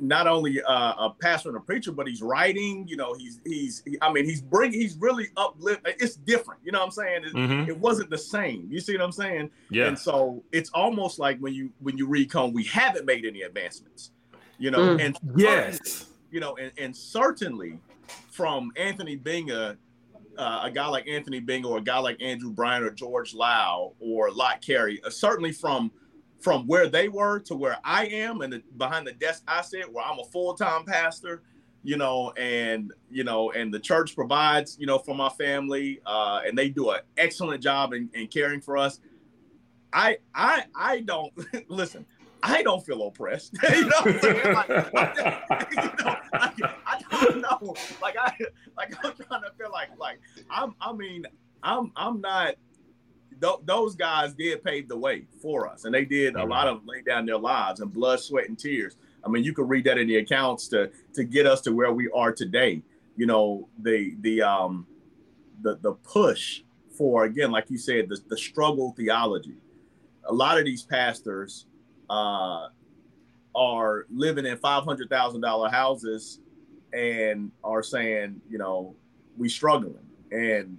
not 0.00 0.26
only 0.26 0.62
uh, 0.62 0.94
a 1.06 1.14
pastor 1.20 1.50
and 1.50 1.58
a 1.58 1.60
preacher, 1.60 1.92
but 1.92 2.06
he's 2.06 2.22
writing. 2.22 2.86
You 2.88 2.96
know, 2.96 3.14
he's 3.14 3.40
he's 3.44 3.82
he, 3.84 3.98
I 4.02 4.12
mean, 4.12 4.24
he's 4.24 4.40
bring 4.40 4.72
he's 4.72 4.96
really 4.96 5.28
uplift. 5.36 5.82
It's 5.84 6.16
different. 6.16 6.60
You 6.64 6.72
know 6.72 6.80
what 6.80 6.86
I'm 6.86 6.90
saying? 6.90 7.24
It, 7.24 7.34
mm-hmm. 7.34 7.70
it, 7.70 7.78
wasn't 7.78 8.10
the 8.10 8.18
same. 8.18 8.68
You 8.70 8.80
see 8.80 8.92
what 8.92 9.02
I'm 9.02 9.12
saying? 9.12 9.50
Yeah. 9.70 9.86
And 9.86 9.98
so 9.98 10.42
it's 10.52 10.70
almost 10.70 11.18
like 11.18 11.38
when 11.38 11.54
you 11.54 11.70
when 11.80 11.96
you 11.96 12.06
read 12.06 12.30
Cone, 12.30 12.52
we 12.52 12.64
haven't 12.64 13.06
made 13.06 13.24
any 13.24 13.42
advancements. 13.42 14.10
You 14.58 14.70
know, 14.70 14.96
mm. 14.96 15.04
and 15.04 15.18
yes, 15.36 16.06
you 16.30 16.40
know, 16.40 16.56
and, 16.56 16.72
and 16.78 16.94
certainly 16.94 17.78
from 18.30 18.72
Anthony 18.76 19.16
Binga 19.16 19.76
uh, 20.38 20.62
a 20.64 20.70
guy 20.70 20.86
like 20.86 21.06
Anthony 21.06 21.40
Binga 21.40 21.66
or 21.66 21.78
a 21.78 21.82
guy 21.82 21.98
like 21.98 22.20
Andrew 22.22 22.50
Bryan, 22.50 22.82
or 22.82 22.90
George 22.90 23.34
Liele 23.34 23.92
or 24.00 24.30
Lot 24.30 24.62
Carey, 24.62 25.00
uh, 25.04 25.10
certainly 25.10 25.52
from 25.52 25.90
from 26.40 26.66
where 26.66 26.88
they 26.88 27.08
were 27.08 27.38
to 27.40 27.54
where 27.54 27.78
I 27.84 28.06
am 28.06 28.40
and 28.40 28.52
the, 28.52 28.62
behind 28.76 29.06
the 29.06 29.12
desk 29.12 29.42
I 29.46 29.62
sit, 29.62 29.92
where 29.92 30.04
I'm 30.04 30.18
a 30.18 30.24
full 30.24 30.54
time 30.54 30.84
pastor, 30.84 31.42
you 31.82 31.96
know, 31.96 32.32
and 32.36 32.92
you 33.10 33.24
know, 33.24 33.50
and 33.52 33.72
the 33.72 33.80
church 33.80 34.14
provides, 34.14 34.76
you 34.78 34.86
know, 34.86 34.98
for 34.98 35.14
my 35.14 35.28
family, 35.30 36.00
uh, 36.06 36.40
and 36.46 36.56
they 36.56 36.68
do 36.68 36.90
an 36.90 37.00
excellent 37.16 37.62
job 37.62 37.92
in, 37.92 38.10
in 38.14 38.26
caring 38.26 38.60
for 38.60 38.76
us. 38.76 39.00
I 39.92 40.18
I 40.34 40.64
I 40.74 41.00
don't 41.00 41.32
listen. 41.68 42.06
I 42.42 42.62
don't 42.62 42.84
feel 42.84 43.06
oppressed. 43.06 43.54
you 43.70 43.82
know, 43.82 43.90
like, 44.52 44.70
I, 44.70 45.66
you 45.72 45.82
know 46.04 46.16
like, 46.32 46.54
I 47.10 47.24
don't 47.24 47.40
know. 47.40 47.74
Like 48.00 48.16
I, 48.18 48.32
like 48.76 48.94
I'm 49.04 49.12
trying 49.14 49.42
to 49.42 49.52
feel 49.58 49.70
like, 49.70 49.90
like 49.98 50.20
I'm. 50.48 50.74
I 50.80 50.92
mean, 50.92 51.26
I'm. 51.62 51.92
I'm 51.96 52.20
not. 52.20 52.54
Th- 53.40 53.60
those 53.64 53.94
guys 53.94 54.34
did 54.34 54.62
pave 54.62 54.88
the 54.88 54.96
way 54.96 55.26
for 55.40 55.68
us, 55.68 55.84
and 55.84 55.94
they 55.94 56.04
did 56.04 56.36
a 56.36 56.44
lot 56.44 56.68
of 56.68 56.82
lay 56.84 57.02
down 57.02 57.26
their 57.26 57.38
lives 57.38 57.80
and 57.80 57.92
blood, 57.92 58.20
sweat, 58.20 58.48
and 58.48 58.58
tears. 58.58 58.96
I 59.24 59.28
mean, 59.28 59.44
you 59.44 59.52
can 59.52 59.68
read 59.68 59.84
that 59.84 59.98
in 59.98 60.08
the 60.08 60.16
accounts 60.16 60.68
to 60.68 60.90
to 61.14 61.24
get 61.24 61.46
us 61.46 61.60
to 61.62 61.72
where 61.72 61.92
we 61.92 62.10
are 62.10 62.32
today. 62.32 62.82
You 63.16 63.26
know, 63.26 63.68
the 63.78 64.16
the 64.20 64.42
um 64.42 64.86
the 65.62 65.76
the 65.76 65.92
push 65.92 66.62
for 66.96 67.24
again, 67.24 67.50
like 67.50 67.70
you 67.70 67.78
said, 67.78 68.08
the 68.08 68.18
the 68.28 68.36
struggle 68.36 68.92
theology. 68.96 69.56
A 70.24 70.32
lot 70.32 70.58
of 70.58 70.64
these 70.64 70.82
pastors 70.82 71.66
uh, 72.08 72.68
are 73.54 74.06
living 74.10 74.46
in 74.46 74.56
five 74.58 74.84
hundred 74.84 75.08
thousand 75.08 75.40
dollar 75.40 75.70
houses 75.70 76.40
and 76.92 77.50
are 77.64 77.82
saying, 77.82 78.40
you 78.48 78.58
know, 78.58 78.94
we 79.36 79.48
struggling, 79.48 80.06
and 80.30 80.78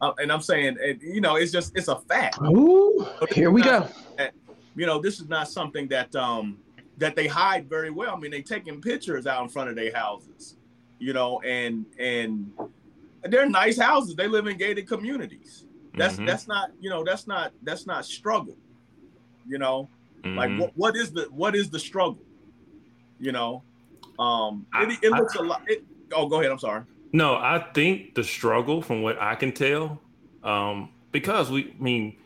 uh, 0.00 0.12
and 0.18 0.30
I'm 0.30 0.42
saying, 0.42 0.76
and, 0.82 1.00
you 1.02 1.20
know, 1.20 1.36
it's 1.36 1.52
just 1.52 1.76
it's 1.76 1.88
a 1.88 1.96
fact. 1.96 2.38
Ooh, 2.42 3.06
here 3.30 3.50
we 3.50 3.62
go. 3.62 3.88
That, 4.18 4.34
you 4.74 4.86
know, 4.86 5.00
this 5.00 5.20
is 5.20 5.28
not 5.28 5.48
something 5.48 5.88
that 5.88 6.14
um 6.16 6.58
that 6.98 7.16
they 7.16 7.26
hide 7.26 7.68
very 7.68 7.90
well. 7.90 8.14
I 8.14 8.18
mean, 8.18 8.30
they 8.30 8.42
taking 8.42 8.80
pictures 8.80 9.26
out 9.26 9.42
in 9.42 9.48
front 9.48 9.70
of 9.70 9.76
their 9.76 9.94
houses, 9.94 10.56
you 10.98 11.12
know, 11.12 11.40
and 11.40 11.86
and 11.98 12.50
they're 13.24 13.48
nice 13.48 13.78
houses. 13.78 14.14
They 14.14 14.28
live 14.28 14.46
in 14.46 14.56
gated 14.56 14.86
communities. 14.86 15.64
That's 15.94 16.14
mm-hmm. 16.14 16.26
that's 16.26 16.46
not 16.46 16.70
you 16.80 16.90
know 16.90 17.04
that's 17.04 17.26
not 17.26 17.52
that's 17.62 17.86
not 17.86 18.04
struggle, 18.04 18.56
you 19.46 19.58
know. 19.58 19.88
Mm-hmm. 20.22 20.38
Like 20.38 20.58
what, 20.58 20.72
what 20.76 20.96
is 20.96 21.12
the 21.12 21.28
what 21.30 21.56
is 21.56 21.70
the 21.70 21.78
struggle? 21.78 22.22
You 23.18 23.32
know, 23.32 23.62
um, 24.18 24.66
it, 24.74 24.98
it 25.02 25.10
looks 25.10 25.36
I, 25.36 25.40
a 25.40 25.42
lot. 25.42 25.62
It, 25.66 25.84
oh, 26.12 26.28
go 26.28 26.40
ahead. 26.40 26.52
I'm 26.52 26.58
sorry. 26.58 26.82
No, 27.16 27.34
I 27.34 27.64
think 27.72 28.14
the 28.14 28.22
struggle, 28.22 28.82
from 28.82 29.00
what 29.00 29.18
I 29.18 29.36
can 29.36 29.52
tell, 29.52 30.02
um, 30.44 30.90
because 31.12 31.50
we 31.50 31.70
I 31.70 31.82
mean, 31.82 32.18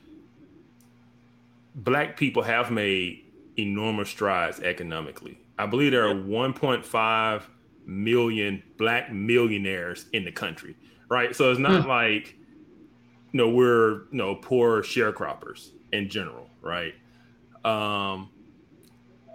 black 1.76 2.16
people 2.16 2.42
have 2.42 2.72
made 2.72 3.24
enormous 3.56 4.08
strides 4.08 4.58
economically. 4.58 5.38
I 5.56 5.66
believe 5.66 5.92
there 5.92 6.08
are 6.08 6.14
1.5 6.14 7.42
million 7.86 8.64
black 8.78 9.12
millionaires 9.12 10.06
in 10.12 10.24
the 10.24 10.32
country, 10.32 10.74
right? 11.08 11.36
So 11.36 11.52
it's 11.52 11.60
not 11.60 11.84
hmm. 11.84 11.88
like 11.88 12.34
you 13.30 13.38
know 13.38 13.48
we're 13.48 14.08
you 14.10 14.18
know 14.18 14.34
poor 14.34 14.82
sharecroppers 14.82 15.68
in 15.92 16.08
general, 16.08 16.50
right? 16.62 16.94
Um, 17.64 18.28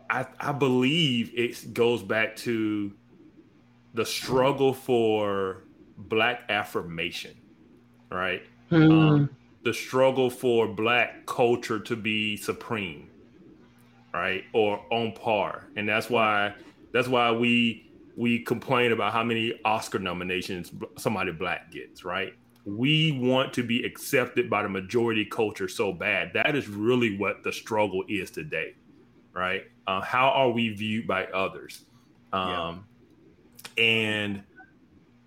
I, 0.10 0.26
I 0.38 0.52
believe 0.52 1.32
it 1.34 1.74
goes 1.74 2.04
back 2.04 2.36
to 2.38 2.91
the 3.95 4.05
struggle 4.05 4.73
for 4.73 5.63
black 5.97 6.41
affirmation, 6.49 7.36
right? 8.12 8.43
Mm. 8.71 8.91
Um, 8.91 9.29
the 9.63 9.73
struggle 9.73 10.29
for 10.29 10.67
black 10.67 11.25
culture 11.25 11.79
to 11.79 11.95
be 11.95 12.38
supreme, 12.38 13.10
right, 14.13 14.43
or 14.53 14.86
on 14.91 15.13
par, 15.13 15.67
and 15.75 15.89
that's 15.89 16.10
why 16.10 16.53
that's 16.91 17.08
why 17.08 17.31
we 17.31 17.91
we 18.15 18.39
complain 18.39 18.91
about 18.91 19.12
how 19.12 19.23
many 19.23 19.60
Oscar 19.65 19.99
nominations 19.99 20.71
somebody 20.97 21.31
black 21.31 21.71
gets, 21.71 22.05
right? 22.05 22.34
we 22.65 23.12
want 23.12 23.53
to 23.53 23.63
be 23.63 23.84
accepted 23.84 24.49
by 24.49 24.63
the 24.63 24.69
majority 24.69 25.23
culture 25.23 25.67
so 25.67 25.93
bad. 25.93 26.31
That 26.34 26.55
is 26.55 26.67
really 26.67 27.17
what 27.17 27.43
the 27.43 27.53
struggle 27.53 28.03
is 28.10 28.31
today, 28.31 28.73
right? 29.34 29.63
Uh, 29.86 30.01
how 30.01 30.29
are 30.29 30.49
we 30.49 30.69
viewed 30.69 31.05
by 31.05 31.25
others? 31.25 31.86
Um, 32.34 32.49
yeah. 32.49 32.77
And 33.78 34.43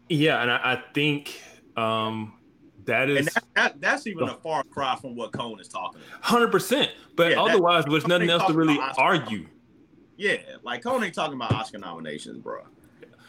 yeah, 0.08 0.42
and 0.42 0.50
I, 0.50 0.56
I 0.56 0.82
think 0.94 1.40
um, 1.76 2.34
that 2.84 3.10
is 3.10 3.26
that, 3.26 3.44
that, 3.54 3.80
that's 3.80 4.06
even 4.06 4.28
a 4.28 4.34
far 4.36 4.64
cry 4.64 4.96
from 4.96 5.14
what 5.14 5.32
Cone 5.32 5.60
is 5.60 5.68
talking 5.68 6.00
about. 6.00 6.24
Hundred 6.24 6.50
percent. 6.50 6.90
But 7.16 7.32
yeah, 7.32 7.42
otherwise, 7.42 7.84
that, 7.84 7.90
there's 7.90 8.06
nothing 8.06 8.30
else 8.30 8.44
to 8.46 8.54
really 8.54 8.78
argue. 8.96 9.46
Yeah, 10.16 10.36
like 10.62 10.82
Cone 10.82 11.04
ain't 11.04 11.14
talking 11.14 11.34
about 11.34 11.52
Oscar 11.52 11.78
nominations, 11.78 12.38
bro. 12.38 12.62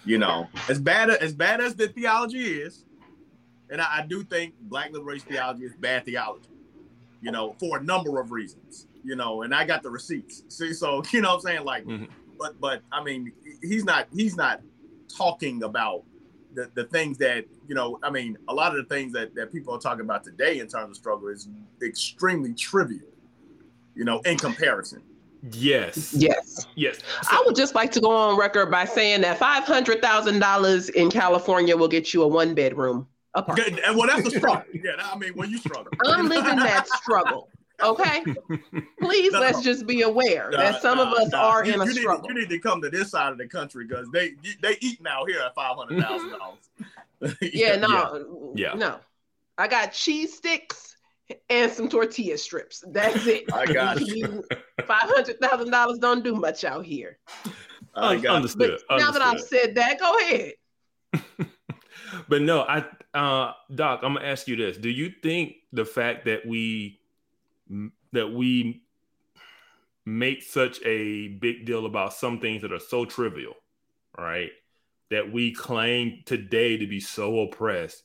You 0.06 0.18
know, 0.18 0.48
as 0.70 0.80
bad 0.80 1.10
as 1.10 1.34
bad 1.34 1.62
as 1.62 1.76
the 1.76 1.90
theology 1.90 2.40
is, 2.40 2.86
and 3.70 3.82
I, 3.82 3.98
I 3.98 4.06
do 4.08 4.24
think 4.24 4.56
black 4.62 4.92
liberation 4.92 5.28
theology 5.28 5.66
is 5.66 5.74
bad 5.76 6.06
theology, 6.06 6.50
you 7.22 7.32
know, 7.32 7.56
for 7.60 7.78
a 7.78 7.84
number 7.84 8.20
of 8.20 8.32
reasons, 8.32 8.88
you 9.04 9.16
know, 9.16 9.44
and 9.44 9.54
I 9.54 9.66
got 9.66 9.84
the 9.84 9.90
receipts. 9.90 10.44
See, 10.48 10.74
so 10.74 11.04
you 11.12 11.22
know 11.22 11.30
what 11.30 11.36
I'm 11.36 11.42
saying? 11.42 11.66
Like, 11.66 11.86
mm-hmm. 11.86 12.06
but 12.40 12.60
but 12.60 12.82
I 12.92 13.04
mean, 13.04 13.34
he's 13.62 13.84
not 13.84 14.08
he's 14.14 14.38
not 14.38 14.62
talking 15.16 15.64
about 15.64 16.04
the, 16.54 16.70
the 16.74 16.86
things 16.86 17.18
that, 17.20 17.46
you 17.68 17.76
know, 17.76 18.00
I 18.04 18.10
mean, 18.10 18.38
a 18.48 18.54
lot 18.54 18.78
of 18.78 18.88
the 18.88 18.96
things 18.96 19.14
that, 19.14 19.36
that 19.36 19.52
people 19.52 19.74
are 19.74 19.80
talking 19.80 20.02
about 20.02 20.24
today 20.24 20.60
in 20.60 20.68
terms 20.68 20.92
of 20.92 20.96
struggle 20.96 21.28
is 21.28 21.48
extremely 21.82 22.54
trivial, 22.54 23.08
you 23.96 24.06
know, 24.06 24.20
in 24.22 24.38
comparison. 24.38 25.02
Yes. 25.52 26.14
Yes. 26.14 26.68
Yes. 26.76 27.00
So, 27.24 27.30
I 27.32 27.44
would 27.46 27.56
just 27.56 27.76
like 27.76 27.92
to 27.94 28.02
go 28.02 28.12
on 28.12 28.38
record 28.38 28.70
by 28.70 28.86
saying 28.86 29.22
that 29.22 29.38
five 29.38 29.64
hundred 29.64 30.02
thousand 30.02 30.40
dollars 30.40 30.90
in 30.90 31.10
California 31.10 31.78
will 31.78 31.88
get 31.88 32.14
you 32.14 32.24
a 32.24 32.28
one 32.28 32.54
bedroom 32.54 33.08
apartment. 33.36 33.80
well, 33.96 34.08
that's 34.08 34.28
a 34.28 34.38
struggle. 34.38 34.66
yeah, 34.74 34.92
I 35.02 35.18
mean, 35.18 35.34
when 35.36 35.50
you 35.50 35.58
struggle, 35.60 35.92
I'm 36.06 36.28
living 36.28 36.58
that 36.58 36.88
struggle. 36.90 37.50
Okay, 37.82 38.24
please 39.02 39.32
no, 39.34 39.40
let's 39.40 39.62
just 39.62 39.88
be 39.88 40.02
aware 40.02 40.50
that 40.52 40.82
some 40.82 41.00
of 41.00 41.10
us 41.10 41.34
are 41.34 41.66
you, 41.66 41.74
in 41.74 41.82
a 41.82 41.86
you 41.86 41.94
struggle. 41.94 42.30
Need, 42.30 42.36
you 42.36 42.42
need 42.42 42.50
to 42.50 42.60
come 42.60 42.82
to 42.82 42.90
this 42.90 43.12
side 43.12 43.32
of 43.32 43.38
the 43.38 43.48
country 43.48 43.86
because 43.86 44.08
they 44.12 44.34
they 44.62 44.78
eating 44.82 45.08
out 45.08 45.30
here 45.30 45.42
at 45.42 45.56
five 45.56 45.76
hundred 45.78 46.02
thousand 46.02 46.32
dollars. 46.32 47.38
yeah, 47.42 47.76
no, 47.76 48.54
yeah. 48.56 48.70
yeah, 48.70 48.74
no. 48.76 49.00
I 49.58 49.68
got 49.68 49.92
cheese 49.92 50.36
sticks 50.36 50.96
and 51.50 51.72
some 51.72 51.90
tortilla 51.90 52.38
strips. 52.38 52.84
That's 52.88 53.28
it. 53.28 53.52
I 53.54 53.66
got 53.66 54.00
you. 54.02 54.44
Five 54.86 55.04
hundred 55.04 55.40
thousand 55.40 55.72
dollars 55.72 56.00
don't 56.00 56.24
do 56.24 56.36
much 56.36 56.64
out 56.64 56.86
here. 56.86 57.18
I 57.96 58.18
got 58.18 58.38
understood. 58.38 58.80
But 58.88 58.98
now 58.98 59.12
that 59.12 59.22
I've 59.22 59.42
said 59.42 59.76
that, 59.76 60.00
go 60.00 60.18
ahead. 60.20 60.54
but 62.30 62.42
no, 62.42 62.62
I 62.62 62.86
uh, 63.14 63.54
Doc, 63.74 64.02
I'm 64.04 64.14
gonna 64.16 64.26
ask 64.26 64.48
you 64.48 64.56
this: 64.56 64.78
Do 64.78 64.90
you 64.90 65.12
think 65.22 65.56
the 65.74 65.86
fact 65.86 66.26
that 66.26 66.46
we 66.46 66.99
that 68.14 68.28
we 68.34 68.84
make 70.06 70.42
such 70.44 70.80
a 70.86 71.28
big 71.28 71.66
deal 71.66 71.86
about 71.86 72.14
some 72.14 72.40
things 72.40 72.62
that 72.64 72.72
are 72.74 72.80
so 72.80 73.06
trivial, 73.06 73.54
right? 74.18 74.52
That 75.12 75.32
we 75.32 75.54
claim 75.54 76.24
today 76.26 76.78
to 76.78 76.88
be 76.88 77.00
so 77.00 77.40
oppressed. 77.42 78.04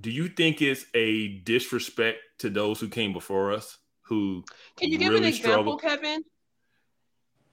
do 0.00 0.10
you 0.10 0.28
think 0.28 0.62
it's 0.62 0.86
a 0.94 1.38
disrespect 1.40 2.18
to 2.38 2.50
those 2.50 2.80
who 2.80 2.88
came 2.88 3.12
before 3.12 3.52
us 3.52 3.78
who 4.02 4.42
can 4.76 4.90
you 4.90 4.98
give 4.98 5.12
really 5.12 5.28
an 5.28 5.28
example 5.28 5.76
kevin 5.76 6.22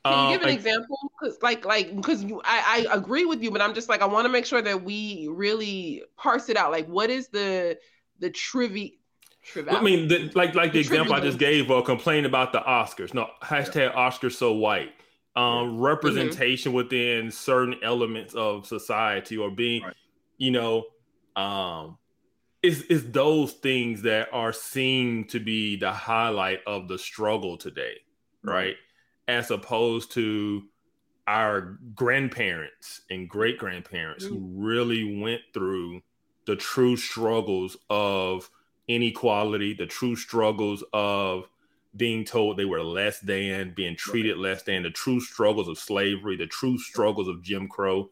can 0.06 0.14
you 0.14 0.20
um, 0.20 0.32
give 0.32 0.42
an 0.44 0.50
example? 0.50 0.98
Because, 1.20 1.38
like, 1.42 1.66
like, 1.66 1.94
because 1.94 2.24
I, 2.46 2.88
I 2.90 2.96
agree 2.96 3.26
with 3.26 3.44
you, 3.44 3.52
but 3.52 3.62
I'm 3.62 3.74
just 3.74 3.90
like, 3.90 4.02
I 4.02 4.06
want 4.06 4.26
to 4.26 4.30
make 4.30 4.46
sure 4.46 4.62
that 4.62 4.82
we 4.82 5.28
really 5.30 6.04
parse 6.16 6.48
it 6.48 6.56
out. 6.56 6.72
Like, 6.72 6.88
what 6.88 7.10
is 7.10 7.28
the 7.28 7.78
the 8.20 8.30
trivia? 8.30 8.92
I 9.70 9.82
mean, 9.82 10.08
the, 10.08 10.32
like, 10.36 10.54
like 10.56 10.72
the, 10.72 10.78
the 10.78 10.80
example 10.80 11.14
I 11.14 11.22
just 11.22 11.40
gave, 11.40 11.72
or 11.72 11.84
complain 11.84 12.26
about 12.26 12.52
the 12.52 12.60
Oscars. 12.60 13.14
No, 13.14 13.28
hashtag 13.42 13.94
Oscars 13.96 14.34
so 14.34 14.54
white. 14.54 14.92
Um, 15.36 15.44
mm-hmm. 15.46 15.82
representation 15.82 16.72
mm-hmm. 16.72 16.78
within 16.78 17.32
certain 17.32 17.76
elements 17.84 18.34
of 18.34 18.66
society, 18.66 19.38
or 19.38 19.52
being, 19.52 19.84
right. 19.84 19.94
you 20.38 20.52
know, 20.52 20.86
um, 21.36 21.98
is 22.62 22.82
is 22.84 23.12
those 23.12 23.54
things 23.54 24.02
that 24.02 24.30
are 24.34 24.52
seen 24.52 25.26
to 25.28 25.40
be 25.40 25.78
the 25.78 25.92
highlight 25.92 26.60
of 26.68 26.88
the 26.88 26.98
struggle 26.98 27.58
today, 27.58 27.98
right? 28.44 28.76
As 29.28 29.52
opposed 29.52 30.12
to 30.14 30.64
our 31.28 31.78
grandparents 31.94 33.02
and 33.12 33.30
great 33.30 33.60
grandparents 33.60 34.26
mm-hmm. 34.26 34.34
who 34.34 34.66
really 34.66 35.22
went 35.22 35.42
through 35.54 36.02
the 36.48 36.56
true 36.56 36.98
struggles 36.98 37.78
of 37.90 38.50
inequality, 38.90 39.74
the 39.74 39.86
true 39.86 40.18
struggles 40.18 40.84
of 40.92 41.48
being 41.96 42.26
told 42.26 42.58
they 42.58 42.66
were 42.66 42.84
less 42.84 43.20
than, 43.20 43.74
being 43.74 43.96
treated 43.96 44.38
less 44.38 44.64
than, 44.64 44.84
the 44.84 44.90
true 44.90 45.22
struggles 45.22 45.70
of 45.70 45.78
slavery, 45.78 46.36
the 46.36 46.48
true 46.48 46.78
struggles 46.78 47.30
of 47.30 47.42
Jim 47.42 47.70
Crow. 47.70 48.10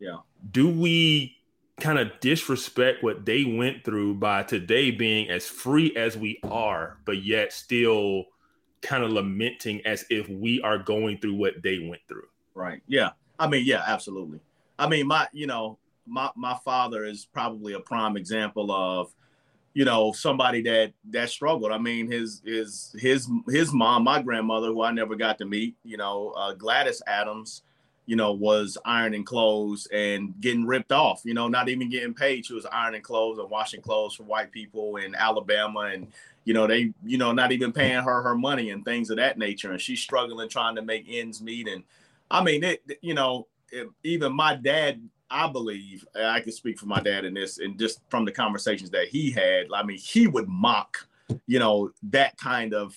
Yeah. 0.00 0.18
Do 0.50 0.68
we 0.68 1.36
kind 1.80 1.98
of 1.98 2.08
disrespect 2.20 3.02
what 3.02 3.24
they 3.24 3.44
went 3.44 3.84
through 3.84 4.14
by 4.14 4.42
today 4.42 4.90
being 4.90 5.28
as 5.28 5.46
free 5.46 5.94
as 5.96 6.16
we 6.16 6.38
are, 6.44 6.98
but 7.04 7.22
yet 7.22 7.52
still 7.52 8.24
kind 8.82 9.02
of 9.02 9.10
lamenting 9.10 9.84
as 9.86 10.04
if 10.10 10.28
we 10.28 10.60
are 10.60 10.78
going 10.78 11.18
through 11.18 11.34
what 11.34 11.54
they 11.62 11.78
went 11.78 12.02
through. 12.06 12.28
Right. 12.54 12.82
Yeah. 12.86 13.10
I 13.38 13.48
mean, 13.48 13.64
yeah, 13.64 13.82
absolutely. 13.86 14.40
I 14.78 14.88
mean, 14.88 15.06
my, 15.06 15.26
you 15.32 15.46
know, 15.46 15.78
my 16.06 16.30
my 16.36 16.56
father 16.64 17.04
is 17.04 17.24
probably 17.24 17.72
a 17.72 17.80
prime 17.80 18.16
example 18.16 18.70
of, 18.70 19.12
you 19.74 19.84
know, 19.84 20.12
somebody 20.12 20.62
that 20.62 20.92
that 21.10 21.28
struggled. 21.28 21.72
I 21.72 21.78
mean, 21.78 22.10
his 22.10 22.40
his 22.44 22.94
his 22.98 23.28
his 23.48 23.72
mom, 23.72 24.04
my 24.04 24.22
grandmother, 24.22 24.68
who 24.68 24.82
I 24.82 24.92
never 24.92 25.16
got 25.16 25.36
to 25.38 25.44
meet, 25.44 25.76
you 25.84 25.96
know, 25.96 26.30
uh, 26.36 26.54
Gladys 26.54 27.02
Adams, 27.08 27.62
you 28.06 28.14
know, 28.14 28.32
was 28.32 28.78
ironing 28.84 29.24
clothes 29.24 29.88
and 29.92 30.34
getting 30.40 30.64
ripped 30.64 30.92
off, 30.92 31.22
you 31.24 31.34
know, 31.34 31.48
not 31.48 31.68
even 31.68 31.90
getting 31.90 32.14
paid. 32.14 32.46
She 32.46 32.54
was 32.54 32.66
ironing 32.66 33.02
clothes 33.02 33.38
and 33.38 33.50
washing 33.50 33.80
clothes 33.80 34.14
for 34.14 34.22
white 34.22 34.52
people 34.52 34.96
in 34.96 35.14
Alabama. 35.14 35.80
And, 35.80 36.08
you 36.44 36.54
know, 36.54 36.66
they, 36.66 36.92
you 37.04 37.18
know, 37.18 37.32
not 37.32 37.50
even 37.50 37.72
paying 37.72 38.02
her 38.02 38.22
her 38.22 38.36
money 38.36 38.70
and 38.70 38.84
things 38.84 39.10
of 39.10 39.16
that 39.16 39.38
nature. 39.38 39.72
And 39.72 39.80
she's 39.80 40.00
struggling 40.00 40.48
trying 40.48 40.76
to 40.76 40.82
make 40.82 41.06
ends 41.08 41.42
meet. 41.42 41.66
And 41.66 41.82
I 42.30 42.44
mean, 42.44 42.62
it, 42.62 42.82
you 43.00 43.14
know, 43.14 43.48
it, 43.72 43.88
even 44.04 44.32
my 44.32 44.54
dad, 44.54 45.00
I 45.34 45.48
believe, 45.48 46.06
I 46.14 46.40
can 46.40 46.52
speak 46.52 46.78
for 46.78 46.86
my 46.86 47.00
dad 47.00 47.24
in 47.24 47.34
this, 47.34 47.58
and 47.58 47.78
just 47.78 48.00
from 48.08 48.24
the 48.24 48.32
conversations 48.32 48.90
that 48.90 49.08
he 49.08 49.30
had, 49.30 49.66
I 49.74 49.82
mean, 49.82 49.98
he 49.98 50.26
would 50.28 50.48
mock, 50.48 51.08
you 51.46 51.58
know, 51.58 51.90
that 52.04 52.36
kind 52.38 52.72
of, 52.72 52.96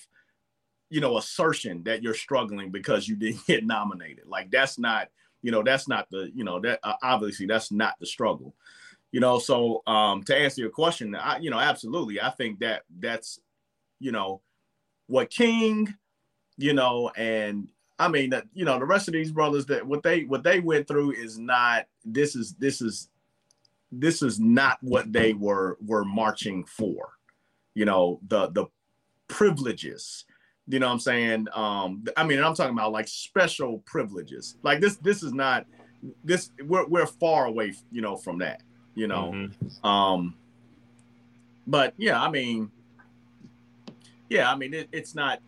you 0.90 1.00
know 1.00 1.18
assertion 1.18 1.82
that 1.84 2.02
you're 2.02 2.14
struggling 2.14 2.70
because 2.70 3.08
you 3.08 3.16
didn't 3.16 3.44
get 3.46 3.64
nominated. 3.64 4.26
Like 4.26 4.50
that's 4.50 4.78
not 4.78 5.08
you 5.42 5.50
know 5.50 5.62
that's 5.62 5.88
not 5.88 6.08
the 6.10 6.30
you 6.34 6.44
know 6.44 6.60
that 6.60 6.80
uh, 6.82 6.94
obviously 7.02 7.46
that's 7.46 7.70
not 7.70 7.94
the 8.00 8.06
struggle. 8.06 8.54
You 9.12 9.20
know 9.20 9.38
so 9.38 9.82
um 9.86 10.22
to 10.24 10.36
answer 10.36 10.60
your 10.60 10.70
question 10.70 11.14
i 11.14 11.38
you 11.38 11.50
know 11.50 11.58
absolutely. 11.58 12.20
I 12.20 12.30
think 12.30 12.60
that 12.60 12.82
that's 12.98 13.40
you 14.00 14.12
know 14.12 14.42
what 15.06 15.30
king 15.30 15.94
you 16.56 16.74
know 16.74 17.10
and 17.16 17.68
i 17.98 18.08
mean 18.08 18.30
that 18.30 18.44
you 18.54 18.64
know 18.64 18.78
the 18.78 18.84
rest 18.84 19.08
of 19.08 19.14
these 19.14 19.32
brothers 19.32 19.66
that 19.66 19.86
what 19.86 20.02
they 20.02 20.24
what 20.24 20.42
they 20.42 20.60
went 20.60 20.86
through 20.86 21.12
is 21.12 21.38
not 21.38 21.86
this 22.04 22.36
is 22.36 22.54
this 22.54 22.80
is 22.80 23.08
this 23.90 24.22
is 24.22 24.38
not 24.38 24.78
what 24.82 25.12
they 25.12 25.32
were 25.32 25.76
were 25.84 26.04
marching 26.04 26.64
for 26.64 27.10
you 27.74 27.84
know 27.84 28.20
the 28.28 28.48
the 28.48 28.66
privileges 29.28 30.24
you 30.68 30.78
know 30.78 30.86
what 30.86 30.92
I'm 30.92 31.00
saying? 31.00 31.46
Um, 31.54 32.04
I 32.16 32.24
mean, 32.24 32.42
I'm 32.42 32.54
talking 32.54 32.74
about 32.74 32.92
like 32.92 33.08
special 33.08 33.78
privileges. 33.86 34.56
Like 34.62 34.80
this, 34.80 34.96
this 34.96 35.22
is 35.22 35.32
not 35.32 35.64
this. 36.22 36.50
We're 36.62 36.86
we're 36.86 37.06
far 37.06 37.46
away, 37.46 37.72
you 37.90 38.02
know, 38.02 38.16
from 38.16 38.38
that. 38.38 38.62
You 38.94 39.06
know, 39.06 39.32
mm-hmm. 39.34 39.86
um, 39.86 40.34
but 41.66 41.94
yeah, 41.96 42.20
I 42.20 42.30
mean, 42.30 42.70
yeah, 44.28 44.52
I 44.52 44.56
mean, 44.56 44.74
it, 44.74 44.88
it's 44.92 45.14
not. 45.14 45.40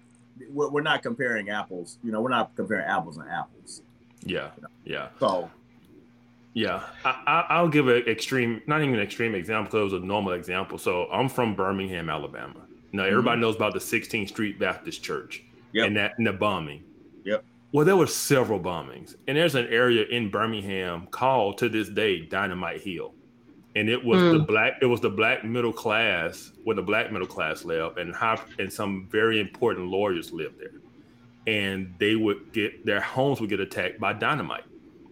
We're, 0.48 0.70
we're 0.70 0.82
not 0.82 1.02
comparing 1.02 1.50
apples. 1.50 1.98
You 2.02 2.12
know, 2.12 2.20
we're 2.20 2.30
not 2.30 2.54
comparing 2.56 2.86
apples 2.86 3.16
and 3.18 3.28
apples. 3.28 3.82
Yeah, 4.22 4.50
you 4.56 4.62
know? 4.62 4.68
yeah. 4.84 5.08
So 5.18 5.50
yeah, 6.52 6.82
I, 7.04 7.62
will 7.62 7.68
give 7.68 7.86
an 7.88 8.02
extreme, 8.08 8.60
not 8.66 8.82
even 8.82 8.94
an 8.94 9.00
extreme 9.00 9.34
example, 9.34 9.66
because 9.66 9.92
it 9.92 9.94
was 9.96 10.02
a 10.02 10.06
normal 10.06 10.32
example. 10.32 10.78
So 10.78 11.06
I'm 11.12 11.28
from 11.28 11.54
Birmingham, 11.54 12.10
Alabama. 12.10 12.60
Now 12.92 13.04
everybody 13.04 13.36
mm-hmm. 13.36 13.42
knows 13.42 13.56
about 13.56 13.72
the 13.72 13.78
16th 13.78 14.28
Street 14.28 14.58
Baptist 14.58 15.02
Church 15.02 15.44
yep. 15.72 15.86
and 15.86 15.96
that 15.96 16.14
and 16.18 16.26
the 16.26 16.32
bombing. 16.32 16.82
Yep. 17.24 17.44
Well, 17.72 17.86
there 17.86 17.96
were 17.96 18.08
several 18.08 18.58
bombings, 18.58 19.14
and 19.28 19.36
there's 19.36 19.54
an 19.54 19.68
area 19.68 20.04
in 20.06 20.28
Birmingham 20.28 21.06
called 21.06 21.58
to 21.58 21.68
this 21.68 21.88
day 21.88 22.22
Dynamite 22.22 22.82
Hill, 22.82 23.14
and 23.76 23.88
it 23.88 24.04
was 24.04 24.20
mm. 24.20 24.32
the 24.32 24.38
black 24.40 24.74
it 24.82 24.86
was 24.86 25.00
the 25.00 25.10
black 25.10 25.44
middle 25.44 25.72
class 25.72 26.52
where 26.64 26.76
the 26.76 26.82
black 26.82 27.12
middle 27.12 27.26
class 27.26 27.64
lived, 27.64 27.98
and 27.98 28.14
how 28.14 28.40
and 28.58 28.72
some 28.72 29.08
very 29.10 29.40
important 29.40 29.88
lawyers 29.88 30.32
lived 30.32 30.58
there, 30.58 30.80
and 31.46 31.94
they 31.98 32.16
would 32.16 32.52
get 32.52 32.84
their 32.84 33.00
homes 33.00 33.40
would 33.40 33.50
get 33.50 33.60
attacked 33.60 34.00
by 34.00 34.12
dynamite. 34.12 34.64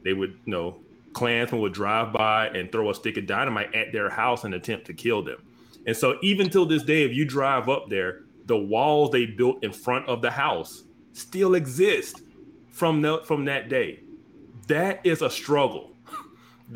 They 0.05 0.13
would 0.13 0.39
you 0.45 0.53
know 0.53 0.81
Klansmen 1.13 1.61
would 1.61 1.73
drive 1.73 2.13
by 2.13 2.49
and 2.49 2.71
throw 2.71 2.91
a 2.91 2.95
stick 2.95 3.17
of 3.17 3.27
dynamite 3.27 3.75
at 3.75 3.93
their 3.93 4.09
house 4.09 4.45
and 4.45 4.55
attempt 4.55 4.87
to 4.87 4.95
kill 4.95 5.23
them. 5.23 5.43
And 5.87 5.97
so 5.97 6.19
even 6.23 6.51
till 6.51 6.67
this 6.67 6.83
day, 6.83 7.03
if 7.03 7.13
you 7.13 7.25
drive 7.25 7.69
up 7.69 7.89
there, 7.89 8.25
the 8.47 8.57
walls 8.57 9.11
they 9.11 9.27
built 9.27 9.65
in 9.65 9.73
front 9.73 10.07
of 10.07 10.23
the 10.23 10.31
house 10.31 10.85
still 11.13 11.55
exist 11.55 12.23
from 12.71 13.03
the, 13.03 13.21
from 13.25 13.45
that 13.47 13.69
day. 13.69 14.01
That 14.69 15.01
is 15.05 15.23
a 15.23 15.31
struggle. 15.31 15.93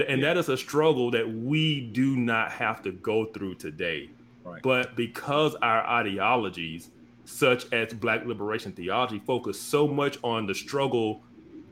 And 0.09 0.23
that 0.23 0.37
is 0.37 0.49
a 0.49 0.57
struggle 0.57 1.11
that 1.11 1.31
we 1.31 1.81
do 1.81 2.17
not 2.17 2.53
have 2.53 2.83
to 2.83 2.93
go 2.93 3.27
through 3.27 3.57
today. 3.57 4.11
Right. 4.45 4.63
But 4.63 4.97
because 4.97 5.55
our 5.57 5.87
ideologies, 5.87 6.91
such 7.25 7.71
as 7.73 7.93
Black 7.93 8.25
liberation 8.25 8.73
theology, 8.73 9.23
focus 9.27 9.61
so 9.61 9.87
much 9.87 10.19
on 10.25 10.47
the 10.47 10.55
struggle 10.55 11.23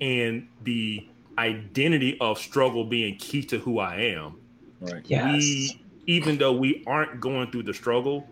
and 0.01 0.49
the 0.65 1.09
identity 1.39 2.19
of 2.21 2.39
struggle 2.39 2.85
being 2.85 3.17
key 3.17 3.43
to 3.45 3.59
who 3.59 3.79
I 3.79 3.97
am, 3.97 4.37
right. 4.81 5.03
yes. 5.07 5.33
we 5.33 5.83
even 6.07 6.39
though 6.39 6.53
we 6.53 6.83
aren't 6.87 7.21
going 7.21 7.51
through 7.51 7.63
the 7.63 7.75
struggle, 7.75 8.27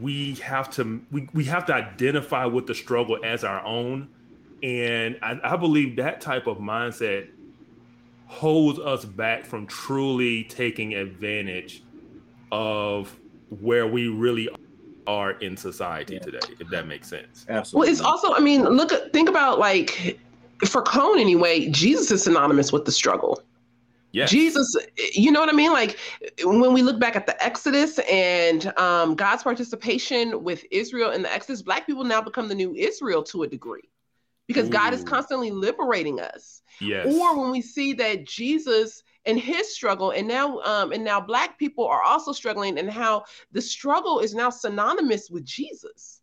we 0.00 0.34
have 0.36 0.70
to 0.70 1.00
we, 1.10 1.28
we 1.32 1.44
have 1.44 1.66
to 1.66 1.74
identify 1.74 2.44
with 2.44 2.66
the 2.66 2.74
struggle 2.74 3.18
as 3.24 3.44
our 3.44 3.64
own. 3.64 4.08
And 4.62 5.18
I, 5.22 5.38
I 5.42 5.56
believe 5.56 5.96
that 5.96 6.20
type 6.20 6.46
of 6.46 6.58
mindset 6.58 7.28
holds 8.28 8.78
us 8.78 9.04
back 9.04 9.44
from 9.44 9.66
truly 9.66 10.44
taking 10.44 10.94
advantage 10.94 11.82
of 12.52 13.18
where 13.60 13.86
we 13.86 14.08
really 14.08 14.48
are 15.06 15.32
in 15.40 15.56
society 15.56 16.14
yeah. 16.14 16.20
today, 16.20 16.54
if 16.60 16.68
that 16.68 16.86
makes 16.86 17.08
sense. 17.08 17.46
Absolutely. 17.48 17.86
Well, 17.86 17.90
it's 17.90 18.00
also, 18.02 18.34
I 18.34 18.40
mean, 18.40 18.64
look 18.64 18.90
think 19.12 19.28
about 19.28 19.58
like 19.58 20.20
for 20.66 20.82
Cone 20.82 21.18
anyway, 21.18 21.70
Jesus 21.70 22.10
is 22.10 22.22
synonymous 22.24 22.70
with 22.70 22.84
the 22.84 22.92
struggle. 22.92 23.42
Yes. 24.12 24.30
Jesus, 24.30 24.76
you 25.12 25.32
know 25.32 25.40
what 25.40 25.48
I 25.48 25.52
mean? 25.52 25.72
Like 25.72 25.98
when 26.44 26.72
we 26.72 26.82
look 26.82 27.00
back 27.00 27.16
at 27.16 27.26
the 27.26 27.42
Exodus 27.44 27.98
and 28.10 28.66
um, 28.78 29.14
God's 29.14 29.42
participation 29.42 30.44
with 30.44 30.64
Israel 30.70 31.12
in 31.12 31.22
the 31.22 31.32
Exodus, 31.32 31.62
Black 31.62 31.86
people 31.86 32.04
now 32.04 32.20
become 32.20 32.48
the 32.48 32.54
new 32.54 32.74
Israel 32.74 33.22
to 33.24 33.42
a 33.42 33.48
degree 33.48 33.88
because 34.48 34.68
Ooh. 34.68 34.72
God 34.72 34.92
is 34.92 35.04
constantly 35.04 35.52
liberating 35.52 36.18
us. 36.18 36.62
Yes. 36.80 37.06
Or 37.06 37.38
when 37.38 37.52
we 37.52 37.60
see 37.62 37.92
that 37.92 38.26
Jesus 38.26 39.04
and 39.24 39.38
his 39.38 39.72
struggle, 39.72 40.10
and 40.10 40.26
now 40.26 40.58
um, 40.60 40.90
and 40.90 41.04
now 41.04 41.20
Black 41.20 41.58
people 41.58 41.86
are 41.86 42.02
also 42.02 42.32
struggling, 42.32 42.78
and 42.78 42.90
how 42.90 43.24
the 43.52 43.62
struggle 43.62 44.18
is 44.18 44.34
now 44.34 44.50
synonymous 44.50 45.30
with 45.30 45.44
Jesus. 45.44 46.22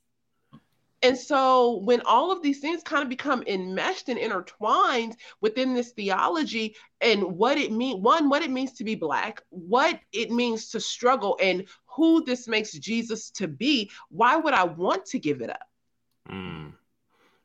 And 1.03 1.15
so 1.15 1.81
when 1.83 2.01
all 2.07 2.31
of 2.31 2.41
these 2.41 2.59
things 2.59 2.81
kind 2.81 3.03
of 3.03 3.09
become 3.09 3.43
enmeshed 3.45 4.09
and 4.09 4.17
intertwined 4.17 5.17
within 5.39 5.75
this 5.75 5.91
theology 5.91 6.75
and 6.99 7.21
what 7.37 7.59
it 7.59 7.71
means, 7.71 8.01
one, 8.01 8.27
what 8.27 8.41
it 8.41 8.49
means 8.49 8.73
to 8.73 8.83
be 8.83 8.95
black, 8.95 9.43
what 9.49 9.99
it 10.13 10.31
means 10.31 10.71
to 10.71 10.79
struggle, 10.79 11.37
and 11.39 11.65
who 11.85 12.23
this 12.23 12.47
makes 12.47 12.71
Jesus 12.71 13.29
to 13.31 13.47
be, 13.47 13.91
why 14.09 14.35
would 14.35 14.55
I 14.55 14.63
want 14.63 15.05
to 15.07 15.19
give 15.19 15.41
it 15.41 15.51
up? 15.51 15.67
Mm. 16.27 16.73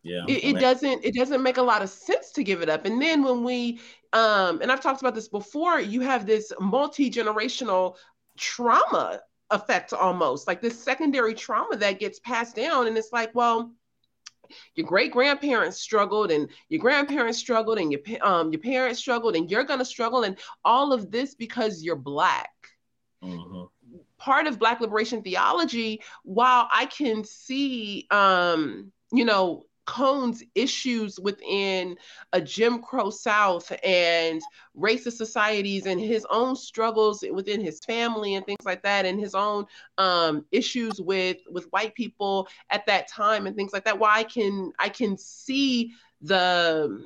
Yeah. 0.03 0.25
It, 0.29 0.45
it 0.45 0.61
doesn't 0.61 1.05
it 1.05 1.15
doesn't 1.15 1.43
make 1.43 1.59
a 1.59 1.63
lot 1.63 1.83
of 1.83 1.91
sense 1.91 2.33
to 2.33 2.45
give 2.45 2.63
it 2.63 2.69
up. 2.69 2.87
And 2.87 3.01
then 3.01 3.23
when 3.23 3.45
we 3.45 3.81
um 4.13 4.61
and 4.63 4.73
I've 4.73 4.81
talked 4.81 5.01
about 5.01 5.15
this 5.15 5.29
before, 5.29 5.81
you 5.81 6.01
have 6.01 6.27
this 6.27 6.53
multi-generational 6.59 7.97
trauma 8.39 9.21
effect 9.51 9.93
almost 9.93 10.47
like 10.47 10.61
this 10.61 10.83
secondary 10.83 11.35
trauma 11.35 11.77
that 11.77 11.99
gets 11.99 12.21
passed 12.21 12.55
down 12.55 12.87
and 12.87 12.97
it's 12.97 13.13
like 13.13 13.35
well 13.35 13.73
your 14.75 14.87
great 14.87 15.13
grandparents 15.13 15.81
struggled 15.81 16.31
and 16.31 16.49
your 16.69 16.81
grandparents 16.81 17.39
struggled 17.39 17.79
and 17.79 17.93
your 17.93 18.01
um 18.23 18.53
your 18.53 18.61
parents 18.61 19.01
struggled 19.01 19.35
and 19.35 19.51
you're 19.51 19.65
gonna 19.65 19.85
struggle 19.85 20.23
and 20.23 20.39
all 20.65 20.93
of 20.93 21.11
this 21.11 21.35
because 21.35 21.83
you're 21.83 21.97
black 21.97 22.51
mm-hmm. 23.23 23.65
part 24.19 24.47
of 24.47 24.59
black 24.59 24.81
liberation 24.81 25.23
theology 25.23 26.01
while 26.23 26.69
i 26.73 26.87
can 26.87 27.25
see 27.25 28.07
um 28.11 28.93
you 29.13 29.25
know 29.25 29.65
Cone's 29.91 30.45
issues 30.55 31.19
within 31.19 31.97
a 32.33 32.41
Jim 32.41 32.81
Crow 32.81 33.11
South 33.11 33.73
and 33.83 34.41
racist 34.79 35.15
societies 35.17 35.87
and 35.87 36.01
his 36.01 36.25
own 36.31 36.55
struggles 36.55 37.25
within 37.33 37.61
his 37.61 37.81
family 37.81 38.37
and 38.37 38.47
things 38.47 38.65
like 38.65 38.85
that, 38.85 39.05
and 39.05 39.19
his 39.19 39.35
own 39.35 39.67
um, 39.99 40.47
issues 40.53 41.01
with 41.01 41.39
with 41.51 41.67
white 41.71 41.93
people 41.97 42.47
at 42.71 42.87
that 42.87 43.09
time 43.09 43.49
and 43.49 43.57
things 43.57 43.73
like 43.73 43.85
that. 43.85 43.99
Why 43.99 44.19
I 44.19 44.25
can 44.25 44.73
I 44.79 44.89
can 44.89 45.19
see 45.19 45.93
the 46.21 47.05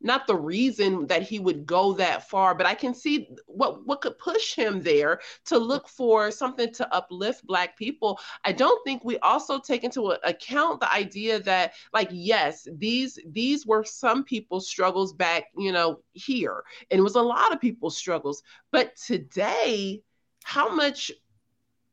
not 0.00 0.26
the 0.26 0.36
reason 0.36 1.06
that 1.08 1.22
he 1.22 1.38
would 1.38 1.66
go 1.66 1.92
that 1.94 2.28
far, 2.28 2.54
but 2.54 2.66
I 2.66 2.74
can 2.74 2.94
see 2.94 3.28
what 3.46 3.86
what 3.86 4.00
could 4.00 4.18
push 4.18 4.54
him 4.54 4.82
there 4.82 5.20
to 5.46 5.58
look 5.58 5.88
for 5.88 6.30
something 6.30 6.72
to 6.74 6.94
uplift 6.94 7.46
black 7.46 7.76
people. 7.76 8.18
I 8.44 8.52
don't 8.52 8.82
think 8.84 9.04
we 9.04 9.18
also 9.18 9.58
take 9.58 9.84
into 9.84 10.16
account 10.24 10.80
the 10.80 10.92
idea 10.92 11.40
that 11.40 11.74
like 11.92 12.08
yes, 12.10 12.66
these 12.76 13.18
these 13.28 13.66
were 13.66 13.84
some 13.84 14.24
people's 14.24 14.68
struggles 14.68 15.12
back, 15.12 15.44
you 15.56 15.72
know, 15.72 16.00
here. 16.12 16.62
And 16.90 16.98
it 16.98 17.02
was 17.02 17.16
a 17.16 17.22
lot 17.22 17.52
of 17.52 17.60
people's 17.60 17.96
struggles, 17.96 18.42
but 18.72 18.96
today 18.96 20.02
how 20.42 20.74
much 20.74 21.12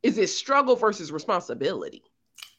is 0.04 0.17
it 0.17 0.28
struggle 0.28 0.76
versus 0.76 1.12
responsibility? 1.12 2.04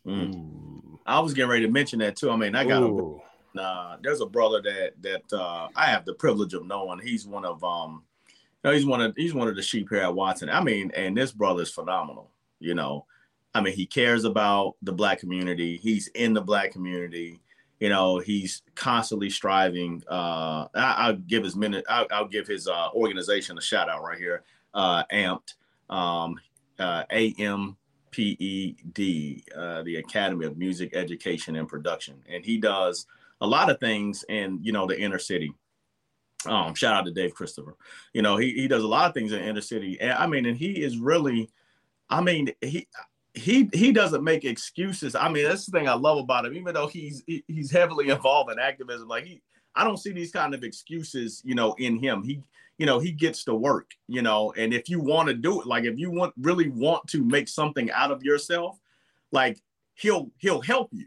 Mm. 0.06 0.98
I 1.06 1.20
was 1.20 1.32
getting 1.32 1.50
ready 1.50 1.64
to 1.64 1.72
mention 1.72 2.00
that 2.00 2.16
too. 2.16 2.30
I 2.30 2.36
mean, 2.36 2.54
I 2.54 2.64
got 2.64 2.82
Ooh. 2.82 3.22
Uh, 3.58 3.96
there's 4.02 4.20
a 4.20 4.26
brother 4.26 4.60
that 4.62 4.92
that 5.02 5.32
uh, 5.32 5.68
I 5.74 5.86
have 5.86 6.04
the 6.04 6.14
privilege 6.14 6.54
of 6.54 6.66
knowing. 6.66 7.00
He's 7.00 7.26
one 7.26 7.44
of 7.44 7.62
um, 7.64 8.02
you 8.64 8.70
know, 8.70 8.74
he's 8.74 8.86
one 8.86 9.00
of 9.00 9.14
he's 9.16 9.34
one 9.34 9.48
of 9.48 9.56
the 9.56 9.62
sheep 9.62 9.88
here 9.90 10.02
at 10.02 10.14
Watson. 10.14 10.50
I 10.50 10.62
mean, 10.62 10.90
and 10.94 11.16
this 11.16 11.32
brother 11.32 11.62
is 11.62 11.70
phenomenal. 11.70 12.30
You 12.60 12.74
know, 12.74 13.06
I 13.54 13.60
mean, 13.60 13.74
he 13.74 13.86
cares 13.86 14.24
about 14.24 14.76
the 14.82 14.92
black 14.92 15.20
community. 15.20 15.76
He's 15.76 16.08
in 16.08 16.32
the 16.32 16.40
black 16.40 16.72
community. 16.72 17.40
You 17.80 17.88
know, 17.88 18.18
he's 18.18 18.62
constantly 18.74 19.30
striving. 19.30 20.02
Uh, 20.08 20.66
I, 20.74 21.10
will 21.10 21.18
give 21.18 21.44
his 21.44 21.54
minute. 21.54 21.84
I'll, 21.88 22.06
I'll 22.10 22.28
give 22.28 22.48
his 22.48 22.66
uh, 22.66 22.88
organization 22.92 23.56
a 23.56 23.60
shout 23.60 23.88
out 23.88 24.02
right 24.02 24.18
here. 24.18 24.42
Uh, 24.74 25.04
Amped, 25.12 25.54
um, 25.88 26.36
uh, 26.80 27.04
A 27.12 27.32
M 27.38 27.76
P 28.10 28.36
E 28.40 28.76
D, 28.92 29.44
uh, 29.56 29.82
the 29.82 29.96
Academy 29.96 30.44
of 30.46 30.58
Music 30.58 30.96
Education 30.96 31.54
and 31.54 31.68
Production, 31.68 32.20
and 32.28 32.44
he 32.44 32.58
does 32.58 33.06
a 33.40 33.46
lot 33.46 33.70
of 33.70 33.80
things 33.80 34.24
in 34.28 34.58
you 34.62 34.72
know 34.72 34.86
the 34.86 34.98
inner 34.98 35.18
city. 35.18 35.52
Um, 36.46 36.74
shout 36.74 36.94
out 36.94 37.04
to 37.04 37.10
Dave 37.10 37.34
Christopher. 37.34 37.76
You 38.12 38.22
know, 38.22 38.36
he 38.36 38.52
he 38.52 38.68
does 38.68 38.82
a 38.82 38.88
lot 38.88 39.08
of 39.08 39.14
things 39.14 39.32
in 39.32 39.42
inner 39.42 39.60
city, 39.60 40.00
and 40.00 40.12
I 40.12 40.26
mean, 40.26 40.46
and 40.46 40.56
he 40.56 40.82
is 40.82 40.98
really, 40.98 41.50
I 42.08 42.20
mean, 42.20 42.52
he 42.60 42.86
he 43.34 43.68
he 43.72 43.92
doesn't 43.92 44.24
make 44.24 44.44
excuses. 44.44 45.14
I 45.14 45.28
mean, 45.28 45.44
that's 45.44 45.66
the 45.66 45.72
thing 45.72 45.88
I 45.88 45.94
love 45.94 46.18
about 46.18 46.46
him. 46.46 46.54
Even 46.54 46.74
though 46.74 46.86
he's 46.86 47.22
he's 47.26 47.70
heavily 47.70 48.08
involved 48.10 48.50
in 48.50 48.58
activism, 48.58 49.08
like 49.08 49.24
he, 49.24 49.42
I 49.74 49.84
don't 49.84 49.98
see 49.98 50.12
these 50.12 50.32
kind 50.32 50.54
of 50.54 50.64
excuses, 50.64 51.42
you 51.44 51.54
know, 51.54 51.74
in 51.78 51.98
him. 51.98 52.22
He, 52.22 52.42
you 52.78 52.86
know, 52.86 53.00
he 53.00 53.10
gets 53.10 53.44
to 53.44 53.54
work, 53.54 53.90
you 54.06 54.22
know, 54.22 54.52
and 54.56 54.72
if 54.72 54.88
you 54.88 55.00
want 55.00 55.28
to 55.28 55.34
do 55.34 55.60
it, 55.60 55.66
like 55.66 55.84
if 55.84 55.98
you 55.98 56.10
want 56.10 56.32
really 56.40 56.68
want 56.68 57.06
to 57.08 57.24
make 57.24 57.48
something 57.48 57.90
out 57.90 58.12
of 58.12 58.22
yourself, 58.22 58.78
like 59.32 59.60
he'll 59.94 60.30
he'll 60.38 60.60
help 60.60 60.88
you. 60.92 61.06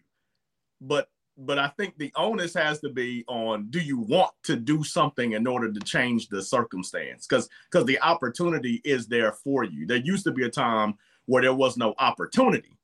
But 0.81 1.09
but 1.45 1.57
I 1.57 1.67
think 1.69 1.97
the 1.97 2.11
onus 2.15 2.53
has 2.53 2.79
to 2.81 2.89
be 2.89 3.23
on 3.27 3.67
do 3.69 3.79
you 3.79 3.99
want 3.99 4.31
to 4.43 4.55
do 4.55 4.83
something 4.83 5.33
in 5.33 5.47
order 5.47 5.71
to 5.71 5.79
change 5.81 6.27
the 6.27 6.41
circumstance? 6.41 7.27
Because 7.27 7.49
because 7.69 7.85
the 7.85 7.99
opportunity 8.01 8.81
is 8.83 9.07
there 9.07 9.31
for 9.31 9.63
you. 9.63 9.85
There 9.85 9.97
used 9.97 10.23
to 10.25 10.31
be 10.31 10.45
a 10.45 10.49
time 10.49 10.95
where 11.25 11.41
there 11.41 11.53
was 11.53 11.77
no 11.77 11.93
opportunity. 11.97 12.77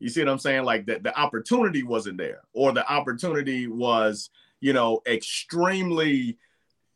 You 0.00 0.08
see 0.08 0.20
what 0.20 0.30
I'm 0.30 0.38
saying? 0.38 0.64
Like 0.64 0.86
that 0.86 1.02
the 1.02 1.16
opportunity 1.18 1.82
wasn't 1.82 2.18
there, 2.18 2.40
or 2.52 2.72
the 2.72 2.90
opportunity 2.90 3.68
was, 3.68 4.30
you 4.60 4.72
know, 4.72 5.00
extremely, 5.06 6.38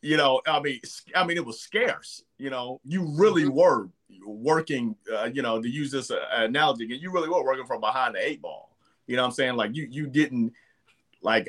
you 0.02 0.16
know, 0.16 0.40
I 0.46 0.60
mean, 0.60 0.80
I 1.14 1.24
mean, 1.24 1.36
it 1.36 1.46
was 1.46 1.60
scarce. 1.60 2.22
You 2.38 2.50
know, 2.50 2.80
you 2.84 3.14
really 3.16 3.44
mm-hmm. 3.44 3.54
were 3.54 3.88
working, 4.26 4.96
uh, 5.14 5.30
you 5.32 5.42
know, 5.42 5.62
to 5.62 5.68
use 5.68 5.92
this 5.92 6.10
uh, 6.10 6.18
analogy, 6.32 6.86
you 7.00 7.12
really 7.12 7.28
were 7.28 7.44
working 7.44 7.66
from 7.66 7.80
behind 7.80 8.16
the 8.16 8.26
eight 8.26 8.42
ball. 8.42 8.76
You 9.06 9.14
know 9.14 9.22
what 9.22 9.28
I'm 9.28 9.34
saying? 9.34 9.54
Like 9.54 9.76
you 9.76 9.86
you 9.88 10.08
didn't 10.08 10.52
like 11.22 11.48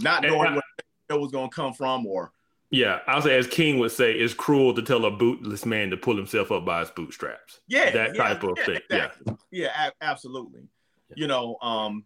not 0.00 0.22
knowing 0.22 0.54
where 0.54 0.62
it 1.10 1.20
was 1.20 1.32
going 1.32 1.50
to 1.50 1.54
come 1.54 1.72
from 1.72 2.06
or 2.06 2.32
yeah, 2.70 2.98
I'll 3.06 3.22
say, 3.22 3.36
as 3.38 3.46
King 3.46 3.78
would 3.78 3.92
say, 3.92 4.12
it's 4.12 4.34
cruel 4.34 4.74
to 4.74 4.82
tell 4.82 5.04
a 5.04 5.10
bootless 5.10 5.64
man 5.64 5.90
to 5.90 5.96
pull 5.96 6.16
himself 6.16 6.50
up 6.50 6.64
by 6.64 6.80
his 6.80 6.90
bootstraps. 6.90 7.60
Yeah, 7.68 7.90
that 7.90 8.16
yeah, 8.16 8.22
type 8.22 8.42
of 8.42 8.58
yeah, 8.58 8.64
thing. 8.64 8.80
Exactly. 8.90 9.36
Yeah, 9.52 9.64
yeah, 9.64 9.86
a- 9.86 10.04
absolutely. 10.04 10.62
Yeah. 11.10 11.14
You 11.16 11.26
know, 11.28 11.56
um, 11.62 12.04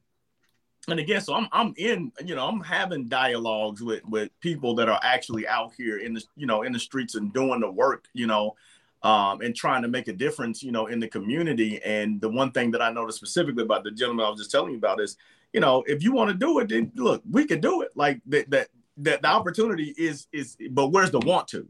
and 0.89 1.01
again, 1.01 1.23
so 1.23 1.35
I'm 1.35 1.49
I'm 1.53 1.73
in, 1.79 2.13
you 2.25 2.35
know, 2.35 2.47
I'm 2.47 2.61
having 2.61 3.09
dialogues 3.09 3.83
with 3.83 4.05
with 4.05 4.29
people 4.41 4.75
that 4.77 4.89
are 4.89 5.01
actually 5.03 5.49
out 5.49 5.73
here 5.77 5.99
in 5.99 6.15
the, 6.15 6.23
you 6.37 6.47
know, 6.47 6.63
in 6.63 6.73
the 6.73 6.79
streets 6.79 7.15
and 7.15 7.33
doing 7.33 7.61
the 7.61 7.71
work, 7.71 8.05
you 8.13 8.27
know, 8.27 8.55
um, 9.03 9.41
and 9.41 9.57
trying 9.57 9.81
to 9.83 9.89
make 9.89 10.09
a 10.09 10.13
difference, 10.13 10.63
you 10.63 10.73
know, 10.73 10.87
in 10.87 11.01
the 11.01 11.09
community. 11.09 11.81
And 11.83 12.21
the 12.21 12.29
one 12.29 12.53
thing 12.53 12.71
that 12.73 12.83
I 12.83 12.91
noticed 12.91 13.19
specifically 13.19 13.63
about 13.63 13.85
the 13.85 13.93
gentleman 13.93 14.27
I 14.27 14.31
was 14.31 14.41
just 14.41 14.51
telling 14.51 14.73
you 14.73 14.79
about 14.79 15.01
is 15.01 15.17
you 15.53 15.61
know, 15.61 15.83
if 15.87 16.03
you 16.03 16.13
want 16.13 16.31
to 16.31 16.37
do 16.37 16.59
it, 16.59 16.69
then 16.69 16.93
look, 16.95 17.23
we 17.31 17.47
could 17.47 17.61
do 17.61 17.83
it. 17.83 17.91
Like 17.95 18.21
that, 18.27 18.51
that, 18.51 18.69
that 18.99 19.23
the 19.23 19.29
opportunity 19.29 19.95
is, 19.97 20.27
is, 20.33 20.57
but 20.71 20.89
where's 20.89 21.11
the 21.11 21.21
want 21.21 21.49
to? 21.49 21.69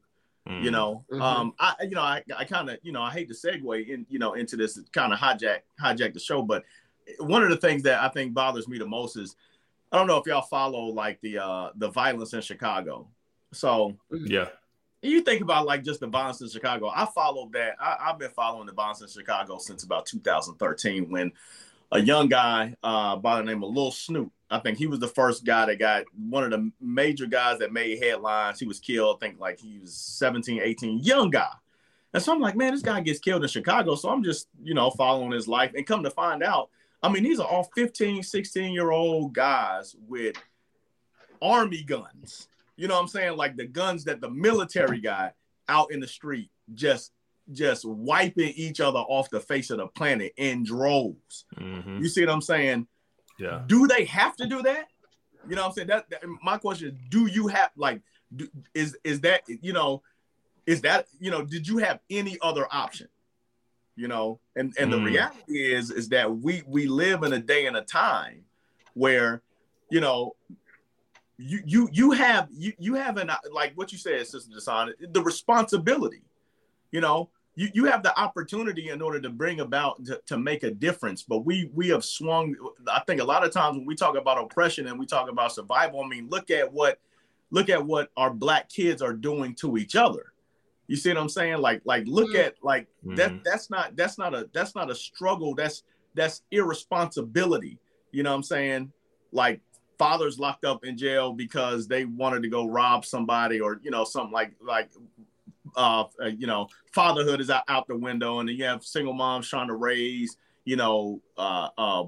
Mm. 0.49 0.63
You 0.63 0.71
know, 0.71 1.05
mm-hmm. 1.11 1.23
um, 1.23 1.55
I, 1.59 1.75
you 1.83 1.91
know, 1.91 2.03
I, 2.03 2.23
I 2.37 2.45
kind 2.45 2.71
of, 2.71 2.79
you 2.83 2.93
know, 2.93 3.03
I 3.03 3.11
hate 3.11 3.29
to 3.29 3.35
segue 3.35 3.89
in, 3.89 4.07
you 4.09 4.19
know, 4.19 4.35
into 4.35 4.57
this 4.57 4.81
kind 4.93 5.13
of 5.13 5.19
hijack, 5.19 5.61
hijack 5.81 6.15
the 6.15 6.21
show, 6.21 6.43
but 6.43 6.65
one 7.19 7.43
of 7.43 7.51
the 7.51 7.57
things 7.57 7.83
that 7.85 8.03
I 8.03 8.09
think 8.09 8.35
bothers 8.35 8.69
me 8.69 8.79
the 8.79 8.87
most 8.87 9.17
is, 9.17 9.37
I 9.93 9.99
don't 9.99 10.07
know 10.07 10.19
if 10.19 10.27
y'all 10.27 10.43
follow 10.43 10.85
like 10.87 11.21
the, 11.21 11.39
uh, 11.39 11.71
the 11.77 11.91
violence 11.91 12.33
in 12.33 12.41
Chicago. 12.41 13.09
So 13.53 13.97
yeah, 14.11 14.49
you 15.03 15.23
think 15.23 15.43
about 15.43 15.67
like 15.67 15.83
just 15.83 16.01
the 16.01 16.07
violence 16.07 16.41
in 16.41 16.49
Chicago. 16.49 16.91
I 16.95 17.07
followed 17.07 17.53
that. 17.55 17.77
I, 17.81 18.09
have 18.09 18.19
been 18.19 18.31
following 18.31 18.67
the 18.67 18.73
violence 18.73 19.01
in 19.01 19.09
Chicago 19.09 19.59
since 19.59 19.83
about 19.83 20.07
2013 20.07 21.11
when 21.11 21.33
a 21.93 22.01
young 22.01 22.29
guy 22.29 22.75
uh, 22.83 23.17
by 23.17 23.39
the 23.39 23.45
name 23.45 23.63
of 23.63 23.75
Lil 23.75 23.91
Snoop. 23.91 24.33
I 24.51 24.59
think 24.59 24.79
he 24.79 24.87
was 24.87 24.99
the 24.99 25.09
first 25.09 25.45
guy 25.45 25.67
that 25.67 25.79
got 25.79 26.05
one 26.17 26.45
of 26.45 26.51
the 26.51 26.71
major 26.81 27.27
guys 27.27 27.59
that 27.61 27.73
made 27.73 28.03
headlines. 28.03 28.59
He 28.59 28.67
was 28.67 28.81
killed, 28.81 29.17
I 29.17 29.27
think 29.27 29.41
like 29.41 29.61
he 29.61 29.79
was 29.79 29.95
17, 29.95 30.61
18, 30.63 31.01
young 31.01 31.31
guy. 31.31 31.53
And 32.13 32.23
so 32.23 32.33
I'm 32.33 32.41
like, 32.41 32.57
man, 32.57 32.73
this 32.73 32.83
guy 32.83 33.01
gets 33.01 33.21
killed 33.21 33.43
in 33.43 33.49
Chicago. 33.49 33.95
So 33.95 34.09
I'm 34.09 34.25
just, 34.25 34.49
you 34.63 34.75
know, 34.75 34.91
following 34.91 35.31
his 35.31 35.47
life 35.47 35.73
and 35.77 35.87
come 35.87 36.03
to 36.03 36.11
find 36.11 36.43
out, 36.43 36.71
I 37.03 37.09
mean, 37.09 37.23
these 37.23 37.39
are 37.39 37.47
all 37.47 37.71
15, 37.75 38.23
16 38.23 38.73
year 38.73 38.91
old 38.91 39.33
guys 39.33 39.95
with 40.09 40.37
army 41.41 41.83
guns. 41.83 42.49
You 42.77 42.89
know 42.89 42.95
what 42.95 43.03
I'm 43.03 43.09
saying? 43.09 43.37
Like 43.37 43.57
the 43.57 43.67
guns 43.67 44.05
that 44.05 44.21
the 44.21 44.31
military 44.31 45.01
got 45.01 45.35
out 45.69 45.93
in 45.93 46.01
the 46.01 46.09
street 46.09 46.51
just 46.75 47.13
just 47.53 47.85
wiping 47.85 48.53
each 48.57 48.81
other 48.81 48.99
off 48.99 49.31
the 49.31 49.41
face 49.41 49.71
of 49.71 49.79
the 49.79 49.87
planet 49.87 50.33
in 50.37 50.65
droves. 50.65 51.45
Mm-hmm. 51.59 51.99
You 51.99 52.09
see 52.09 52.25
what 52.25 52.33
I'm 52.33 52.41
saying? 52.41 52.87
Yeah. 53.39 53.63
Do 53.67 53.87
they 53.87 54.05
have 54.05 54.37
to 54.37 54.47
do 54.47 54.63
that? 54.63 54.89
You 55.49 55.57
know 55.57 55.63
what 55.63 55.69
I'm 55.69 55.75
saying? 55.75 55.89
That, 55.89 56.11
that 56.11 56.23
my 56.43 56.59
question 56.59 56.89
is, 56.89 56.95
do 57.09 57.27
you 57.27 57.49
have 57.49 57.71
like 57.77 58.03
do, 58.35 58.49
is 58.75 58.97
is 59.05 59.21
that 59.23 59.43
you 59.49 59.73
know 59.73 60.03
is 60.67 60.83
that 60.83 61.07
you 61.19 61.31
know 61.31 61.43
did 61.43 61.67
you 61.67 61.79
have 61.79 62.01
any 62.11 62.37
other 62.43 62.67
option? 62.71 63.09
You 63.97 64.09
know, 64.09 64.41
and 64.57 64.75
and 64.79 64.93
mm. 64.93 64.97
the 64.97 65.01
reality 65.01 65.73
is 65.73 65.91
is 65.91 66.11
that 66.11 66.37
we 66.37 66.63
we 66.67 66.87
live 66.87 67.23
in 67.23 67.33
a 67.33 67.39
day 67.39 67.67
and 67.67 67.77
a 67.77 67.83
time 67.83 68.45
where 68.95 69.43
you 69.91 70.01
know 70.01 70.35
you 71.39 71.61
you 71.65 71.89
you 71.93 72.11
have 72.13 72.49
you 72.53 72.73
you 72.79 72.95
have 72.95 73.17
an 73.17 73.31
like 73.53 73.73
what 73.75 73.93
you 73.93 73.99
said, 73.99 74.27
Sister 74.27 74.51
Duson, 74.55 74.93
the 75.13 75.23
responsibility. 75.23 76.23
You 76.93 77.01
know, 77.01 77.31
you, 77.61 77.69
you 77.75 77.85
have 77.85 78.03
the 78.03 78.19
opportunity 78.19 78.89
in 78.89 79.03
order 79.03 79.21
to 79.21 79.29
bring 79.29 79.61
about 79.61 80.03
to, 80.07 80.19
to 80.25 80.39
make 80.39 80.63
a 80.63 80.71
difference. 80.71 81.23
But 81.23 81.41
we 81.41 81.71
we 81.75 81.89
have 81.89 82.03
swung 82.05 82.57
i 82.91 83.01
think 83.07 83.21
a 83.21 83.25
lot 83.25 83.45
of 83.45 83.53
times 83.53 83.77
when 83.77 83.85
we 83.85 83.95
talk 83.95 84.17
about 84.17 84.43
oppression 84.43 84.87
and 84.87 84.99
we 84.99 85.05
talk 85.05 85.29
about 85.29 85.53
survival 85.53 86.03
i 86.03 86.09
mean 86.09 86.29
look 86.31 86.51
at 86.51 86.73
what 86.73 86.99
look 87.51 87.69
at 87.69 87.85
what 87.85 88.11
our 88.17 88.33
black 88.33 88.71
kids 88.71 89.03
are 89.03 89.13
doing 89.13 89.55
to 89.57 89.77
each 89.77 89.95
other. 89.95 90.33
You 90.87 90.97
see 90.97 91.11
what 91.11 91.19
i'm 91.19 91.29
saying? 91.29 91.59
Like 91.59 91.83
like 91.85 92.05
look 92.07 92.31
mm-hmm. 92.31 92.47
at 92.47 92.55
like 92.63 92.89
mm-hmm. 93.05 93.17
that 93.17 93.45
that's 93.45 93.69
not 93.69 93.95
that's 93.95 94.17
not 94.17 94.35
a 94.35 94.49
that's 94.55 94.75
not 94.75 94.91
a 94.91 94.95
struggle. 94.95 95.55
That's 95.55 95.83
that's 96.15 96.43
irresponsibility. 96.51 97.79
You 98.11 98.23
know 98.23 98.31
what 98.31 98.37
i'm 98.37 98.43
saying? 98.43 98.93
Like 99.33 99.61
fathers 99.99 100.39
locked 100.39 100.65
up 100.65 100.87
in 100.87 100.97
jail 100.97 101.35
because 101.35 101.87
they 101.87 102.07
wanted 102.07 102.43
to 102.43 102.49
go 102.49 102.67
rob 102.67 103.05
somebody 103.05 103.61
or 103.61 103.81
you 103.83 103.91
know 103.91 104.05
something 104.05 104.33
like 104.33 104.53
like 104.63 104.91
uh, 105.77 106.05
uh, 106.23 106.27
you 106.27 106.47
know, 106.47 106.69
fatherhood 106.93 107.41
is 107.41 107.51
out, 107.51 107.65
out 107.69 107.87
the 107.89 107.97
window, 107.97 108.41
and 108.41 108.49
then 108.49 108.57
you 108.57 108.65
have 108.65 108.85
single 108.85 109.15
moms 109.15 109.49
trying 109.49 109.69
to 109.69 109.75
raise, 109.75 110.37
you 110.65 110.77
know, 110.77 111.21
uh, 111.37 111.69
uh, 111.79 112.05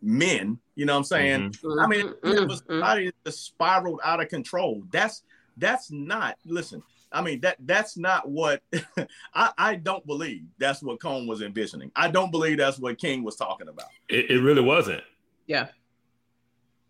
men. 0.00 0.58
You 0.74 0.86
know 0.86 0.94
what 0.94 0.98
I'm 0.98 1.04
saying? 1.04 1.50
Mm-hmm. 1.50 1.80
I 1.80 1.86
mean, 1.86 2.08
mm-hmm. 2.08 2.50
society 2.50 3.12
just 3.24 3.44
spiraled 3.44 4.00
out 4.04 4.20
of 4.20 4.28
control. 4.28 4.82
That's 4.90 5.22
that's 5.56 5.90
not. 5.90 6.36
Listen, 6.44 6.82
I 7.12 7.22
mean 7.22 7.40
that 7.40 7.56
that's 7.60 7.96
not 7.96 8.28
what 8.28 8.62
I, 9.34 9.50
I 9.56 9.74
don't 9.76 10.04
believe 10.06 10.44
that's 10.58 10.82
what 10.82 11.00
Cone 11.00 11.26
was 11.26 11.42
envisioning. 11.42 11.90
I 11.94 12.10
don't 12.10 12.30
believe 12.30 12.58
that's 12.58 12.78
what 12.78 12.98
King 12.98 13.22
was 13.22 13.36
talking 13.36 13.68
about. 13.68 13.88
It, 14.08 14.30
it 14.30 14.40
really 14.40 14.62
wasn't. 14.62 15.02
Yeah. 15.46 15.68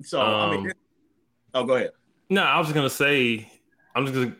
So 0.03 0.21
um, 0.21 0.51
I 0.51 0.57
mean, 0.57 0.67
um, 0.67 0.73
oh, 1.55 1.65
go 1.65 1.75
ahead. 1.75 1.91
No, 2.31 2.43
I 2.43 2.59
was 2.59 2.69
just 2.69 2.75
gonna 2.75 2.91
say, 2.91 3.51
I'm 3.95 4.07
just 4.07 4.15
gonna 4.15 4.37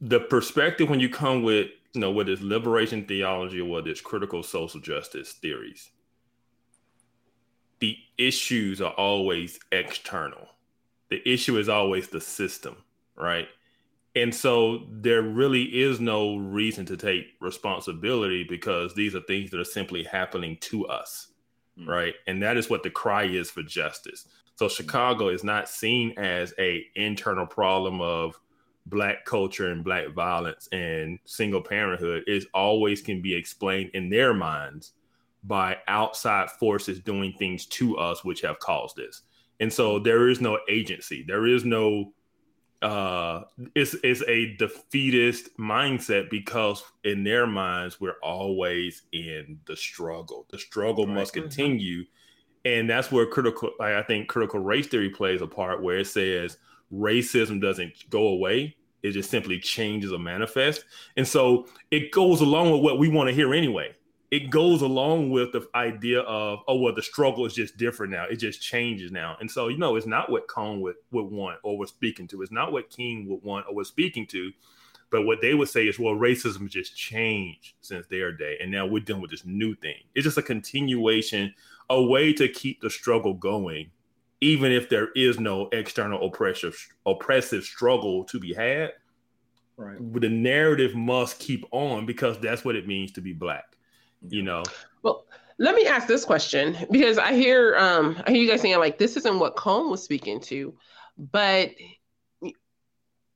the 0.00 0.20
perspective 0.20 0.88
when 0.88 1.00
you 1.00 1.08
come 1.08 1.42
with 1.42 1.68
you 1.92 2.00
know 2.00 2.10
whether 2.10 2.32
it's 2.32 2.42
liberation 2.42 3.04
theology 3.04 3.60
or 3.60 3.66
whether 3.66 3.90
it's 3.90 4.00
critical 4.00 4.42
social 4.42 4.80
justice 4.80 5.32
theories 5.32 5.90
the 7.80 7.96
issues 8.16 8.80
are 8.80 8.92
always 8.92 9.58
external. 9.72 10.48
The 11.10 11.20
issue 11.28 11.58
is 11.58 11.68
always 11.68 12.08
the 12.08 12.20
system 12.20 12.76
right? 13.16 13.48
And 14.16 14.34
so 14.34 14.86
there 14.90 15.22
really 15.22 15.64
is 15.64 16.00
no 16.00 16.36
reason 16.36 16.86
to 16.86 16.96
take 16.96 17.26
responsibility 17.40 18.44
because 18.44 18.94
these 18.94 19.14
are 19.14 19.20
things 19.20 19.50
that 19.50 19.60
are 19.60 19.64
simply 19.64 20.04
happening 20.04 20.56
to 20.62 20.86
us 20.86 21.28
mm. 21.78 21.86
right? 21.86 22.14
And 22.26 22.42
that 22.42 22.56
is 22.56 22.70
what 22.70 22.82
the 22.82 22.90
cry 22.90 23.24
is 23.24 23.50
for 23.50 23.62
justice. 23.62 24.26
So 24.56 24.68
chicago 24.68 25.28
is 25.28 25.44
not 25.44 25.68
seen 25.68 26.14
as 26.16 26.54
a 26.58 26.86
internal 26.94 27.46
problem 27.46 28.00
of 28.00 28.38
black 28.86 29.24
culture 29.24 29.70
and 29.70 29.82
black 29.82 30.08
violence 30.10 30.68
and 30.72 31.18
single 31.24 31.62
parenthood 31.62 32.22
is 32.26 32.46
always 32.52 33.00
can 33.00 33.22
be 33.22 33.34
explained 33.34 33.90
in 33.94 34.10
their 34.10 34.34
minds 34.34 34.92
by 35.42 35.76
outside 35.88 36.50
forces 36.50 37.00
doing 37.00 37.32
things 37.38 37.66
to 37.66 37.96
us 37.96 38.24
which 38.24 38.42
have 38.42 38.58
caused 38.58 38.96
this 38.96 39.22
and 39.60 39.72
so 39.72 39.98
there 39.98 40.28
is 40.28 40.40
no 40.40 40.58
agency 40.68 41.24
there 41.26 41.46
is 41.46 41.64
no 41.64 42.12
uh 42.82 43.42
it's 43.74 43.94
it's 44.02 44.22
a 44.28 44.54
defeatist 44.56 45.56
mindset 45.56 46.28
because 46.28 46.82
in 47.04 47.24
their 47.24 47.46
minds 47.46 48.00
we're 48.00 48.18
always 48.22 49.02
in 49.12 49.58
the 49.66 49.76
struggle 49.76 50.46
the 50.50 50.58
struggle 50.58 51.06
right. 51.06 51.14
must 51.14 51.32
mm-hmm. 51.32 51.42
continue 51.42 52.04
and 52.66 52.88
that's 52.88 53.10
where 53.10 53.26
critical 53.26 53.70
i 53.80 54.02
think 54.02 54.28
critical 54.28 54.60
race 54.60 54.86
theory 54.86 55.08
plays 55.08 55.40
a 55.40 55.46
part 55.46 55.82
where 55.82 55.98
it 55.98 56.06
says 56.06 56.58
racism 56.94 57.60
doesn't 57.60 58.08
go 58.10 58.28
away. 58.28 58.76
It 59.02 59.12
just 59.12 59.30
simply 59.30 59.58
changes 59.58 60.12
or 60.12 60.18
manifests. 60.18 60.84
And 61.16 61.26
so 61.28 61.66
it 61.90 62.10
goes 62.10 62.40
along 62.40 62.72
with 62.72 62.80
what 62.80 62.98
we 62.98 63.08
want 63.08 63.28
to 63.28 63.34
hear 63.34 63.52
anyway. 63.52 63.94
It 64.30 64.50
goes 64.50 64.82
along 64.82 65.30
with 65.30 65.52
the 65.52 65.68
idea 65.74 66.20
of 66.20 66.60
oh 66.66 66.78
well 66.78 66.94
the 66.94 67.02
struggle 67.02 67.44
is 67.46 67.54
just 67.54 67.76
different 67.76 68.12
now. 68.12 68.24
It 68.24 68.36
just 68.36 68.62
changes 68.62 69.12
now. 69.12 69.36
And 69.40 69.50
so 69.50 69.68
you 69.68 69.78
know 69.78 69.96
it's 69.96 70.06
not 70.06 70.30
what 70.30 70.48
cone 70.48 70.80
would, 70.80 70.96
would 71.12 71.30
want 71.30 71.58
or 71.62 71.78
was 71.78 71.90
speaking 71.90 72.26
to. 72.28 72.42
It's 72.42 72.50
not 72.50 72.72
what 72.72 72.90
king 72.90 73.28
would 73.28 73.42
want 73.42 73.66
or 73.68 73.74
was 73.74 73.88
speaking 73.88 74.26
to. 74.28 74.50
But 75.10 75.26
what 75.26 75.40
they 75.40 75.54
would 75.54 75.68
say 75.68 75.86
is 75.86 75.98
well 75.98 76.14
racism 76.14 76.68
just 76.68 76.96
changed 76.96 77.74
since 77.82 78.06
their 78.06 78.32
day. 78.32 78.56
And 78.60 78.72
now 78.72 78.86
we're 78.86 79.04
dealing 79.04 79.22
with 79.22 79.30
this 79.30 79.44
new 79.44 79.74
thing. 79.76 80.02
It's 80.14 80.24
just 80.24 80.38
a 80.38 80.42
continuation 80.42 81.54
a 81.90 82.02
way 82.02 82.32
to 82.32 82.48
keep 82.48 82.80
the 82.80 82.90
struggle 82.90 83.34
going 83.34 83.90
even 84.44 84.70
if 84.70 84.88
there 84.88 85.08
is 85.14 85.40
no 85.40 85.68
external 85.72 86.24
oppressive 86.26 86.76
oppressive 87.06 87.64
struggle 87.64 88.24
to 88.24 88.38
be 88.38 88.52
had 88.52 88.92
right. 89.76 89.98
the 90.20 90.28
narrative 90.28 90.94
must 90.94 91.38
keep 91.38 91.64
on 91.72 92.04
because 92.04 92.38
that's 92.40 92.64
what 92.64 92.76
it 92.76 92.86
means 92.86 93.10
to 93.12 93.20
be 93.20 93.32
black 93.32 93.64
you 94.28 94.42
know? 94.42 94.62
Well 95.02 95.26
let 95.58 95.74
me 95.74 95.86
ask 95.86 96.08
this 96.08 96.24
question 96.24 96.76
because 96.90 97.16
i 97.16 97.32
hear 97.32 97.76
um 97.76 98.20
i 98.26 98.32
hear 98.32 98.42
you 98.42 98.50
guys 98.50 98.60
saying 98.60 98.78
like 98.78 98.98
this 98.98 99.16
isn't 99.16 99.38
what 99.38 99.54
cone 99.54 99.88
was 99.88 100.02
speaking 100.02 100.40
to 100.40 100.74
but 101.16 101.70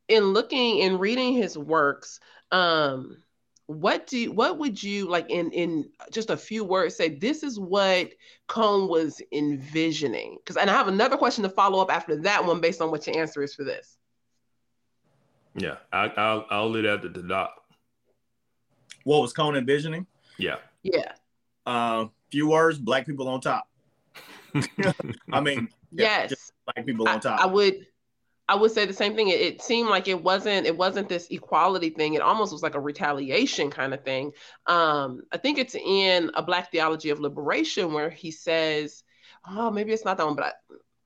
in 0.08 0.24
looking 0.24 0.82
and 0.82 0.98
reading 0.98 1.34
his 1.34 1.56
works 1.56 2.18
um 2.50 3.22
what 3.68 4.06
do 4.06 4.16
you, 4.18 4.32
what 4.32 4.58
would 4.58 4.82
you 4.82 5.06
like 5.06 5.28
in 5.28 5.50
in 5.52 5.90
just 6.10 6.30
a 6.30 6.36
few 6.38 6.64
words 6.64 6.96
say 6.96 7.10
this 7.10 7.42
is 7.42 7.60
what 7.60 8.12
cone 8.46 8.88
was 8.88 9.20
envisioning. 9.30 10.38
Because 10.38 10.56
and 10.56 10.70
i 10.70 10.72
have 10.72 10.88
another 10.88 11.18
question 11.18 11.42
to 11.42 11.50
follow 11.50 11.78
up 11.80 11.92
after 11.92 12.16
that 12.22 12.42
one 12.42 12.62
based 12.62 12.80
on 12.80 12.90
what 12.90 13.06
your 13.06 13.18
answer 13.18 13.42
is 13.42 13.54
for 13.54 13.64
this. 13.64 13.98
Yeah 15.54 15.76
I, 15.92 16.06
will 16.06 16.46
i'll 16.48 16.70
leave 16.70 16.84
that 16.84 17.02
to 17.02 17.10
the 17.10 17.22
doc 17.22 17.62
what 19.04 19.20
was 19.20 19.34
cone 19.34 19.54
envisioning? 19.54 20.06
Yeah. 20.38 20.56
Yeah. 20.82 21.12
Uh 21.66 22.06
few 22.30 22.48
words 22.48 22.78
black 22.78 23.04
people 23.04 23.28
on 23.28 23.42
top. 23.42 23.68
I 25.32 25.40
mean 25.42 25.68
yeah, 25.92 26.26
yes. 26.30 26.52
black 26.64 26.86
people 26.86 27.06
on 27.06 27.20
top. 27.20 27.38
I, 27.38 27.42
I 27.42 27.46
would 27.46 27.86
I 28.48 28.54
would 28.54 28.70
say 28.70 28.86
the 28.86 28.92
same 28.94 29.14
thing. 29.14 29.28
It, 29.28 29.40
it, 29.40 29.62
seemed 29.62 29.90
like 29.90 30.08
it 30.08 30.22
wasn't 30.22 30.66
it 30.66 30.76
wasn't 30.76 31.08
this 31.08 31.28
equality 31.30 31.90
thing. 31.90 32.14
It 32.14 32.22
almost 32.22 32.52
was 32.52 32.62
like 32.62 32.74
a 32.74 32.80
retaliation 32.80 33.70
kind 33.70 33.92
of 33.92 34.02
thing. 34.04 34.32
Um, 34.66 35.22
I 35.32 35.36
think 35.36 35.58
it's 35.58 35.74
in 35.74 36.30
a 36.34 36.42
Black 36.42 36.72
Theology 36.72 37.10
of 37.10 37.20
Liberation 37.20 37.92
where 37.92 38.10
he 38.10 38.30
says, 38.30 39.04
oh, 39.46 39.70
maybe 39.70 39.92
it's 39.92 40.04
not 40.04 40.16
that 40.16 40.26
one, 40.26 40.36
but 40.36 40.44
I, 40.44 40.52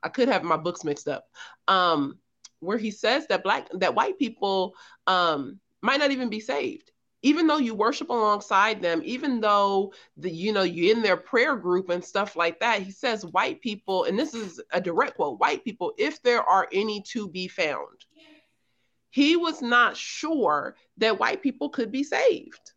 I 0.04 0.08
could 0.08 0.28
have 0.28 0.44
my 0.44 0.56
books 0.56 0.84
mixed 0.84 1.08
up. 1.08 1.26
Um, 1.66 2.18
where 2.60 2.78
he 2.78 2.92
says 2.92 3.26
that 3.26 3.42
black 3.42 3.68
that 3.74 3.96
white 3.96 4.18
people 4.20 4.74
um, 5.08 5.58
might 5.80 5.98
not 5.98 6.12
even 6.12 6.28
be 6.28 6.38
saved 6.38 6.91
even 7.22 7.46
though 7.46 7.58
you 7.58 7.74
worship 7.74 8.10
alongside 8.10 8.82
them, 8.82 9.00
even 9.04 9.40
though 9.40 9.92
the 10.16 10.30
you 10.30 10.52
know 10.52 10.62
you're 10.62 10.94
in 10.94 11.02
their 11.02 11.16
prayer 11.16 11.56
group 11.56 11.88
and 11.88 12.04
stuff 12.04 12.36
like 12.36 12.60
that, 12.60 12.82
he 12.82 12.90
says 12.90 13.24
white 13.26 13.60
people, 13.60 14.04
and 14.04 14.18
this 14.18 14.34
is 14.34 14.60
a 14.72 14.80
direct 14.80 15.16
quote, 15.16 15.38
white 15.38 15.64
people, 15.64 15.92
if 15.98 16.22
there 16.22 16.42
are 16.42 16.68
any 16.72 17.02
to 17.02 17.28
be 17.28 17.48
found. 17.48 18.04
He 19.10 19.36
was 19.36 19.60
not 19.60 19.96
sure 19.96 20.74
that 20.98 21.20
white 21.20 21.42
people 21.42 21.68
could 21.68 21.92
be 21.92 22.02
saved 22.02 22.72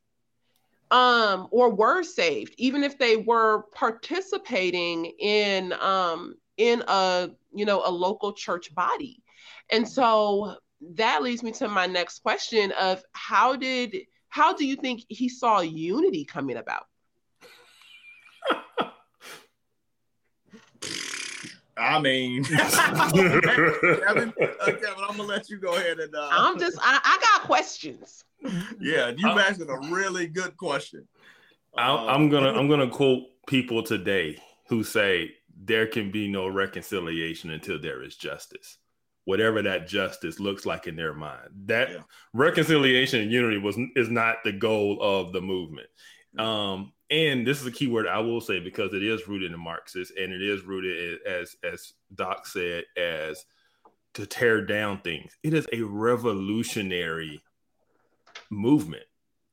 um 0.92 1.48
or 1.50 1.74
were 1.74 2.04
saved 2.04 2.54
even 2.58 2.84
if 2.84 2.98
they 3.00 3.18
were 3.18 3.64
participating 3.74 5.06
in 5.20 5.74
um 5.74 6.36
in 6.58 6.84
a 6.88 7.30
you 7.54 7.66
know 7.66 7.82
a 7.86 7.90
local 7.90 8.34
church 8.34 8.74
body 8.76 9.24
and 9.72 9.88
so 9.88 10.56
that 10.94 11.24
leads 11.24 11.42
me 11.42 11.52
to 11.52 11.68
my 11.68 11.88
next 11.88 12.20
question 12.20 12.72
of 12.74 13.04
how 13.14 13.56
did 13.56 13.96
how 14.36 14.52
do 14.52 14.66
you 14.66 14.76
think 14.76 15.06
he 15.08 15.30
saw 15.30 15.62
unity 15.62 16.26
coming 16.26 16.58
about? 16.58 16.84
I 21.78 22.00
mean, 22.02 22.44
Kevin, 22.44 24.34
Kevin, 24.34 24.34
I'm 24.38 25.16
gonna 25.16 25.24
let 25.24 25.50
you 25.50 25.58
go 25.58 25.76
ahead 25.76 26.00
and. 26.00 26.14
Uh, 26.14 26.28
I'm 26.32 26.60
just, 26.60 26.78
I, 26.82 27.00
I 27.02 27.18
got 27.22 27.48
questions. 27.48 28.26
Yeah, 28.82 29.14
you 29.16 29.30
uh, 29.30 29.40
asking 29.40 29.70
a 29.70 29.80
really 29.94 30.28
good 30.28 30.58
question. 30.58 31.08
Uh, 31.78 32.06
I'm 32.06 32.28
gonna, 32.28 32.52
I'm 32.52 32.68
gonna 32.68 32.90
quote 32.90 33.24
people 33.48 33.84
today 33.84 34.38
who 34.68 34.84
say 34.84 35.32
there 35.64 35.88
can 35.88 36.12
be 36.12 36.28
no 36.28 36.50
reconciliation 36.50 37.52
until 37.52 37.80
there 37.80 38.04
is 38.04 38.18
justice 38.18 38.80
whatever 39.26 39.62
that 39.64 39.88
justice 39.88 40.40
looks 40.40 40.66
like 40.66 40.88
in 40.88 40.96
their 40.96 41.14
mind. 41.14 41.50
That 41.66 41.92
yeah. 41.92 41.98
reconciliation 42.34 43.22
and 43.22 43.32
unity 43.32 43.58
was 43.58 43.78
is 43.96 44.10
not 44.10 44.38
the 44.44 44.54
goal 44.54 45.02
of 45.02 45.34
the 45.34 45.42
movement. 45.42 45.88
Um, 46.38 46.94
and 47.10 47.46
this 47.46 47.62
is 47.62 47.68
a 47.68 47.72
key 47.72 47.88
word 47.88 48.08
I 48.08 48.20
will 48.20 48.42
say 48.42 48.60
because 48.60 48.94
it 48.94 49.04
is 49.04 49.28
rooted 49.28 49.52
in 49.52 49.60
Marxist 49.60 50.14
and 50.18 50.32
it 50.34 50.42
is 50.42 50.64
rooted 50.64 51.22
as 51.26 51.56
as 51.64 51.94
Doc 52.14 52.48
said 52.48 52.86
as 52.98 53.46
to 54.14 54.26
tear 54.26 54.66
down 54.66 55.02
things. 55.02 55.34
It 55.44 55.54
is 55.54 55.68
a 55.74 55.82
revolutionary 55.82 57.44
movement. 58.50 59.04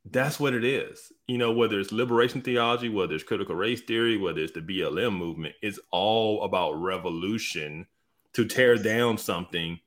That's 0.09 0.39
what 0.39 0.53
it 0.53 0.65
is. 0.65 1.11
You 1.27 1.37
know, 1.37 1.51
whether 1.51 1.79
it's 1.79 1.91
liberation 1.91 2.41
theology, 2.41 2.89
whether 2.89 3.15
it's 3.15 3.23
critical 3.23 3.55
race 3.55 3.81
theory, 3.81 4.17
whether 4.17 4.39
it's 4.39 4.53
the 4.53 4.61
BLM 4.61 5.17
movement, 5.17 5.55
it's 5.61 5.79
all 5.91 6.43
about 6.43 6.73
revolution 6.73 7.87
to 8.33 8.45
tear 8.45 8.77
down 8.77 9.17
something 9.17 9.79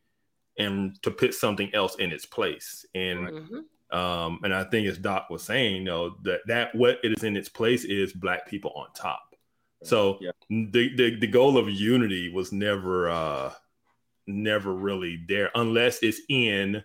and 0.58 1.00
to 1.02 1.10
put 1.10 1.34
something 1.34 1.74
else 1.74 1.96
in 1.96 2.12
its 2.12 2.26
place. 2.26 2.86
And 2.94 3.28
mm-hmm. 3.28 3.96
um, 3.96 4.40
and 4.42 4.54
I 4.54 4.64
think 4.64 4.88
as 4.88 4.98
Doc 4.98 5.28
was 5.30 5.42
saying, 5.42 5.76
you 5.76 5.84
know, 5.84 6.16
that 6.22 6.40
that 6.46 6.74
what 6.74 6.98
it 7.02 7.12
is 7.16 7.24
in 7.24 7.36
its 7.36 7.48
place 7.48 7.84
is 7.84 8.12
black 8.12 8.46
people 8.48 8.72
on 8.76 8.86
top. 8.94 9.34
So 9.84 10.18
yeah. 10.20 10.30
the, 10.48 10.94
the 10.96 11.16
the 11.16 11.26
goal 11.26 11.58
of 11.58 11.68
unity 11.68 12.32
was 12.32 12.50
never 12.50 13.10
uh 13.10 13.52
never 14.26 14.74
really 14.74 15.22
there 15.28 15.50
unless 15.54 16.02
it's 16.02 16.20
in 16.28 16.82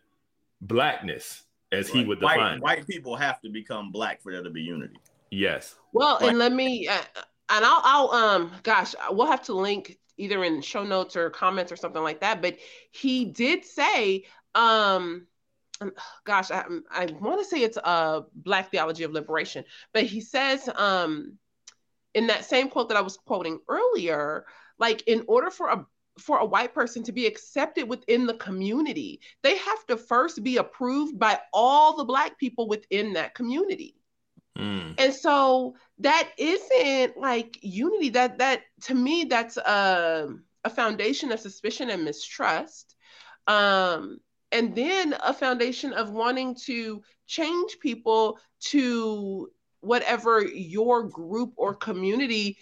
blackness 0.61 1.43
as 1.71 1.87
right. 1.87 1.97
he 1.97 2.05
would 2.05 2.19
define. 2.19 2.59
White, 2.59 2.77
white, 2.77 2.87
people 2.87 3.15
have 3.15 3.41
to 3.41 3.49
become 3.49 3.91
black 3.91 4.21
for 4.21 4.31
there 4.31 4.43
to 4.43 4.49
be 4.49 4.61
unity. 4.61 4.97
Yes. 5.31 5.75
Well, 5.93 6.17
and 6.17 6.37
let 6.37 6.51
me 6.51 6.87
uh, 6.87 7.01
and 7.49 7.65
I'll 7.65 7.81
I'll 7.83 8.11
um 8.11 8.51
gosh, 8.63 8.93
we'll 9.09 9.27
have 9.27 9.41
to 9.43 9.53
link 9.53 9.97
either 10.17 10.43
in 10.43 10.61
show 10.61 10.83
notes 10.83 11.15
or 11.15 11.29
comments 11.29 11.71
or 11.71 11.75
something 11.75 12.03
like 12.03 12.21
that. 12.21 12.41
But 12.41 12.57
he 12.91 13.25
did 13.25 13.65
say, 13.65 14.25
um, 14.55 15.27
gosh, 16.25 16.51
I, 16.51 16.65
I 16.89 17.05
want 17.19 17.39
to 17.39 17.45
say 17.45 17.61
it's 17.61 17.77
a 17.77 18.23
Black 18.33 18.71
Theology 18.71 19.03
of 19.03 19.11
Liberation, 19.11 19.63
but 19.93 20.03
he 20.03 20.21
says 20.21 20.69
um, 20.75 21.37
in 22.13 22.27
that 22.27 22.45
same 22.45 22.69
quote 22.69 22.89
that 22.89 22.97
I 22.97 23.01
was 23.01 23.17
quoting 23.17 23.59
earlier, 23.67 24.45
like 24.77 25.03
in 25.07 25.23
order 25.27 25.49
for 25.49 25.69
a 25.69 25.85
for 26.19 26.39
a 26.39 26.45
white 26.45 26.73
person 26.73 27.03
to 27.03 27.11
be 27.11 27.25
accepted 27.25 27.87
within 27.87 28.25
the 28.25 28.33
community, 28.33 29.21
they 29.43 29.57
have 29.57 29.85
to 29.87 29.97
first 29.97 30.43
be 30.43 30.57
approved 30.57 31.17
by 31.17 31.39
all 31.53 31.95
the 31.95 32.03
black 32.03 32.37
people 32.37 32.67
within 32.67 33.13
that 33.13 33.33
community. 33.33 33.95
Mm. 34.57 34.95
And 34.97 35.13
so 35.13 35.75
that 35.99 36.29
isn't 36.37 37.17
like 37.17 37.59
unity. 37.61 38.09
That 38.09 38.39
that 38.39 38.61
to 38.83 38.95
me, 38.95 39.25
that's 39.25 39.57
a, 39.57 40.29
a 40.63 40.69
foundation 40.69 41.31
of 41.31 41.39
suspicion 41.39 41.89
and 41.89 42.03
mistrust. 42.03 42.95
Um, 43.47 44.19
and 44.51 44.75
then 44.75 45.15
a 45.23 45.33
foundation 45.33 45.93
of 45.93 46.11
wanting 46.11 46.55
to 46.65 47.01
change 47.25 47.79
people 47.79 48.37
to 48.59 49.49
whatever 49.79 50.41
your 50.43 51.03
group 51.03 51.53
or 51.55 51.73
community 51.73 52.57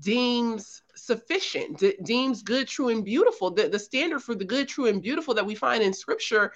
deems 0.00 0.82
sufficient, 0.96 1.78
de- 1.78 1.96
deems 2.02 2.42
good, 2.42 2.66
true, 2.66 2.88
and 2.88 3.04
beautiful. 3.04 3.50
The, 3.50 3.68
the 3.68 3.78
standard 3.78 4.20
for 4.22 4.34
the 4.34 4.44
good, 4.44 4.66
true, 4.66 4.86
and 4.86 5.02
beautiful 5.02 5.34
that 5.34 5.46
we 5.46 5.54
find 5.54 5.82
in 5.82 5.92
scripture 5.92 6.52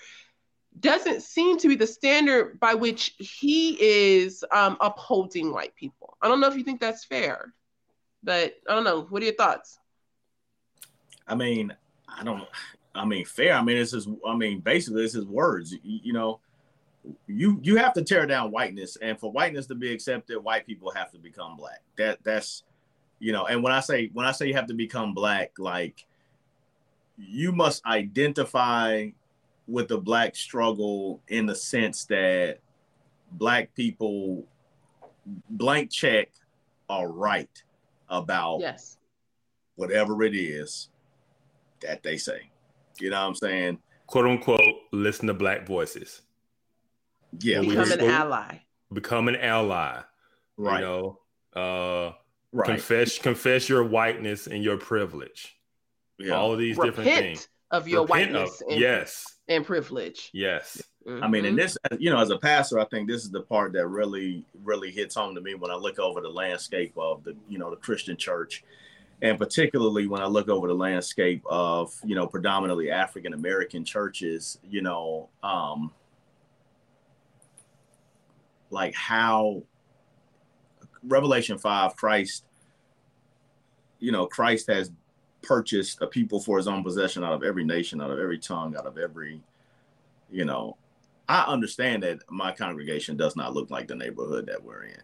doesn't 0.81 1.22
seem 1.22 1.59
to 1.59 1.68
be 1.68 1.74
the 1.74 1.87
standard 1.87 2.59
by 2.61 2.74
which 2.74 3.14
he 3.18 3.76
is 3.81 4.45
um, 4.53 4.76
upholding 4.81 5.53
white 5.53 5.74
people. 5.76 6.16
I 6.20 6.29
don't 6.29 6.41
know 6.41 6.49
if 6.49 6.57
you 6.57 6.64
think 6.64 6.81
that's 6.81 7.05
fair, 7.05 7.55
but 8.22 8.55
I 8.68 8.74
don't 8.74 8.85
know. 8.85 9.03
What 9.03 9.22
are 9.22 9.26
your 9.26 9.35
thoughts? 9.35 9.79
I 11.26 11.35
mean, 11.35 11.74
I 12.09 12.24
don't. 12.24 12.45
I 12.95 13.05
mean, 13.05 13.24
fair. 13.24 13.55
I 13.55 13.62
mean, 13.62 13.76
this 13.76 13.93
is. 13.93 14.09
I 14.26 14.35
mean, 14.35 14.61
basically, 14.61 15.03
this 15.03 15.14
is 15.14 15.24
words. 15.26 15.72
You, 15.72 16.01
you 16.03 16.12
know, 16.12 16.41
you 17.26 17.61
you 17.62 17.76
have 17.76 17.93
to 17.95 18.03
tear 18.03 18.26
down 18.26 18.51
whiteness, 18.51 18.97
and 19.01 19.18
for 19.18 19.31
whiteness 19.31 19.66
to 19.66 19.74
be 19.74 19.93
accepted, 19.93 20.39
white 20.39 20.66
people 20.66 20.91
have 20.91 21.11
to 21.12 21.18
become 21.18 21.57
black. 21.57 21.83
That 21.97 22.18
that's, 22.24 22.64
you 23.18 23.33
know. 23.33 23.47
And 23.47 23.62
when 23.62 23.72
I 23.72 23.81
say 23.81 24.11
when 24.12 24.26
I 24.26 24.33
say 24.33 24.49
you 24.49 24.55
have 24.55 24.66
to 24.68 24.74
become 24.74 25.14
black, 25.14 25.53
like 25.59 26.05
you 27.16 27.53
must 27.53 27.85
identify 27.85 29.09
with 29.69 29.87
the 29.87 29.99
black 29.99 30.35
struggle 30.35 31.23
in 31.29 31.47
the 31.47 31.55
sense 31.55 32.07
that 32.07 32.59
black 33.33 33.73
people 33.75 34.45
blank 35.51 35.93
check 35.93 36.31
are 36.89 37.09
right 37.09 37.62
about 38.09 38.61
yes 38.61 38.99
whatever 39.79 40.25
it 40.25 40.35
is 40.35 40.89
that 41.81 42.03
they 42.03 42.16
say. 42.19 42.51
You 43.01 43.11
know 43.11 43.21
what 43.21 43.29
I'm 43.29 43.35
saying? 43.37 43.79
Quote 44.09 44.27
unquote, 44.27 44.75
listen 44.93 45.29
to 45.29 45.35
black 45.35 45.66
voices. 45.66 46.23
Yeah, 47.41 47.61
become 47.61 47.93
an 47.93 48.01
ally. 48.01 48.59
Become 48.93 49.29
an 49.29 49.37
ally. 49.37 50.01
Right. 50.57 50.81
You 50.81 50.87
know, 50.87 51.19
uh, 51.55 52.12
right. 52.53 52.66
confess 52.66 53.19
confess 53.19 53.69
your 53.69 53.85
whiteness 53.85 54.49
and 54.49 54.64
your 54.64 54.79
privilege. 54.79 55.57
Yeah. 56.19 56.35
All 56.35 56.53
of 56.53 56.59
these 56.59 56.77
Repent 56.77 56.97
different 56.97 57.19
things 57.19 57.49
of 57.71 57.87
your 57.89 58.03
Repent 58.03 58.33
whiteness. 58.33 58.61
Of, 58.62 58.69
and, 58.69 58.81
yes 58.81 59.39
and 59.49 59.64
privilege. 59.64 60.31
Yes. 60.33 60.83
Mm-hmm. 61.07 61.25
I 61.25 61.29
mean, 61.29 61.45
and 61.47 61.59
this, 61.59 61.77
you 61.99 62.11
know, 62.11 62.19
as 62.19 62.31
a 62.31 62.39
pastor, 62.39 62.79
I 62.79 62.85
think 62.85 63.09
this 63.09 63.25
is 63.25 63.31
the 63.31 63.41
part 63.41 63.73
that 63.73 63.87
really, 63.87 64.45
really 64.62 64.91
hits 64.91 65.14
home 65.14 65.35
to 65.35 65.41
me 65.41 65.55
when 65.55 65.71
I 65.71 65.75
look 65.75 65.99
over 65.99 66.21
the 66.21 66.29
landscape 66.29 66.93
of 66.99 67.25
the, 67.25 67.35
you 67.49 67.59
know, 67.59 67.71
the 67.71 67.77
Christian 67.77 68.16
church, 68.16 68.62
and 69.23 69.39
particularly 69.39 70.07
when 70.07 70.21
I 70.21 70.27
look 70.27 70.49
over 70.49 70.69
the 70.69 70.75
landscape 70.75 71.43
of, 71.47 71.95
you 72.05 72.14
know, 72.14 72.27
predominantly 72.27 72.91
African 72.91 73.33
American 73.33 73.85
churches, 73.85 74.59
you 74.69 74.83
know, 74.83 75.31
um, 75.43 75.93
like 78.71 78.95
how 78.95 79.62
Revelation 81.03 81.57
five, 81.57 81.97
Christ, 81.97 82.45
you 83.99 84.12
know, 84.12 84.27
Christ 84.27 84.66
has 84.69 84.93
purchased 85.49 86.03
a 86.03 86.07
people 86.07 86.41
for 86.41 86.59
his 86.59 86.69
own 86.69 86.85
possession 86.85 87.25
out 87.25 87.33
of 87.33 87.43
every 87.43 87.65
nation, 87.65 88.03
out 88.03 88.11
of 88.11 88.19
every 88.19 88.39
tongue, 88.39 88.77
out 88.77 88.85
of 88.85 88.99
every, 88.99 89.41
you 90.31 90.45
know, 90.45 90.77
I 91.27 91.45
understand 91.45 92.03
that 92.03 92.21
my 92.31 92.53
congregation 92.53 93.17
does 93.17 93.35
not 93.35 93.55
look 93.55 93.71
like 93.71 93.89
the 93.89 93.95
neighborhood 93.95 94.47
that 94.47 94.63
we're 94.63 94.85
in. 94.85 95.01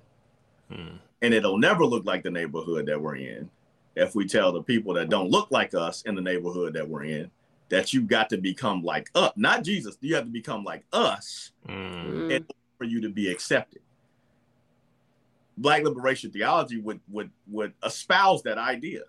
Hmm. 0.71 0.97
And 1.23 1.33
it'll 1.33 1.57
never 1.57 1.87
look 1.87 2.05
like 2.05 2.23
the 2.23 2.31
neighborhood 2.31 2.85
that 2.87 3.01
we're 3.01 3.17
in 3.17 3.49
if 3.97 4.15
we 4.15 4.27
tell 4.27 4.53
the 4.53 4.63
people 4.63 4.93
that 4.95 5.09
don't 5.09 5.31
look 5.31 5.51
like 5.51 5.75
us 5.75 6.03
in 6.03 6.15
the 6.15 6.21
neighborhood 6.21 6.75
that 6.75 6.87
we're 6.87 7.05
in 7.05 7.31
that 7.71 7.95
you've 7.95 8.09
got 8.09 8.29
to 8.31 8.37
become 8.37 8.83
like 8.83 9.11
us, 9.15 9.33
not 9.37 9.65
Jesus. 9.65 9.97
You 10.01 10.15
have 10.17 10.25
to 10.25 10.31
become 10.31 10.63
like 10.63 10.85
us 10.93 11.53
mm. 11.67 12.45
for 12.77 12.85
you 12.85 13.01
to 13.01 13.09
be 13.09 13.31
accepted. 13.31 13.81
Black 15.57 15.85
liberation 15.85 16.31
theology 16.31 16.81
would 16.81 17.01
would 17.09 17.31
would 17.47 17.73
espouse 17.83 18.43
that 18.43 18.59
idea. 18.59 19.03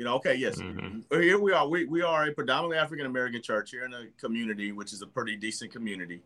You 0.00 0.06
know, 0.06 0.14
okay, 0.14 0.34
yes, 0.34 0.56
mm-hmm. 0.56 1.20
here 1.20 1.38
we 1.38 1.52
are. 1.52 1.68
We, 1.68 1.84
we 1.84 2.00
are 2.00 2.26
a 2.26 2.32
predominantly 2.32 2.78
African 2.78 3.04
American 3.04 3.42
church 3.42 3.70
here 3.70 3.84
in 3.84 3.92
a 3.92 4.06
community, 4.18 4.72
which 4.72 4.94
is 4.94 5.02
a 5.02 5.06
pretty 5.06 5.36
decent 5.36 5.72
community. 5.72 6.22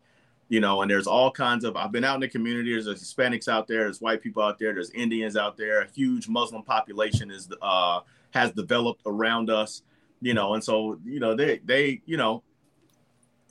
You 0.47 0.61
know, 0.61 0.81
and 0.81 0.89
there's 0.89 1.07
all 1.07 1.29
kinds 1.29 1.65
of. 1.65 1.75
I've 1.75 1.91
been 1.91 2.05
out 2.05 2.15
in 2.15 2.21
the 2.21 2.29
community. 2.29 2.71
There's 2.71 2.87
Hispanics 2.87 3.49
out 3.49 3.67
there. 3.67 3.83
There's 3.83 3.99
white 3.99 4.21
people 4.21 4.41
out 4.41 4.59
there. 4.59 4.73
There's 4.73 4.91
Indians 4.91 5.35
out 5.35 5.57
there. 5.57 5.81
A 5.81 5.87
huge 5.93 6.29
Muslim 6.29 6.63
population 6.63 7.29
is 7.29 7.49
uh, 7.61 7.99
has 8.31 8.51
developed 8.53 9.01
around 9.05 9.49
us. 9.49 9.81
You 10.21 10.35
know, 10.35 10.53
and 10.53 10.63
so 10.63 10.97
you 11.03 11.19
know 11.19 11.35
they 11.35 11.59
they 11.65 12.01
you 12.05 12.15
know 12.15 12.43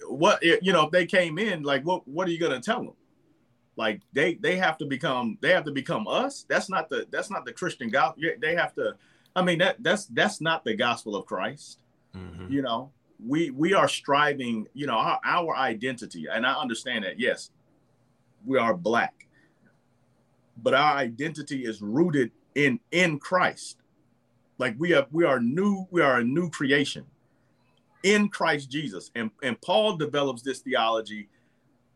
what 0.09 0.43
you 0.43 0.73
know 0.73 0.87
if 0.87 0.91
they 0.91 1.05
came 1.05 1.39
in 1.39 1.65
like 1.65 1.85
what 1.85 2.09
what 2.09 2.27
are 2.27 2.31
you 2.31 2.41
gonna 2.41 2.63
tell 2.63 2.79
them? 2.79 2.95
Like 3.77 4.01
they 4.15 4.37
they 4.37 4.57
have 4.57 4.79
to 4.79 4.87
become 4.87 5.37
they 5.43 5.51
have 5.51 5.65
to 5.65 5.71
become 5.71 6.09
us. 6.09 6.47
That's 6.49 6.71
not 6.71 6.89
the 6.89 7.07
that's 7.11 7.31
not 7.31 7.45
the 7.45 7.53
Christian 7.53 7.91
God. 7.91 8.15
They 8.41 8.55
have 8.55 8.75
to 8.77 8.97
I 9.37 9.43
mean 9.43 9.59
that 9.59 9.83
that's 9.83 10.07
that's 10.07 10.41
not 10.41 10.65
the 10.65 10.75
gospel 10.75 11.17
of 11.17 11.27
Christ. 11.27 11.81
Mm-hmm. 12.17 12.53
You 12.53 12.63
know, 12.63 12.91
we 13.25 13.51
we 13.51 13.75
are 13.75 13.89
striving. 13.89 14.67
You 14.75 14.87
know, 14.87 14.95
our, 14.95 15.21
our 15.25 15.57
identity, 15.57 16.27
and 16.31 16.47
I 16.47 16.55
understand 16.55 17.05
that. 17.05 17.19
Yes, 17.19 17.51
we 18.45 18.59
are 18.59 18.75
black, 18.75 19.27
but 20.63 20.75
our 20.75 20.97
identity 20.97 21.65
is 21.65 21.83
rooted 21.83 22.31
in 22.55 22.79
in 22.93 23.19
Christ. 23.19 23.79
Like 24.59 24.77
we 24.79 24.95
are 24.95 25.07
we 25.11 25.25
are 25.25 25.41
new. 25.41 25.87
We 25.91 26.01
are 26.01 26.19
a 26.19 26.25
new 26.25 26.49
creation 26.51 27.05
in 28.05 28.29
Christ 28.29 28.71
Jesus, 28.71 29.11
and 29.17 29.31
and 29.43 29.61
Paul 29.61 29.97
develops 29.97 30.43
this 30.43 30.61
theology 30.61 31.29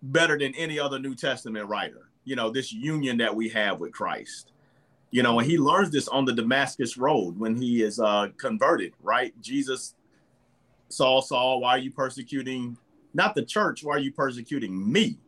better 0.02 0.38
than 0.38 0.54
any 0.54 0.78
other 0.78 0.98
New 0.98 1.14
Testament 1.14 1.68
writer. 1.68 2.10
You 2.24 2.34
know, 2.34 2.50
this 2.50 2.72
union 2.72 3.16
that 3.18 3.34
we 3.34 3.48
have 3.50 3.78
with 3.78 3.92
Christ 3.92 4.52
you 5.10 5.22
know, 5.22 5.38
and 5.38 5.50
he 5.50 5.56
learns 5.56 5.90
this 5.90 6.08
on 6.08 6.24
the 6.24 6.32
Damascus 6.32 6.96
Road 6.96 7.38
when 7.38 7.56
he 7.56 7.82
is 7.82 7.98
uh, 7.98 8.28
converted, 8.36 8.92
right? 9.02 9.38
Jesus, 9.40 9.94
Saul, 10.88 11.22
Saul, 11.22 11.60
why 11.60 11.70
are 11.70 11.78
you 11.78 11.90
persecuting 11.90 12.76
not 13.14 13.34
the 13.34 13.44
church? 13.44 13.82
Why 13.82 13.96
are 13.96 14.00
you 14.00 14.12
persecuting 14.12 14.90
me? 14.90 15.18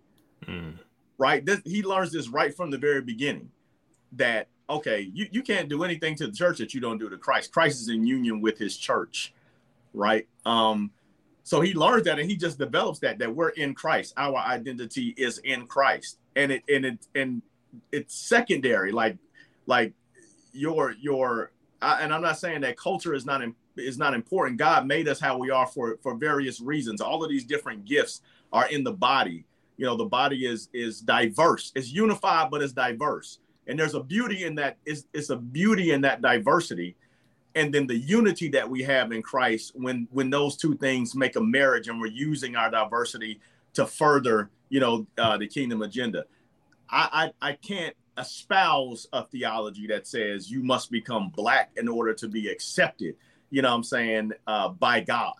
Mm. 0.44 0.74
Right? 1.16 1.44
This, 1.44 1.60
he 1.64 1.82
learns 1.82 2.12
this 2.12 2.28
right 2.28 2.54
from 2.54 2.70
the 2.70 2.78
very 2.78 3.00
beginning 3.00 3.50
that, 4.12 4.48
okay, 4.68 5.10
you, 5.14 5.26
you 5.30 5.42
can't 5.42 5.68
do 5.68 5.82
anything 5.82 6.14
to 6.16 6.26
the 6.26 6.32
church 6.32 6.58
that 6.58 6.74
you 6.74 6.80
don't 6.80 6.98
do 6.98 7.08
to 7.08 7.16
Christ. 7.16 7.52
Christ 7.52 7.80
is 7.80 7.88
in 7.88 8.06
union 8.06 8.40
with 8.40 8.58
his 8.58 8.76
church, 8.76 9.32
right? 9.94 10.28
Um, 10.44 10.90
so 11.42 11.60
he 11.62 11.72
learns 11.72 12.04
that 12.04 12.18
and 12.18 12.30
he 12.30 12.36
just 12.36 12.58
develops 12.58 12.98
that, 13.00 13.18
that 13.18 13.34
we're 13.34 13.48
in 13.50 13.74
Christ. 13.74 14.12
Our 14.16 14.36
identity 14.36 15.14
is 15.16 15.38
in 15.38 15.66
Christ. 15.66 16.18
And 16.36 16.52
it, 16.52 16.62
and 16.68 16.84
it, 16.84 17.06
and 17.14 17.42
it's 17.90 18.14
secondary. 18.14 18.92
Like 18.92 19.16
like 19.66 19.92
your 20.52 20.94
your 21.00 21.52
I, 21.82 22.00
and 22.02 22.12
I'm 22.12 22.22
not 22.22 22.38
saying 22.38 22.61
that 22.62 22.76
culture 22.76 23.14
is 23.14 23.24
not 23.24 23.42
is 23.76 23.98
not 23.98 24.14
important. 24.14 24.58
God 24.58 24.86
made 24.86 25.08
us 25.08 25.20
how 25.20 25.38
we 25.38 25.50
are 25.50 25.66
for 25.66 25.98
for 26.02 26.14
various 26.14 26.61
reasons. 26.61 27.00
All 27.00 27.22
of 27.22 27.30
these 27.30 27.44
different 27.44 27.84
gifts 27.84 28.22
are 28.52 28.68
in 28.68 28.84
the 28.84 28.92
body. 28.92 29.44
You 29.76 29.86
know, 29.86 29.96
the 29.96 30.04
body 30.04 30.46
is 30.46 30.68
is 30.72 31.00
diverse. 31.00 31.72
It's 31.74 31.92
unified, 31.92 32.50
but 32.50 32.62
it's 32.62 32.72
diverse. 32.72 33.38
And 33.66 33.78
there's 33.78 33.94
a 33.94 34.02
beauty 34.02 34.44
in 34.44 34.54
that. 34.56 34.76
It's, 34.84 35.04
it's 35.14 35.30
a 35.30 35.36
beauty 35.36 35.92
in 35.92 36.00
that 36.02 36.20
diversity, 36.20 36.96
and 37.54 37.72
then 37.72 37.86
the 37.86 37.96
unity 37.96 38.48
that 38.48 38.68
we 38.68 38.82
have 38.82 39.12
in 39.12 39.22
Christ. 39.22 39.72
When 39.74 40.06
when 40.11 40.28
those 40.28 40.56
two 40.56 40.76
things 40.76 41.14
make 41.14 41.36
a 41.36 41.40
marriage, 41.40 41.88
and 41.88 42.00
we're 42.00 42.08
using 42.08 42.56
our 42.56 42.70
diversity 42.70 43.40
to 43.74 43.86
further, 43.86 44.50
you 44.68 44.80
know, 44.80 45.06
uh, 45.16 45.38
the 45.38 45.46
kingdom 45.46 45.82
agenda. 45.82 46.24
I, 46.90 47.32
I 47.40 47.50
I 47.50 47.52
can't 47.52 47.94
espouse 48.20 49.06
a 49.12 49.24
theology 49.24 49.86
that 49.88 50.06
says 50.06 50.50
you 50.50 50.62
must 50.62 50.90
become 50.90 51.30
black 51.30 51.70
in 51.76 51.88
order 51.88 52.14
to 52.14 52.28
be 52.28 52.48
accepted, 52.48 53.16
you 53.50 53.62
know 53.62 53.70
what 53.70 53.76
I'm 53.76 53.84
saying, 53.84 54.32
uh, 54.46 54.68
by 54.68 55.00
God. 55.00 55.34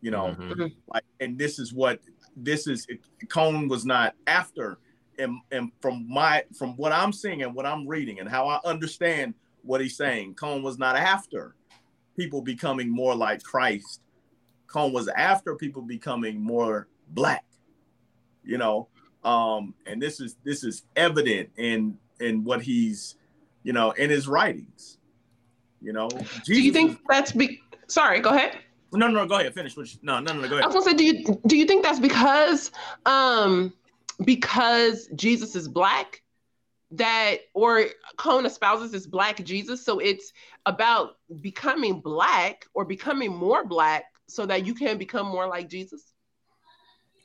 You 0.00 0.10
know, 0.10 0.26
mm-hmm. 0.26 0.52
mm-hmm. 0.52 0.66
like, 0.88 1.04
and 1.20 1.38
this 1.38 1.58
is 1.58 1.72
what 1.72 2.00
this 2.36 2.66
is 2.66 2.86
Cone 3.28 3.68
was 3.68 3.84
not 3.84 4.14
after 4.26 4.78
and 5.18 5.40
and 5.50 5.72
from 5.80 6.06
my 6.08 6.44
from 6.56 6.76
what 6.76 6.92
I'm 6.92 7.12
seeing 7.12 7.42
and 7.42 7.54
what 7.54 7.66
I'm 7.66 7.86
reading 7.88 8.20
and 8.20 8.28
how 8.28 8.48
I 8.48 8.60
understand 8.64 9.34
what 9.62 9.80
he's 9.80 9.96
saying, 9.96 10.34
Cone 10.34 10.62
was 10.62 10.78
not 10.78 10.96
after 10.96 11.56
people 12.16 12.40
becoming 12.40 12.88
more 12.88 13.14
like 13.14 13.42
Christ. 13.42 14.00
Cone 14.66 14.92
was 14.92 15.08
after 15.08 15.54
people 15.56 15.82
becoming 15.82 16.40
more 16.40 16.88
black. 17.08 17.44
you 18.44 18.58
know. 18.58 18.88
Um, 19.26 19.74
and 19.86 20.00
this 20.00 20.20
is 20.20 20.36
this 20.44 20.62
is 20.62 20.84
evident 20.94 21.50
in 21.56 21.98
in 22.20 22.44
what 22.44 22.62
he's, 22.62 23.16
you 23.64 23.72
know, 23.72 23.90
in 23.90 24.08
his 24.08 24.28
writings. 24.28 24.98
You 25.82 25.92
know, 25.92 26.08
Jesus 26.08 26.44
do 26.46 26.62
you 26.62 26.72
think 26.72 26.98
that's 27.08 27.32
be? 27.32 27.60
Sorry, 27.88 28.20
go 28.20 28.30
ahead. 28.30 28.58
No, 28.92 29.08
no, 29.08 29.14
no, 29.14 29.26
go 29.26 29.38
ahead. 29.38 29.52
Finish. 29.52 29.76
No, 30.00 30.20
no, 30.20 30.32
no, 30.32 30.40
no, 30.40 30.48
go 30.48 30.54
ahead. 30.54 30.62
I 30.62 30.66
was 30.66 30.74
gonna 30.74 30.84
say, 30.84 30.94
do 30.94 31.04
you 31.04 31.40
do 31.46 31.56
you 31.56 31.66
think 31.66 31.82
that's 31.82 31.98
because 31.98 32.70
um 33.04 33.72
because 34.24 35.08
Jesus 35.16 35.56
is 35.56 35.66
black 35.66 36.22
that 36.92 37.38
or 37.52 37.86
Cone 38.16 38.46
espouses 38.46 38.94
is 38.94 39.08
black 39.08 39.44
Jesus, 39.44 39.84
so 39.84 39.98
it's 39.98 40.32
about 40.66 41.16
becoming 41.40 42.00
black 42.00 42.64
or 42.74 42.84
becoming 42.84 43.34
more 43.34 43.64
black 43.64 44.04
so 44.28 44.46
that 44.46 44.64
you 44.64 44.74
can 44.74 44.98
become 44.98 45.26
more 45.26 45.48
like 45.48 45.68
Jesus? 45.68 46.12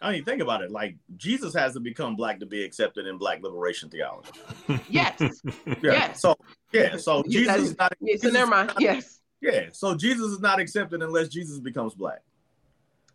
I 0.01 0.11
mean, 0.11 0.23
think 0.23 0.41
about 0.41 0.61
it. 0.61 0.71
Like 0.71 0.95
Jesus 1.15 1.53
has 1.53 1.73
to 1.73 1.79
become 1.79 2.15
black 2.15 2.39
to 2.39 2.45
be 2.45 2.63
accepted 2.63 3.05
in 3.05 3.17
black 3.17 3.41
liberation 3.43 3.89
theology. 3.89 4.31
Yes. 4.89 5.19
yeah. 5.65 5.75
Yes. 5.81 6.21
So 6.21 6.35
yeah. 6.71 6.97
So 6.97 7.23
Jesus 7.23 7.69
is 7.69 7.77
not. 7.77 7.93
Yeah, 7.99 8.15
so 8.17 8.29
never 8.29 8.49
mind. 8.49 8.67
Not, 8.69 8.81
yes. 8.81 9.19
Yeah. 9.41 9.67
So 9.71 9.95
Jesus 9.95 10.31
is 10.31 10.39
not 10.39 10.59
accepted 10.59 11.01
unless 11.01 11.27
Jesus 11.27 11.59
becomes 11.59 11.93
black. 11.93 12.21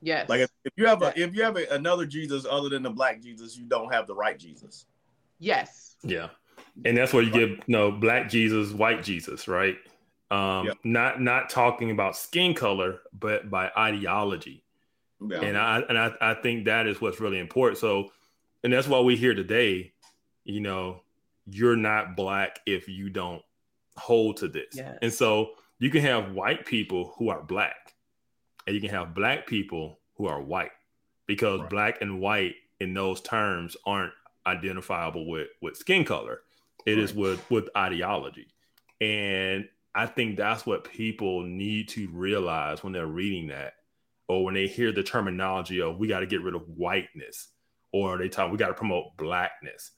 Yes. 0.03 0.29
Like 0.29 0.41
if, 0.41 0.51
if 0.65 0.73
you 0.77 0.87
have 0.87 1.03
a 1.03 1.19
if 1.21 1.35
you 1.35 1.43
have 1.43 1.57
a, 1.57 1.67
another 1.75 2.07
Jesus 2.07 2.47
other 2.49 2.69
than 2.69 2.83
the 2.83 2.91
black 2.91 3.21
Jesus, 3.23 3.57
you 3.57 3.65
don't 3.65 3.93
have 3.93 4.07
the 4.07 4.15
right 4.15 4.39
Jesus. 4.39 4.87
Yes. 5.39 5.97
Yeah. 6.03 6.29
And 6.85 6.97
that's 6.97 7.13
where 7.13 7.23
you 7.23 7.31
get 7.31 7.49
you 7.49 7.63
know 7.69 7.91
black 7.91 8.29
Jesus, 8.29 8.73
white 8.73 9.03
Jesus, 9.03 9.49
right? 9.49 9.77
Um, 10.31 10.67
yep. 10.67 10.77
not 10.85 11.21
not 11.21 11.51
talking 11.51 11.91
about 11.91 12.17
skin 12.17 12.55
color, 12.55 13.01
but 13.13 13.49
by 13.51 13.71
ideology. 13.77 14.63
Yeah. 15.21 15.41
And 15.41 15.57
I 15.57 15.81
and 15.81 15.99
I, 15.99 16.13
I 16.21 16.35
think 16.35 16.67
that 16.67 16.87
is 16.87 17.01
what's 17.01 17.21
really 17.21 17.39
important. 17.39 17.79
So, 17.79 18.11
and 18.63 18.73
that's 18.73 18.89
why 18.89 19.01
we're 19.01 19.17
here 19.17 19.35
today. 19.35 19.93
You 20.45 20.61
know, 20.61 21.03
you're 21.47 21.77
not 21.77 22.17
black 22.17 22.61
if 22.67 22.89
you 22.89 23.09
don't 23.11 23.43
hold 23.97 24.37
to 24.39 24.49
this. 24.49 24.75
Yes. 24.75 24.99
And 25.03 25.13
so 25.13 25.53
you 25.79 25.91
can 25.91 26.03
have 26.03 26.33
white 26.33 26.67
people 26.67 27.15
who 27.17 27.31
are 27.31 27.43
black, 27.43 27.95
and 28.67 28.75
you 28.75 28.81
can 28.81 28.91
have 28.91 29.15
black 29.15 29.47
people 29.47 30.01
who 30.17 30.27
are 30.27 30.41
white, 30.41 30.73
because 31.27 31.61
right. 31.61 31.71
black 31.71 32.03
and 32.03 32.21
white 32.21 32.57
in 32.81 32.93
those 32.95 33.21
terms 33.21 33.77
aren't 33.87 34.13
identifiable 34.47 35.27
with 35.27 35.49
with 35.63 35.77
skin 35.77 36.05
color. 36.05 36.43
It 36.85 36.93
right. 36.93 36.99
is 36.99 37.15
with 37.15 37.51
with 37.51 37.69
ideology, 37.75 38.49
and 39.01 39.67
I 39.95 40.05
think 40.05 40.37
that's 40.37 40.67
what 40.67 40.85
people 40.85 41.43
need 41.43 41.89
to 41.89 42.07
realize 42.09 42.85
when 42.85 42.93
they're 42.93 43.07
reading 43.07 43.47
that 43.47 43.76
or 44.29 44.45
when 44.45 44.55
they 44.55 44.67
hear 44.67 44.93
the 44.93 45.03
terminology 45.03 45.81
of 45.81 45.99
we 45.99 46.09
got 46.09 46.21
to 46.21 46.27
get 46.27 46.43
rid 46.43 46.55
of 46.55 46.69
whiteness 46.69 47.49
or 47.93 48.19
they 48.19 48.29
talk 48.29 48.51
we 48.51 48.59
got 48.59 48.69
to 48.69 48.75
promote 48.75 49.17
blackness 49.17 49.93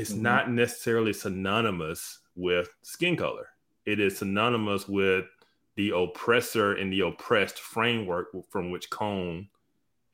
it's 0.00 0.12
mm-hmm. 0.12 0.22
not 0.22 0.50
necessarily 0.50 1.12
synonymous 1.12 2.20
with 2.34 2.70
skin 2.82 3.16
color. 3.16 3.48
It 3.84 4.00
is 4.00 4.18
synonymous 4.18 4.88
with 4.88 5.26
the 5.76 5.90
oppressor 5.94 6.72
and 6.72 6.92
the 6.92 7.00
oppressed 7.00 7.58
framework 7.58 8.28
from 8.50 8.70
which 8.70 8.88
cone 8.90 9.48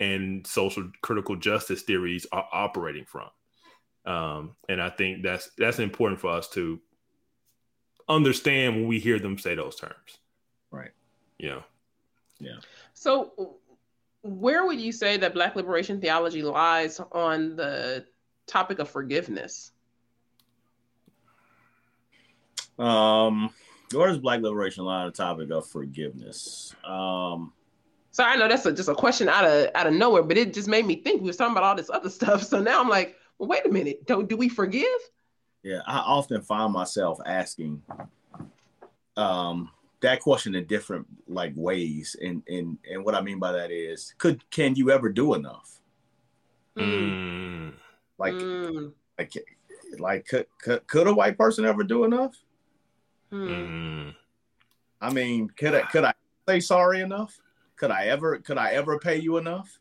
and 0.00 0.46
social 0.46 0.90
critical 1.02 1.36
justice 1.36 1.82
theories 1.82 2.26
are 2.32 2.48
operating 2.52 3.04
from. 3.04 3.28
Um, 4.04 4.57
and 4.68 4.80
i 4.80 4.88
think 4.88 5.24
that's 5.24 5.50
that's 5.59 5.80
important 5.80 6.20
for 6.20 6.30
us 6.30 6.48
to 6.50 6.80
understand 8.09 8.76
when 8.76 8.86
we 8.86 9.00
hear 9.00 9.18
them 9.18 9.38
say 9.38 9.57
those 9.57 9.76
terms. 9.76 10.18
Right. 10.70 10.90
Know 11.40 11.64
yeah 12.38 12.57
so, 12.97 13.59
where 14.22 14.66
would 14.66 14.80
you 14.80 14.90
say 14.90 15.18
that 15.18 15.34
Black 15.34 15.55
liberation 15.55 16.01
theology 16.01 16.42
lies 16.42 16.99
on 17.12 17.55
the 17.55 18.07
topic 18.47 18.78
of 18.78 18.88
forgiveness? 18.88 19.72
Um, 22.78 23.51
where 23.92 24.09
does 24.09 24.18
Black 24.18 24.40
liberation 24.40 24.84
lie 24.84 25.03
on 25.03 25.07
the 25.07 25.12
topic 25.12 25.51
of 25.51 25.66
forgiveness? 25.68 26.74
Um, 26.84 27.53
so 28.12 28.24
I 28.24 28.36
know 28.36 28.49
that's 28.49 28.64
a, 28.64 28.72
just 28.72 28.88
a 28.88 28.94
question 28.94 29.28
out 29.28 29.44
of 29.44 29.68
out 29.74 29.86
of 29.86 29.92
nowhere, 29.92 30.22
but 30.22 30.38
it 30.38 30.55
just 30.55 30.66
made 30.66 30.86
me 30.86 30.97
think 30.97 31.20
we 31.20 31.28
were 31.28 31.34
talking 31.34 31.53
about 31.53 31.64
all 31.64 31.76
this 31.76 31.90
other 31.90 32.11
stuff. 32.18 32.42
So 32.42 32.62
now 32.62 32.80
I'm 32.80 32.88
like, 32.88 33.16
well, 33.38 33.51
wait 33.51 33.66
a 33.66 33.68
minute, 33.68 34.07
don't 34.07 34.26
do 34.26 34.38
we 34.38 34.49
forgive? 34.49 34.86
Yeah, 35.62 35.80
I 35.86 35.99
often 35.99 36.40
find 36.40 36.72
myself 36.72 37.18
asking, 37.26 37.82
um, 39.18 39.70
that 40.01 40.20
question 40.20 40.55
in 40.55 40.66
different 40.66 41.07
like 41.26 41.53
ways 41.57 42.16
and 42.22 42.42
and 42.49 42.78
and 42.90 43.05
what 43.05 43.14
i 43.14 43.20
mean 43.20 43.38
by 43.38 43.53
that 43.53 43.70
is 43.70 44.14
could 44.18 44.49
can 44.51 44.74
you 44.74 44.90
ever 44.90 45.09
do 45.09 45.34
enough 45.34 45.80
mm. 46.76 47.72
like 48.18 48.34
mm. 48.34 48.92
like 49.18 49.32
like 49.99 50.26
could, 50.26 50.47
could 50.61 50.86
could 50.86 51.07
a 51.07 51.14
white 51.14 51.38
person 51.38 51.64
ever 51.64 51.82
do 51.82 52.05
enough 52.05 52.36
mm. 53.32 54.14
i 55.01 55.12
mean 55.12 55.49
could 55.57 55.74
i 55.74 55.82
could 55.82 56.05
i 56.05 56.12
say 56.47 56.61
sorry 56.61 57.01
enough 57.01 57.38
could 57.76 57.90
i 57.90 58.07
ever 58.07 58.38
could 58.38 58.59
i 58.59 58.70
ever 58.72 58.99
pay 58.99 59.16
you 59.16 59.38
enough 59.38 59.78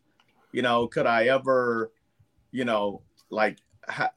you 0.52 0.62
know 0.62 0.88
could 0.88 1.06
i 1.06 1.26
ever 1.26 1.92
you 2.52 2.64
know 2.64 3.02
like 3.30 3.58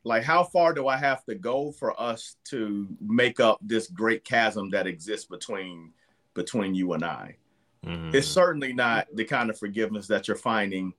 like 0.05 0.23
how 0.23 0.45
far 0.45 0.73
do 0.73 0.89
I 0.89 0.97
have 0.97 1.25
to 1.25 1.35
go 1.35 1.73
for 1.73 1.99
us 2.01 2.37
to 2.45 2.89
make 3.01 3.41
up 3.41 3.59
this 3.61 3.89
great 3.89 4.25
chasm 4.25 4.71
that 4.71 4.87
exists 4.87 5.27
between 5.27 5.93
between 6.35 6.75
you 6.75 6.93
and 6.93 7.05
I? 7.05 7.37
Mm. 7.85 8.15
It's 8.15 8.29
certainly 8.29 8.73
not 8.73 9.09
the 9.15 9.25
kind 9.25 9.51
of 9.51 9.59
forgiveness 9.59 10.07
that 10.09 10.29
you're 10.29 10.37
finding, 10.37 10.93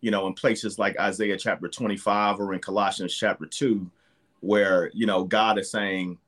you 0.00 0.10
know, 0.10 0.26
in 0.26 0.34
places 0.34 0.78
like 0.78 0.98
Isaiah 0.98 1.36
chapter 1.36 1.68
25 1.68 2.40
or 2.40 2.54
in 2.54 2.60
Colossians 2.60 3.14
chapter 3.14 3.46
2, 3.46 3.90
where, 4.40 4.90
you 4.92 5.06
know, 5.06 5.24
God 5.24 5.58
is 5.58 5.70
saying, 5.70 6.18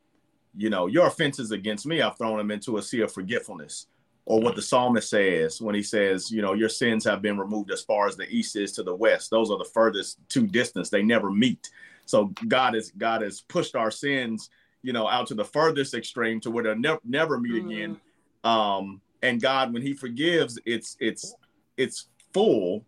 you 0.57 0.71
know, 0.71 0.87
your 0.87 1.07
offenses 1.07 1.51
against 1.51 1.87
me, 1.87 2.01
I've 2.01 2.17
thrown 2.17 2.39
them 2.39 2.51
into 2.51 2.79
a 2.79 2.83
sea 2.83 3.01
of 3.01 3.13
forgetfulness. 3.13 3.87
Or 4.25 4.41
what 4.41 4.57
the 4.57 4.63
psalmist 4.63 5.09
says 5.09 5.61
when 5.61 5.77
he 5.77 5.85
says, 5.85 6.33
you 6.33 6.43
know, 6.43 6.53
your 6.53 6.69
sins 6.69 7.05
have 7.05 7.23
been 7.23 7.39
removed 7.39 7.71
as 7.71 7.83
far 7.83 8.09
as 8.09 8.17
the 8.17 8.29
east 8.29 8.57
is 8.57 8.73
to 8.73 8.83
the 8.83 8.95
west. 8.95 9.31
Those 9.31 9.53
are 9.53 9.59
the 9.59 9.71
furthest 9.73 10.19
two 10.29 10.49
distance. 10.49 10.91
They 10.91 11.03
never 11.03 11.31
meet. 11.31 11.71
So 12.07 12.33
God 12.49 12.75
has 12.75 12.91
God 12.93 13.23
has 13.23 13.43
pushed 13.43 13.77
our 13.77 13.91
sins, 13.91 14.49
you 14.83 14.93
know, 14.93 15.07
out 15.09 15.27
to 15.29 15.35
the 15.35 15.45
furthest 15.45 15.93
extreme 15.93 16.41
to 16.41 16.51
where 16.51 16.65
they'll 16.65 16.79
ne- 16.79 16.99
never 17.05 17.39
meet 17.39 17.63
mm. 17.63 17.67
again. 17.67 18.01
Um, 18.45 19.01
and 19.23 19.43
God, 19.43 19.73
when 19.73 19.83
He 19.83 19.93
forgives, 19.93 20.59
it's 20.65 20.97
it's 21.01 21.35
it's 21.77 22.07
full, 22.33 22.85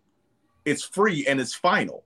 it's 0.65 0.83
free, 0.83 1.27
and 1.27 1.39
it's 1.39 1.53
final. 1.53 2.05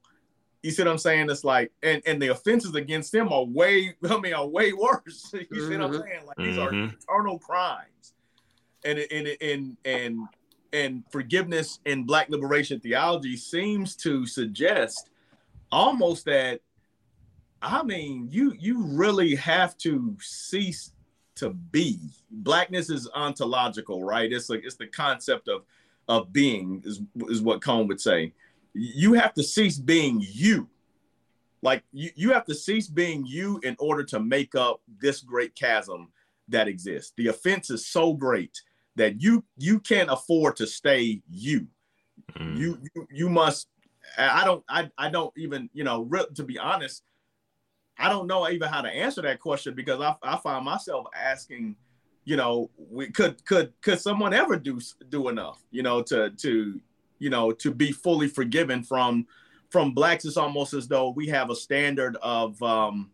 You 0.63 0.71
see 0.71 0.81
what 0.81 0.91
I'm 0.91 0.97
saying? 0.97 1.29
It's 1.29 1.43
like, 1.43 1.71
and 1.83 2.01
and 2.05 2.21
the 2.21 2.29
offenses 2.29 2.73
against 2.73 3.13
Him 3.13 3.31
are 3.31 3.43
way, 3.43 3.95
I 4.09 4.19
mean, 4.19 4.33
are 4.33 4.47
way 4.47 4.73
worse. 4.73 5.29
you 5.33 5.39
mm-hmm. 5.39 5.55
see 5.55 5.77
what 5.77 5.81
I'm 5.81 5.91
mm-hmm. 5.91 6.01
saying? 6.01 6.25
Like 6.25 6.37
these 6.37 6.57
mm-hmm. 6.57 6.85
are 6.85 7.17
eternal 7.17 7.39
crimes, 7.39 8.13
and 8.83 8.99
and 8.99 9.37
and 9.39 9.77
and 9.85 10.27
and 10.73 11.03
forgiveness 11.11 11.79
in 11.85 12.03
Black 12.03 12.29
liberation 12.29 12.79
theology 12.79 13.37
seems 13.37 13.95
to 13.97 14.25
suggest 14.25 15.11
almost 15.71 16.25
that 16.25 16.61
I 17.63 17.81
mean, 17.83 18.27
you 18.29 18.53
you 18.59 18.83
really 18.83 19.35
have 19.35 19.77
to 19.79 20.15
cease 20.19 20.91
to 21.35 21.49
be. 21.51 21.99
Blackness 22.29 22.89
is 22.89 23.09
ontological, 23.15 24.03
right? 24.03 24.31
It's 24.31 24.49
like 24.49 24.63
it's 24.63 24.75
the 24.75 24.87
concept 24.87 25.47
of 25.47 25.63
of 26.07 26.33
being 26.33 26.83
is 26.85 27.01
is 27.29 27.41
what 27.41 27.63
Cone 27.63 27.87
would 27.87 28.01
say. 28.01 28.33
You 28.73 29.13
have 29.13 29.33
to 29.35 29.43
cease 29.43 29.77
being 29.77 30.19
you. 30.21 30.67
Like 31.61 31.83
you, 31.93 32.11
you 32.15 32.33
have 32.33 32.45
to 32.45 32.55
cease 32.55 32.87
being 32.87 33.25
you 33.25 33.59
in 33.63 33.77
order 33.79 34.03
to 34.05 34.19
make 34.19 34.55
up 34.55 34.81
this 34.99 35.21
great 35.21 35.55
chasm 35.55 36.11
that 36.49 36.67
exists. 36.67 37.13
The 37.15 37.27
offense 37.27 37.69
is 37.69 37.87
so 37.87 38.13
great 38.13 38.61
that 38.97 39.21
you 39.21 39.45
you 39.57 39.79
can't 39.79 40.11
afford 40.11 40.57
to 40.57 40.67
stay 40.67 41.21
you. 41.29 41.67
Mm. 42.35 42.57
You, 42.57 42.77
you 42.93 43.07
you 43.09 43.29
must 43.29 43.69
I 44.17 44.43
don't 44.43 44.63
I 44.67 44.91
I 44.97 45.09
don't 45.09 45.33
even, 45.37 45.69
you 45.73 45.85
know, 45.85 46.05
to 46.35 46.43
be 46.43 46.59
honest, 46.59 47.03
I 47.97 48.09
don't 48.09 48.27
know 48.27 48.49
even 48.49 48.69
how 48.69 48.81
to 48.81 48.89
answer 48.89 49.21
that 49.21 49.39
question 49.39 49.75
because 49.75 50.01
I, 50.01 50.15
I 50.23 50.37
find 50.37 50.65
myself 50.65 51.05
asking, 51.15 51.75
you 52.25 52.35
know, 52.35 52.69
we 52.77 53.09
could 53.09 53.43
could 53.45 53.73
could 53.81 53.99
someone 53.99 54.33
ever 54.33 54.57
do 54.57 54.79
do 55.09 55.29
enough, 55.29 55.61
you 55.71 55.83
know, 55.83 56.01
to 56.03 56.31
to 56.31 56.79
you 57.19 57.29
know 57.29 57.51
to 57.51 57.71
be 57.71 57.91
fully 57.91 58.27
forgiven 58.27 58.83
from 58.83 59.27
from 59.69 59.93
blacks? 59.93 60.25
It's 60.25 60.37
almost 60.37 60.73
as 60.73 60.87
though 60.87 61.09
we 61.09 61.27
have 61.27 61.49
a 61.49 61.55
standard 61.55 62.17
of 62.21 62.61
um, 62.63 63.11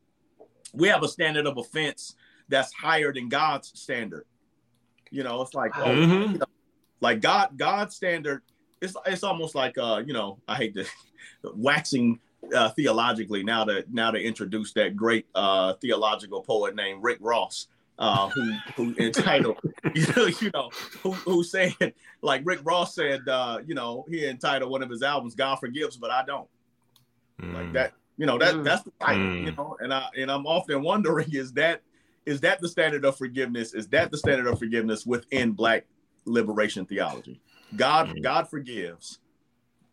we 0.73 0.87
have 0.87 1.03
a 1.03 1.07
standard 1.07 1.45
of 1.45 1.57
offense 1.57 2.15
that's 2.47 2.73
higher 2.73 3.11
than 3.11 3.29
God's 3.29 3.71
standard. 3.79 4.25
You 5.11 5.23
know, 5.23 5.41
it's 5.41 5.53
like 5.53 5.71
oh, 5.77 5.85
mm-hmm. 5.85 6.33
you 6.33 6.37
know, 6.39 6.45
like 7.01 7.21
God 7.21 7.57
God's 7.57 7.95
standard. 7.95 8.43
It's 8.81 8.95
it's 9.05 9.23
almost 9.23 9.55
like 9.55 9.77
uh, 9.77 10.03
you 10.05 10.13
know, 10.13 10.39
I 10.47 10.55
hate 10.55 10.75
to 10.75 10.85
waxing 11.55 12.19
uh, 12.55 12.69
theologically 12.69 13.43
now 13.43 13.63
to 13.65 13.83
now 13.91 14.11
to 14.11 14.19
introduce 14.19 14.73
that 14.73 14.95
great 14.95 15.25
uh, 15.35 15.73
theological 15.73 16.41
poet 16.41 16.75
named 16.75 17.03
Rick 17.03 17.17
Ross, 17.21 17.67
uh, 17.97 18.29
who 18.29 18.53
who 18.75 18.95
entitled 18.97 19.57
you 19.93 20.05
know, 20.15 20.25
you 20.25 20.51
know 20.53 20.69
who 21.01 21.11
who 21.11 21.43
said 21.43 21.93
like 22.21 22.41
Rick 22.45 22.61
Ross 22.63 22.95
said 22.95 23.27
uh, 23.27 23.59
you 23.65 23.75
know 23.75 24.05
he 24.09 24.25
entitled 24.25 24.71
one 24.71 24.83
of 24.83 24.89
his 24.89 25.03
albums 25.03 25.35
"God 25.35 25.55
Forgives, 25.55 25.97
but 25.97 26.11
I 26.11 26.23
don't." 26.25 26.47
Mm. 27.41 27.53
Like 27.53 27.73
that, 27.73 27.93
you 28.17 28.25
know, 28.25 28.37
that 28.37 28.55
mm. 28.55 28.63
that's 28.63 28.83
the 28.83 28.91
title, 28.99 29.23
mm. 29.23 29.45
you 29.45 29.51
know, 29.53 29.77
and 29.79 29.93
I 29.93 30.07
and 30.17 30.29
I'm 30.29 30.45
often 30.45 30.81
wondering 30.81 31.27
is 31.31 31.53
that 31.53 31.81
is 32.25 32.41
that 32.41 32.59
the 32.61 32.67
standard 32.67 33.05
of 33.05 33.17
forgiveness? 33.17 33.73
Is 33.73 33.87
that 33.87 34.11
the 34.11 34.17
standard 34.17 34.47
of 34.47 34.59
forgiveness 34.59 35.05
within 35.05 35.53
black 35.53 35.85
liberation 36.25 36.85
theology? 36.85 37.41
God, 37.75 38.09
mm. 38.09 38.21
God 38.21 38.49
forgives, 38.49 39.19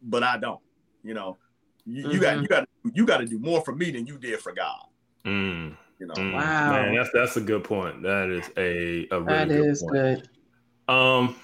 but 0.02 0.22
I 0.22 0.38
don't. 0.38 0.60
You 1.02 1.14
know, 1.14 1.38
you, 1.86 2.02
mm-hmm. 2.02 2.12
you 2.12 2.20
got 2.20 2.42
you 2.42 2.48
got 2.48 2.68
you 2.94 3.06
got 3.06 3.18
to 3.18 3.26
do 3.26 3.38
more 3.38 3.62
for 3.62 3.74
me 3.74 3.90
than 3.90 4.06
you 4.06 4.18
did 4.18 4.40
for 4.40 4.52
God. 4.52 4.84
Mm. 5.24 5.76
You 5.98 6.06
know, 6.06 6.14
mm. 6.14 6.34
wow, 6.34 6.72
man, 6.72 6.94
that's 6.94 7.10
that's 7.12 7.36
a 7.36 7.40
good 7.40 7.64
point. 7.64 8.02
That 8.02 8.28
is 8.28 8.50
a 8.56 9.08
a 9.10 9.20
really 9.20 9.38
that 9.38 9.48
good 9.48 9.66
is 9.66 9.82
point. 9.82 9.94
good. 9.94 10.94
Um, 10.94 11.36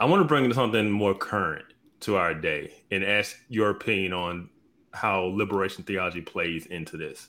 I 0.00 0.04
want 0.04 0.20
to 0.20 0.28
bring 0.28 0.52
something 0.52 0.90
more 0.90 1.14
current 1.14 1.64
to 2.00 2.16
our 2.16 2.34
day 2.34 2.72
and 2.90 3.04
ask 3.04 3.36
your 3.48 3.70
opinion 3.70 4.12
on 4.12 4.50
how 4.92 5.24
liberation 5.24 5.84
theology 5.84 6.20
plays 6.20 6.66
into 6.66 6.96
this. 6.96 7.28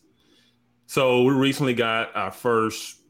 So 0.88 1.24
we 1.24 1.34
recently 1.34 1.74
got 1.74 2.16
our 2.16 2.32
first 2.32 3.02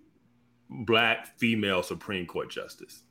black 0.70 1.38
female 1.38 1.84
Supreme 1.84 2.26
Court 2.26 2.50
justice. 2.50 3.04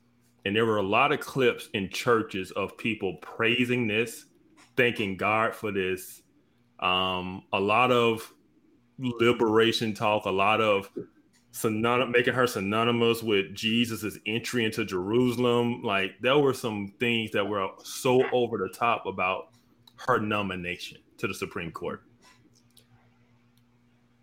And 0.45 0.55
there 0.55 0.65
were 0.65 0.77
a 0.77 0.83
lot 0.83 1.11
of 1.11 1.19
clips 1.19 1.69
in 1.73 1.89
churches 1.89 2.51
of 2.51 2.77
people 2.77 3.15
praising 3.21 3.87
this, 3.87 4.25
thanking 4.77 5.17
God 5.17 5.53
for 5.55 5.71
this. 5.71 6.21
Um, 6.79 7.43
a 7.51 7.59
lot 7.59 7.91
of 7.91 8.31
liberation 8.99 9.93
talk, 9.93 10.25
a 10.25 10.31
lot 10.31 10.61
of 10.61 10.89
synonym, 11.51 12.11
making 12.11 12.33
her 12.33 12.47
synonymous 12.47 13.23
with 13.23 13.53
Jesus's 13.53 14.19
entry 14.25 14.63
into 14.63 14.85
Jerusalem. 14.85 15.81
Like 15.83 16.13
there 16.21 16.37
were 16.37 16.53
some 16.53 16.93
things 16.99 17.31
that 17.31 17.47
were 17.47 17.67
so 17.83 18.23
over 18.31 18.57
the 18.57 18.69
top 18.69 19.05
about 19.05 19.49
her 20.07 20.19
nomination 20.19 20.99
to 21.17 21.27
the 21.27 21.33
Supreme 21.33 21.71
Court. 21.71 22.03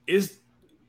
Is 0.06 0.38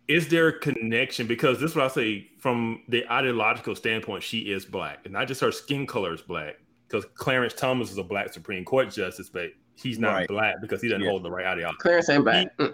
is 0.08 0.28
there 0.28 0.50
a 0.50 0.60
connection? 0.60 1.26
Because 1.26 1.60
this 1.60 1.72
is 1.72 1.76
what 1.76 1.86
I 1.86 1.88
say 1.88 2.30
from 2.38 2.84
the 2.90 3.10
ideological 3.12 3.76
standpoint, 3.76 4.22
she 4.22 4.52
is 4.52 4.64
black, 4.64 5.00
and 5.06 5.14
not 5.14 5.28
just 5.28 5.42
her 5.42 5.52
skin 5.52 5.88
color 5.88 6.14
is 6.14 6.22
black. 6.22 6.58
Because 6.88 7.06
Clarence 7.16 7.54
Thomas 7.54 7.92
is 7.92 7.98
a 7.98 8.04
black 8.04 8.32
Supreme 8.32 8.64
Court 8.64 8.92
justice, 8.92 9.30
but 9.30 9.50
he's 9.76 10.00
not 10.00 10.14
right. 10.14 10.28
black 10.28 10.56
because 10.62 10.82
he 10.82 10.88
doesn't 10.88 11.04
yeah. 11.04 11.10
hold 11.10 11.24
the 11.24 11.32
right 11.32 11.46
ideology. 11.46 11.78
Clarence 11.80 12.10
ain't 12.10 12.24
black. 12.24 12.48
He, 12.58 12.68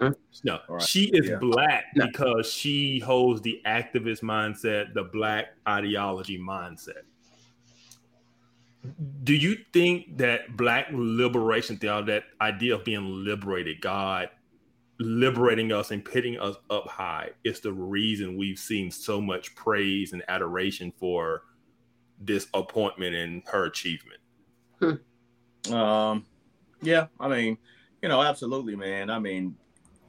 no, 0.44 0.60
right. 0.68 0.82
she 0.82 1.06
is 1.06 1.28
yeah. 1.28 1.36
black 1.36 1.84
no. 1.94 2.06
because 2.06 2.50
she 2.50 2.98
holds 3.00 3.40
the 3.42 3.60
activist 3.66 4.22
mindset, 4.22 4.94
the 4.94 5.04
black 5.04 5.46
ideology 5.66 6.38
mindset. 6.38 7.02
Do 9.22 9.34
you 9.34 9.56
think 9.72 10.18
that 10.18 10.56
black 10.56 10.88
liberation 10.92 11.76
theology, 11.76 12.12
that 12.12 12.24
idea 12.40 12.74
of 12.74 12.84
being 12.84 13.24
liberated, 13.24 13.80
God 13.80 14.28
liberating 14.98 15.72
us 15.72 15.90
and 15.90 16.04
pitting 16.04 16.38
us 16.38 16.56
up 16.70 16.88
high, 16.88 17.30
is 17.44 17.60
the 17.60 17.72
reason 17.72 18.36
we've 18.36 18.58
seen 18.58 18.90
so 18.90 19.20
much 19.20 19.54
praise 19.54 20.12
and 20.12 20.22
adoration 20.28 20.92
for 20.98 21.42
this 22.26 22.46
in 22.54 23.42
her 23.46 23.64
achievement? 23.64 24.20
Hmm. 24.78 25.72
Um, 25.72 26.26
yeah, 26.80 27.06
I 27.20 27.28
mean, 27.28 27.58
you 28.02 28.08
know, 28.08 28.22
absolutely, 28.22 28.76
man. 28.76 29.10
I 29.10 29.18
mean, 29.18 29.56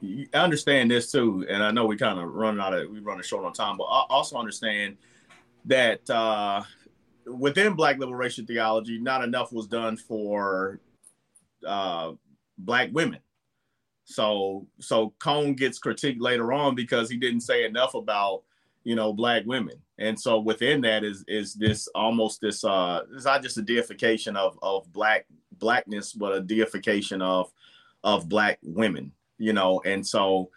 I 0.02 0.38
understand 0.38 0.90
this 0.90 1.10
too, 1.10 1.46
and 1.48 1.62
I 1.62 1.70
know 1.70 1.86
we 1.86 1.96
kind 1.96 2.18
of 2.18 2.28
run 2.28 2.60
out 2.60 2.74
of 2.74 2.90
we 2.90 3.00
run 3.00 3.20
a 3.20 3.22
short 3.22 3.44
on 3.44 3.52
time, 3.52 3.76
but 3.76 3.84
I 3.84 4.04
also 4.10 4.36
understand 4.36 4.96
that 5.66 6.08
uh, 6.10 6.62
within 7.26 7.74
Black 7.74 7.98
liberation 7.98 8.46
theology, 8.46 8.98
not 8.98 9.24
enough 9.24 9.52
was 9.52 9.66
done 9.66 9.96
for 9.96 10.80
uh, 11.66 12.12
Black 12.58 12.90
women. 12.92 13.20
So, 14.04 14.66
so 14.80 15.14
Cone 15.18 15.54
gets 15.54 15.80
critiqued 15.80 16.20
later 16.20 16.52
on 16.52 16.74
because 16.74 17.08
he 17.08 17.16
didn't 17.16 17.40
say 17.40 17.64
enough 17.64 17.94
about 17.94 18.42
you 18.82 18.94
know 18.94 19.12
Black 19.12 19.44
women, 19.46 19.76
and 19.98 20.18
so 20.18 20.40
within 20.40 20.80
that 20.82 21.04
is 21.04 21.24
is 21.28 21.54
this 21.54 21.88
almost 21.94 22.40
this 22.40 22.64
uh, 22.64 23.02
it's 23.14 23.24
not 23.24 23.42
just 23.42 23.58
a 23.58 23.62
deification 23.62 24.36
of 24.36 24.58
of 24.62 24.92
Black 24.92 25.26
blackness, 25.58 26.12
but 26.12 26.34
a 26.34 26.40
deification 26.40 27.22
of 27.22 27.50
of 28.02 28.28
black 28.28 28.58
women, 28.62 29.12
you 29.38 29.52
know. 29.52 29.80
And 29.84 30.06
so 30.06 30.50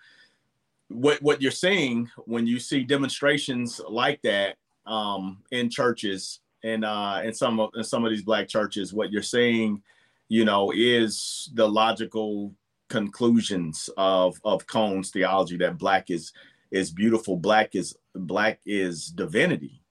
what 0.90 1.22
what 1.22 1.42
you're 1.42 1.52
seeing 1.52 2.10
when 2.26 2.48
you 2.48 2.60
see 2.60 2.84
demonstrations 2.84 3.80
like 3.88 4.22
that 4.24 4.58
um, 4.86 5.44
in 5.52 5.70
churches 5.70 6.40
and 6.64 6.84
uh, 6.84 7.22
in 7.24 7.34
some 7.34 7.60
of 7.60 7.72
in 7.76 7.84
some 7.84 8.06
of 8.06 8.12
these 8.12 8.24
black 8.24 8.48
churches, 8.48 8.94
what 8.94 9.12
you're 9.12 9.22
seeing, 9.22 9.82
you 10.30 10.46
know, 10.46 10.72
is 10.76 11.50
the 11.54 11.68
logical 11.68 12.54
conclusions 12.90 13.90
of 13.98 14.40
of 14.44 14.68
Cone's 14.68 15.12
theology 15.12 15.58
that 15.58 15.78
black 15.78 16.10
is 16.10 16.34
is 16.72 16.92
beautiful, 16.92 17.38
black 17.38 17.76
is 17.76 17.96
black 18.18 18.60
is 18.66 19.08
divinity. 19.08 19.82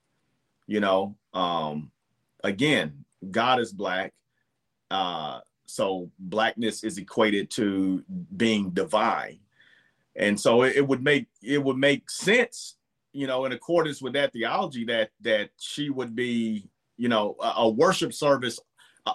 You 0.67 0.79
know, 0.79 1.15
um, 1.33 1.91
again, 2.43 3.05
God 3.31 3.59
is 3.59 3.71
black, 3.71 4.13
uh, 4.91 5.39
so 5.65 6.11
blackness 6.19 6.83
is 6.83 6.97
equated 6.97 7.49
to 7.51 8.03
being 8.35 8.71
divine, 8.71 9.39
and 10.15 10.39
so 10.39 10.63
it, 10.63 10.75
it 10.75 10.87
would 10.87 11.03
make 11.03 11.27
it 11.41 11.63
would 11.63 11.77
make 11.77 12.09
sense, 12.09 12.75
you 13.13 13.27
know, 13.27 13.45
in 13.45 13.53
accordance 13.53 14.01
with 14.01 14.13
that 14.13 14.33
theology, 14.33 14.83
that 14.85 15.11
that 15.21 15.51
she 15.57 15.89
would 15.89 16.15
be, 16.15 16.69
you 16.97 17.07
know, 17.07 17.35
a, 17.41 17.53
a 17.57 17.69
worship 17.69 18.13
service, 18.13 18.59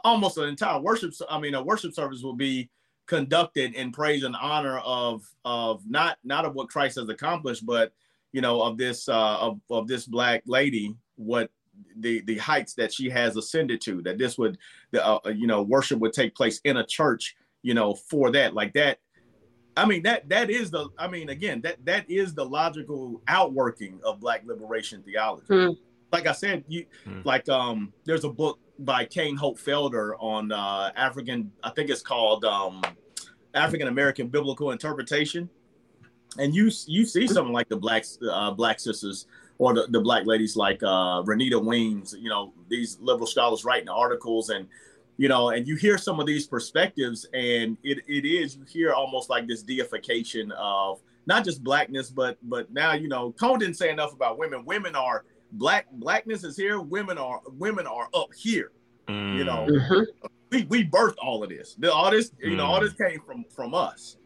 almost 0.04 0.38
an 0.38 0.48
entire 0.48 0.80
worship. 0.80 1.12
I 1.28 1.38
mean, 1.38 1.54
a 1.54 1.62
worship 1.62 1.92
service 1.92 2.22
will 2.22 2.34
be 2.36 2.70
conducted 3.06 3.74
in 3.74 3.92
praise 3.92 4.22
and 4.22 4.36
honor 4.36 4.78
of 4.78 5.22
of 5.44 5.82
not 5.88 6.18
not 6.24 6.44
of 6.44 6.54
what 6.54 6.68
Christ 6.68 6.96
has 6.96 7.08
accomplished, 7.08 7.66
but 7.66 7.92
you 8.32 8.40
know 8.40 8.62
of 8.62 8.78
this 8.78 9.08
uh, 9.08 9.38
of 9.38 9.60
of 9.70 9.88
this 9.88 10.06
black 10.06 10.42
lady, 10.46 10.94
what 11.16 11.50
the 11.96 12.20
the 12.22 12.38
heights 12.38 12.74
that 12.74 12.92
she 12.92 13.08
has 13.08 13.36
ascended 13.36 13.80
to 13.80 14.02
that 14.02 14.18
this 14.18 14.38
would 14.38 14.58
the 14.90 15.04
uh, 15.04 15.18
uh, 15.24 15.30
you 15.30 15.46
know 15.46 15.62
worship 15.62 15.98
would 15.98 16.12
take 16.12 16.34
place 16.34 16.60
in 16.64 16.78
a 16.78 16.86
church 16.86 17.36
you 17.62 17.74
know 17.74 17.94
for 17.94 18.30
that 18.30 18.54
like 18.54 18.72
that 18.72 18.98
i 19.76 19.84
mean 19.84 20.02
that 20.02 20.28
that 20.28 20.50
is 20.50 20.70
the 20.70 20.88
i 20.98 21.06
mean 21.08 21.28
again 21.28 21.60
that 21.60 21.82
that 21.84 22.08
is 22.10 22.34
the 22.34 22.44
logical 22.44 23.20
outworking 23.28 24.00
of 24.04 24.20
black 24.20 24.42
liberation 24.44 25.02
theology 25.02 25.46
mm. 25.48 25.76
like 26.12 26.26
i 26.26 26.32
said 26.32 26.64
you 26.68 26.84
mm. 27.06 27.24
like 27.24 27.48
um 27.48 27.92
there's 28.04 28.24
a 28.24 28.30
book 28.30 28.58
by 28.78 29.04
Cain 29.04 29.36
Hope 29.36 29.58
Felder 29.58 30.14
on 30.18 30.50
uh 30.50 30.90
african 30.96 31.52
i 31.62 31.70
think 31.70 31.90
it's 31.90 32.02
called 32.02 32.44
um 32.44 32.82
african 33.54 33.88
american 33.88 34.28
biblical 34.28 34.72
interpretation 34.72 35.48
and 36.38 36.54
you 36.54 36.70
you 36.86 37.04
see 37.04 37.26
something 37.26 37.52
like 37.52 37.68
the 37.68 37.76
black 37.76 38.04
uh, 38.30 38.50
black 38.50 38.80
sisters 38.80 39.26
or 39.58 39.74
the, 39.74 39.86
the 39.90 40.00
black 40.00 40.26
ladies 40.26 40.56
like 40.56 40.82
uh, 40.82 41.22
Renita 41.22 41.62
Weems, 41.62 42.16
you 42.18 42.28
know, 42.28 42.52
these 42.68 42.98
liberal 43.00 43.28
scholars 43.28 43.64
writing 43.64 43.88
articles 43.88 44.50
and, 44.50 44.66
you 45.18 45.28
know, 45.28 45.50
and 45.50 45.68
you 45.68 45.76
hear 45.76 45.96
some 45.96 46.18
of 46.18 46.26
these 46.26 46.48
perspectives 46.48 47.26
and 47.32 47.76
it, 47.84 47.98
it 48.08 48.24
is, 48.24 48.56
you 48.56 48.64
hear 48.64 48.92
almost 48.92 49.30
like 49.30 49.46
this 49.46 49.62
deification 49.62 50.50
of 50.52 51.00
not 51.26 51.44
just 51.44 51.62
blackness, 51.62 52.10
but, 52.10 52.38
but 52.42 52.72
now, 52.72 52.94
you 52.94 53.06
know, 53.06 53.30
Cone 53.38 53.60
didn't 53.60 53.76
say 53.76 53.90
enough 53.90 54.12
about 54.12 54.36
women. 54.36 54.64
Women 54.64 54.96
are 54.96 55.24
black, 55.52 55.86
blackness 55.92 56.42
is 56.42 56.56
here. 56.56 56.80
Women 56.80 57.16
are, 57.16 57.40
women 57.46 57.86
are 57.86 58.08
up 58.14 58.30
here, 58.36 58.72
mm. 59.06 59.36
you 59.36 59.44
know, 59.44 59.68
mm-hmm. 59.70 60.26
we, 60.50 60.64
we 60.64 60.84
birthed 60.84 61.18
all 61.22 61.44
of 61.44 61.50
this. 61.50 61.76
All 61.88 62.10
this, 62.10 62.32
you 62.40 62.56
know, 62.56 62.66
all 62.66 62.80
mm. 62.80 62.90
this 62.90 62.94
came 62.94 63.20
from, 63.20 63.44
from 63.54 63.74
us, 63.74 64.16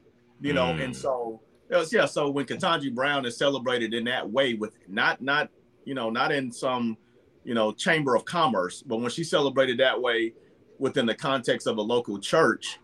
you 0.41 0.55
know, 0.55 0.67
mm. 0.67 0.83
and 0.83 0.97
so, 0.97 1.43
was, 1.71 1.93
yeah. 1.93 2.07
So 2.07 2.31
when 2.31 2.45
Ketanji 2.47 2.95
Brown 2.95 3.27
is 3.27 3.37
celebrated 3.37 3.95
in 3.95 4.05
that 4.05 4.29
way, 4.29 4.55
with 4.55 4.77
not 4.89 5.21
not 5.21 5.51
you 5.85 5.95
know 5.95 6.11
not 6.11 6.33
in 6.33 6.53
some 6.53 6.97
you 7.45 7.55
know 7.55 7.73
chamber 7.73 8.15
of 8.15 8.25
commerce, 8.25 8.83
but 8.83 8.99
when 8.99 9.11
she's 9.11 9.31
celebrated 9.31 9.79
that 9.79 10.01
way 10.01 10.33
within 10.79 11.07
the 11.07 11.15
context 11.15 11.67
of 11.67 11.79
a 11.79 11.83
local 11.83 12.19
church, 12.19 12.79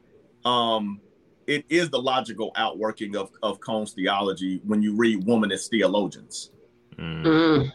um, 0.44 1.00
it 1.46 1.64
is 1.68 1.90
the 1.90 2.00
logical 2.00 2.52
outworking 2.56 3.16
of 3.16 3.30
of 3.42 3.60
Cone's 3.60 3.92
theology 3.92 4.60
when 4.64 4.82
you 4.82 4.94
read 4.94 5.24
womanist 5.24 5.70
theologians. 5.70 6.50
Mm. 6.98 7.24
Mm. 7.24 7.72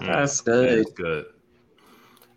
That's 0.00 0.40
good. 0.40 0.78
That's 0.78 0.92
good. 0.92 1.26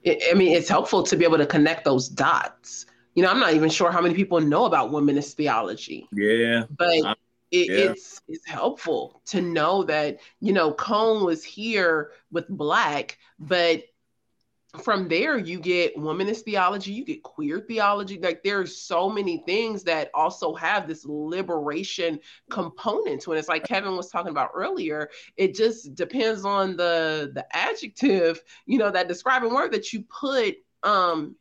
I 0.05 0.33
mean, 0.33 0.55
it's 0.55 0.67
helpful 0.67 1.03
to 1.03 1.15
be 1.15 1.23
able 1.23 1.37
to 1.37 1.45
connect 1.45 1.85
those 1.85 2.09
dots. 2.09 2.87
You 3.13 3.23
know, 3.23 3.29
I'm 3.29 3.39
not 3.39 3.53
even 3.53 3.69
sure 3.69 3.91
how 3.91 4.01
many 4.01 4.15
people 4.15 4.39
know 4.39 4.65
about 4.65 4.91
womanist 4.91 5.33
theology. 5.33 6.07
Yeah, 6.11 6.63
but 6.77 7.17
it, 7.51 7.69
yeah. 7.69 7.91
it's 7.91 8.21
it's 8.27 8.47
helpful 8.47 9.21
to 9.25 9.41
know 9.41 9.83
that 9.83 10.19
you 10.39 10.53
know 10.53 10.73
Cone 10.73 11.25
was 11.25 11.43
here 11.43 12.11
with 12.31 12.47
black, 12.47 13.17
but 13.39 13.83
from 14.81 15.09
there 15.09 15.37
you 15.37 15.59
get 15.59 15.97
womanist 15.97 16.43
theology, 16.43 16.93
you 16.93 17.03
get 17.03 17.23
queer 17.23 17.59
theology. 17.59 18.17
Like 18.17 18.41
there's 18.41 18.77
so 18.77 19.09
many 19.09 19.43
things 19.45 19.83
that 19.83 20.09
also 20.13 20.53
have 20.55 20.87
this 20.87 21.05
liberation 21.05 22.19
component 22.49 23.21
to 23.23 23.33
it. 23.33 23.39
It's 23.39 23.49
like 23.49 23.65
Kevin 23.65 23.97
was 23.97 24.09
talking 24.09 24.31
about 24.31 24.51
earlier. 24.55 25.09
It 25.35 25.55
just 25.55 25.93
depends 25.95 26.45
on 26.45 26.77
the 26.77 27.31
the 27.33 27.45
adjective, 27.53 28.41
you 28.65 28.77
know, 28.77 28.91
that 28.91 29.09
describing 29.09 29.53
word 29.53 29.73
that 29.73 29.91
you 29.91 30.03
put 30.03 30.55
um 30.83 31.35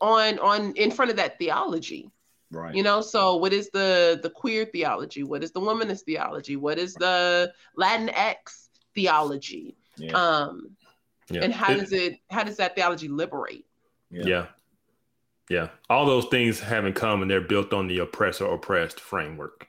on 0.00 0.38
on 0.38 0.72
in 0.72 0.90
front 0.90 1.10
of 1.10 1.18
that 1.18 1.38
theology 1.38 2.10
Right. 2.52 2.74
You 2.74 2.82
know, 2.82 3.00
so 3.00 3.36
what 3.36 3.52
is 3.52 3.70
the 3.70 4.20
the 4.22 4.30
queer 4.30 4.66
theology? 4.66 5.24
What 5.24 5.42
is 5.42 5.52
the 5.52 5.60
womanist 5.60 6.02
theology? 6.02 6.56
What 6.56 6.78
is 6.78 6.94
the 6.94 7.52
Latinx 7.78 8.68
theology? 8.94 9.76
Yeah. 9.96 10.12
Um 10.12 10.76
yeah. 11.30 11.44
and 11.44 11.52
how 11.52 11.72
it, 11.72 11.80
does 11.80 11.92
it 11.92 12.18
how 12.30 12.44
does 12.44 12.58
that 12.58 12.76
theology 12.76 13.08
liberate? 13.08 13.64
Yeah. 14.10 14.24
yeah. 14.26 14.46
Yeah. 15.48 15.68
All 15.88 16.06
those 16.06 16.26
things 16.26 16.60
haven't 16.60 16.94
come 16.94 17.22
and 17.22 17.30
they're 17.30 17.40
built 17.40 17.72
on 17.72 17.86
the 17.88 17.98
oppressor 17.98 18.46
oppressed 18.46 19.00
framework. 19.00 19.66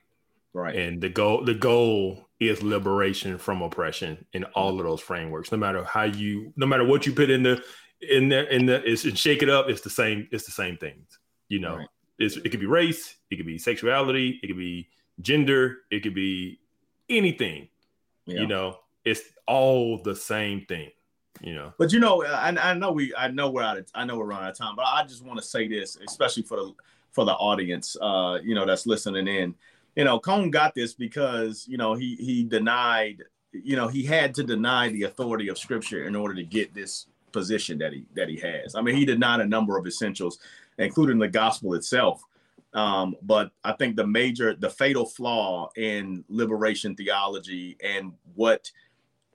Right. 0.53 0.75
And 0.75 1.01
the 1.01 1.09
goal 1.09 1.45
the 1.45 1.53
goal 1.53 2.27
is 2.39 2.61
liberation 2.61 3.37
from 3.37 3.61
oppression 3.61 4.25
in 4.33 4.43
all 4.43 4.77
of 4.77 4.85
those 4.85 4.99
frameworks. 4.99 5.51
No 5.51 5.57
matter 5.57 5.85
how 5.85 6.03
you 6.03 6.51
no 6.57 6.65
matter 6.65 6.83
what 6.83 7.05
you 7.05 7.13
put 7.13 7.29
in 7.29 7.43
the 7.43 7.63
in 8.01 8.29
there 8.29 8.43
in 8.43 8.65
the 8.65 8.83
it's 8.89 9.05
and 9.05 9.17
shake 9.17 9.41
it 9.41 9.49
up, 9.49 9.69
it's 9.69 9.81
the 9.81 9.89
same, 9.89 10.27
it's 10.31 10.45
the 10.45 10.51
same 10.51 10.77
things. 10.77 11.19
You 11.47 11.59
know, 11.59 11.77
right. 11.77 11.87
It's, 12.19 12.37
it 12.37 12.49
could 12.49 12.59
be 12.59 12.65
race, 12.65 13.15
it 13.29 13.37
could 13.37 13.45
be 13.45 13.57
sexuality, 13.57 14.39
it 14.41 14.47
could 14.47 14.57
be 14.57 14.89
gender, 15.21 15.79
it 15.91 16.03
could 16.03 16.15
be 16.15 16.59
anything. 17.09 17.67
Yeah. 18.25 18.41
You 18.41 18.47
know, 18.47 18.79
it's 19.03 19.21
all 19.47 20.01
the 20.01 20.15
same 20.15 20.65
thing 20.65 20.91
you 21.41 21.53
know. 21.53 21.73
But 21.77 21.91
you 21.91 21.99
know, 21.99 22.23
I, 22.25 22.49
I 22.49 22.73
know 22.73 22.91
we, 22.91 23.13
I 23.15 23.27
know 23.27 23.49
we're 23.49 23.63
out 23.63 23.77
of, 23.77 23.85
I 23.93 24.05
know 24.05 24.17
we're 24.17 24.25
running 24.25 24.45
out 24.45 24.51
of 24.51 24.57
time, 24.57 24.75
but 24.75 24.85
I 24.85 25.03
just 25.03 25.23
want 25.23 25.39
to 25.39 25.45
say 25.45 25.67
this, 25.67 25.97
especially 26.07 26.43
for 26.43 26.57
the 26.57 26.73
for 27.11 27.25
the 27.25 27.33
audience, 27.33 27.95
uh, 28.01 28.39
you 28.43 28.55
know, 28.55 28.65
that's 28.65 28.87
listening 28.87 29.27
in. 29.27 29.53
You 29.95 30.05
know, 30.05 30.19
Cone 30.19 30.49
got 30.49 30.73
this 30.73 30.93
because 30.93 31.65
you 31.67 31.77
know 31.77 31.93
he 31.93 32.15
he 32.15 32.43
denied, 32.43 33.23
you 33.51 33.75
know, 33.75 33.87
he 33.87 34.03
had 34.03 34.33
to 34.35 34.43
deny 34.43 34.89
the 34.89 35.03
authority 35.03 35.49
of 35.49 35.57
Scripture 35.57 36.05
in 36.05 36.15
order 36.15 36.33
to 36.33 36.43
get 36.43 36.73
this 36.73 37.07
position 37.31 37.77
that 37.79 37.93
he 37.93 38.05
that 38.15 38.29
he 38.29 38.37
has. 38.37 38.75
I 38.75 38.81
mean, 38.81 38.95
he 38.95 39.05
denied 39.05 39.41
a 39.41 39.45
number 39.45 39.77
of 39.77 39.85
essentials, 39.85 40.39
including 40.77 41.19
the 41.19 41.27
gospel 41.27 41.73
itself. 41.73 42.23
Um, 42.73 43.15
but 43.21 43.51
I 43.63 43.73
think 43.73 43.95
the 43.95 44.07
major, 44.07 44.55
the 44.55 44.69
fatal 44.69 45.05
flaw 45.05 45.69
in 45.75 46.23
liberation 46.27 46.95
theology 46.95 47.77
and 47.83 48.13
what, 48.35 48.71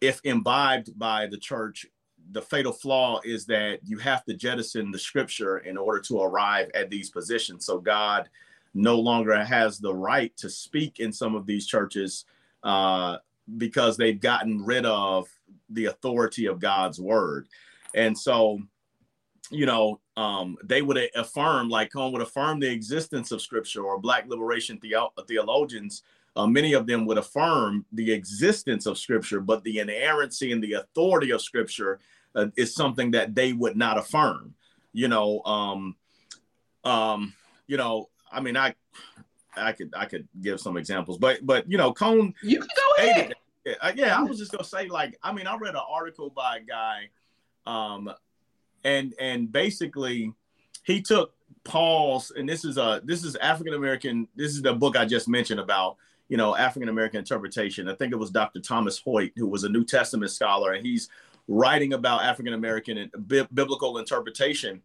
if 0.01 0.21
imbibed 0.25 0.99
by 0.99 1.27
the 1.27 1.39
church, 1.39 1.87
the 2.33 2.43
fatal 2.43 2.73
flaw 2.73 3.21
is 3.25 3.47
that 3.47 3.81
you 3.85 3.99
have 3.99 4.25
to 4.25 4.35
jettison 4.35 4.91
the 4.91 4.99
scripture 4.99 5.59
in 5.59 5.79
order 5.79 6.01
to 6.01 6.21
arrive 6.21 6.69
at 6.75 6.91
these 6.91 7.11
positions. 7.11 7.65
So 7.65 7.79
God 7.79 8.29
no 8.75 8.99
longer 8.99 9.43
has 9.43 9.79
the 9.79 9.95
right 9.95 10.37
to 10.37 10.51
speak 10.51 11.01
in 11.01 11.13
some 11.13 11.35
of 11.35 11.47
these 11.47 11.67
churches 11.67 12.27
uh, 12.63 13.19
because 13.57 13.97
they've 13.97 14.21
gotten 14.21 14.65
rid 14.65 14.85
of 14.85 15.29
the 15.71 15.87
authority 15.87 16.47
of 16.47 16.61
God's 16.61 17.01
word. 17.01 17.47
And 17.95 18.17
so, 18.17 18.61
you 19.51 19.65
know, 19.65 20.01
um, 20.19 20.57
they 20.65 20.83
would 20.83 20.99
affirm, 21.15 21.69
like 21.69 21.93
Cone 21.93 22.11
would 22.11 22.23
affirm 22.23 22.59
the 22.59 22.69
existence 22.69 23.31
of 23.31 23.41
scripture 23.41 23.85
or 23.85 24.01
Black 24.01 24.27
liberation 24.27 24.77
theo- 24.81 25.13
theologians. 25.29 26.03
Uh, 26.35 26.45
many 26.45 26.73
of 26.73 26.89
them 26.89 27.07
would 27.07 27.19
affirm 27.19 27.87
the 27.93 28.13
existence 28.13 28.87
of 28.87 28.99
scripture, 28.99 29.41
but 29.41 29.63
the 29.63 29.79
inerrancy 29.79 30.51
and 30.51 30.61
the 30.61 30.73
authority 30.73 31.31
of 31.31 31.41
scripture 31.41 32.01
uh, 32.35 32.47
is 32.57 32.75
something 32.75 33.13
that 33.13 33.37
they 33.37 33.53
would 33.53 33.77
not 33.77 33.97
affirm. 33.97 34.55
You 34.93 35.07
know, 35.07 35.41
um, 35.45 35.95
um, 36.83 37.33
you 37.69 37.77
know, 37.77 38.09
I 38.33 38.41
mean, 38.41 38.57
I, 38.57 38.75
I 39.57 39.71
could, 39.71 39.95
I 39.97 40.07
could 40.07 40.27
give 40.43 40.59
some 40.59 40.77
examples, 40.77 41.19
but, 41.19 41.47
but 41.47 41.71
you 41.71 41.79
know, 41.79 41.93
Cone. 41.93 42.35
You 42.43 42.59
can 42.59 42.69
go 42.77 43.05
ahead. 43.05 43.35
Yeah, 43.95 44.19
I 44.19 44.23
was 44.23 44.39
just 44.39 44.51
gonna 44.51 44.65
say, 44.65 44.89
like, 44.89 45.17
I 45.23 45.33
mean, 45.33 45.47
I 45.47 45.57
read 45.57 45.77
an 45.77 45.83
article 45.89 46.31
by 46.31 46.57
a 46.57 46.61
guy, 46.61 47.11
um, 47.67 48.11
and 48.89 49.15
and 49.19 49.53
basically, 49.53 50.33
he 50.85 51.03
took 51.03 51.35
Paul's, 51.65 52.31
and 52.31 52.49
this 52.49 52.65
is 52.65 52.79
a 52.79 53.03
this 53.05 53.23
is 53.23 53.37
African 53.37 53.75
American. 53.75 54.27
This 54.35 54.53
is 54.53 54.63
the 54.63 54.73
book 54.73 54.97
I 54.97 55.05
just 55.05 55.29
mentioned 55.29 55.61
about 55.61 55.97
you 56.29 56.37
know 56.37 56.57
African 56.57 56.89
American 56.89 57.19
interpretation. 57.19 57.89
I 57.89 57.95
think 57.95 58.13
it 58.13 58.17
was 58.17 58.31
Dr. 58.31 58.61
Thomas 58.61 58.99
Hoyt, 58.99 59.33
who 59.37 59.47
was 59.47 59.65
a 59.65 59.69
New 59.69 59.85
Testament 59.85 60.31
scholar, 60.31 60.73
and 60.73 60.87
he's 60.87 61.09
writing 61.47 61.93
about 61.93 62.23
African 62.23 62.55
American 62.55 62.99
and 62.99 63.11
bi- 63.29 63.49
biblical 63.53 63.99
interpretation. 63.99 64.83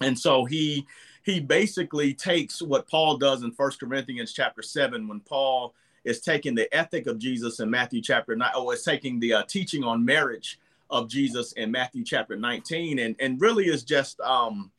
And 0.00 0.18
so 0.18 0.44
he 0.44 0.86
he 1.22 1.38
basically 1.38 2.14
takes 2.14 2.60
what 2.60 2.88
Paul 2.88 3.16
does 3.16 3.42
in 3.42 3.52
First 3.52 3.78
Corinthians 3.78 4.32
chapter 4.32 4.62
7 4.62 5.06
when 5.06 5.20
Paul 5.20 5.74
is 6.02 6.20
taking 6.20 6.54
the 6.54 6.74
ethic 6.74 7.06
of 7.06 7.18
Jesus 7.18 7.60
in 7.60 7.70
Matthew 7.70 8.00
chapter 8.00 8.34
9 8.34 8.50
oh 8.54 8.70
is 8.70 8.82
taking 8.82 9.20
the 9.20 9.34
uh, 9.34 9.42
teaching 9.42 9.84
on 9.84 10.04
marriage 10.04 10.58
of 10.90 11.08
Jesus 11.08 11.52
in 11.52 11.70
Matthew 11.70 12.04
chapter 12.04 12.36
19 12.36 12.98
and 12.98 13.16
and 13.20 13.40
really 13.40 13.66
is 13.66 13.84
just 13.84 14.20
um 14.20 14.70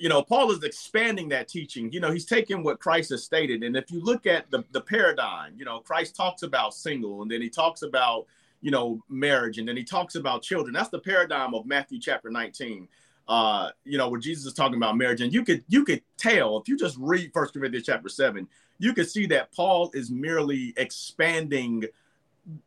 you 0.00 0.08
know 0.08 0.22
Paul 0.22 0.50
is 0.52 0.62
expanding 0.62 1.28
that 1.30 1.48
teaching 1.48 1.92
you 1.92 2.00
know 2.00 2.10
he's 2.10 2.26
taking 2.26 2.62
what 2.62 2.80
Christ 2.80 3.10
has 3.10 3.24
stated 3.24 3.62
and 3.62 3.76
if 3.76 3.90
you 3.90 4.00
look 4.02 4.26
at 4.26 4.50
the 4.50 4.64
the 4.72 4.80
paradigm 4.80 5.54
you 5.56 5.64
know 5.64 5.80
Christ 5.80 6.16
talks 6.16 6.42
about 6.42 6.74
single 6.74 7.22
and 7.22 7.30
then 7.30 7.40
he 7.40 7.48
talks 7.48 7.82
about 7.82 8.26
you 8.60 8.70
know, 8.70 9.02
marriage. 9.08 9.58
And 9.58 9.68
then 9.68 9.76
he 9.76 9.84
talks 9.84 10.14
about 10.14 10.42
children. 10.42 10.72
That's 10.72 10.88
the 10.88 10.98
paradigm 10.98 11.54
of 11.54 11.66
Matthew 11.66 12.00
chapter 12.00 12.30
19. 12.30 12.88
Uh, 13.28 13.70
you 13.84 13.98
know, 13.98 14.08
where 14.08 14.20
Jesus 14.20 14.46
is 14.46 14.54
talking 14.54 14.76
about 14.76 14.96
marriage. 14.96 15.20
And 15.20 15.34
you 15.34 15.44
could 15.44 15.62
you 15.68 15.84
could 15.84 16.02
tell 16.16 16.56
if 16.56 16.66
you 16.66 16.78
just 16.78 16.96
read 16.98 17.30
First 17.34 17.52
Corinthians 17.52 17.84
chapter 17.84 18.08
7, 18.08 18.48
you 18.78 18.94
could 18.94 19.08
see 19.08 19.26
that 19.26 19.52
Paul 19.52 19.90
is 19.92 20.10
merely 20.10 20.72
expanding 20.78 21.84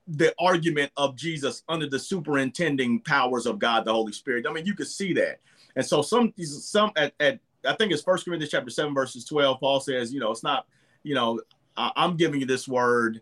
the 0.07 0.33
argument 0.39 0.91
of 0.97 1.15
Jesus 1.15 1.63
under 1.67 1.87
the 1.87 1.99
superintending 1.99 3.01
powers 3.01 3.45
of 3.45 3.59
God, 3.59 3.85
the 3.85 3.93
Holy 3.93 4.13
Spirit. 4.13 4.45
I 4.47 4.53
mean, 4.53 4.65
you 4.65 4.75
could 4.75 4.87
see 4.87 5.13
that. 5.13 5.39
And 5.75 5.85
so 5.85 6.01
some 6.01 6.33
some 6.37 6.91
at, 6.95 7.13
at 7.19 7.39
I 7.65 7.73
think 7.73 7.91
it's 7.91 8.01
First 8.01 8.25
Corinthians 8.25 8.51
chapter 8.51 8.69
7, 8.69 8.93
verses 8.93 9.25
12, 9.25 9.59
Paul 9.59 9.79
says, 9.79 10.13
you 10.13 10.19
know, 10.19 10.31
it's 10.31 10.43
not, 10.43 10.65
you 11.03 11.15
know, 11.15 11.39
I'm 11.77 12.17
giving 12.17 12.39
you 12.39 12.45
this 12.45 12.67
word 12.67 13.21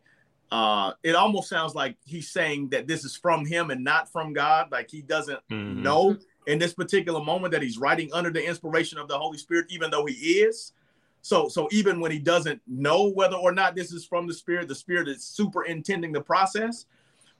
uh, 0.51 0.93
it 1.03 1.16
almost 1.16 1.49
sounds 1.49 1.76
like 1.76 1.95
he's 2.05 2.32
saying 2.32 2.70
that 2.70 2.88
this 2.88 3.05
is 3.05 3.16
from 3.16 3.45
him 3.45 3.70
and 3.70 3.84
not 3.84 4.12
from 4.12 4.34
God. 4.34 4.72
Like 4.72 4.89
he 4.89 5.01
doesn't 5.01 5.39
mm-hmm. 5.49 5.84
know 5.84 6.18
in 6.47 6.57
this 6.57 6.74
particular 6.74 7.24
moment 7.24 7.51
that 7.51 7.62
he's 7.62 7.78
writing 7.78 8.10
under 8.14 8.32
the 8.32 8.43
inspiration 8.43 8.97
of 8.97 9.07
the 9.07 9.18
Holy 9.18 9.38
Spirit, 9.38 9.68
even 9.70 9.91
though 9.91 10.05
he 10.05 10.14
is. 10.14 10.74
So, 11.22 11.49
so 11.49 11.67
even 11.72 11.99
when 11.99 12.11
he 12.11 12.20
doesn't 12.20 12.61
know 12.67 13.09
whether 13.09 13.36
or 13.36 13.51
not 13.51 13.76
this 13.76 13.91
is 13.91 14.05
from 14.05 14.28
the 14.28 14.34
Spirit, 14.34 14.67
the 14.67 14.76
Spirit 14.76 15.07
is 15.07 15.24
superintending 15.24 16.11
the 16.11 16.22
process. 16.22 16.86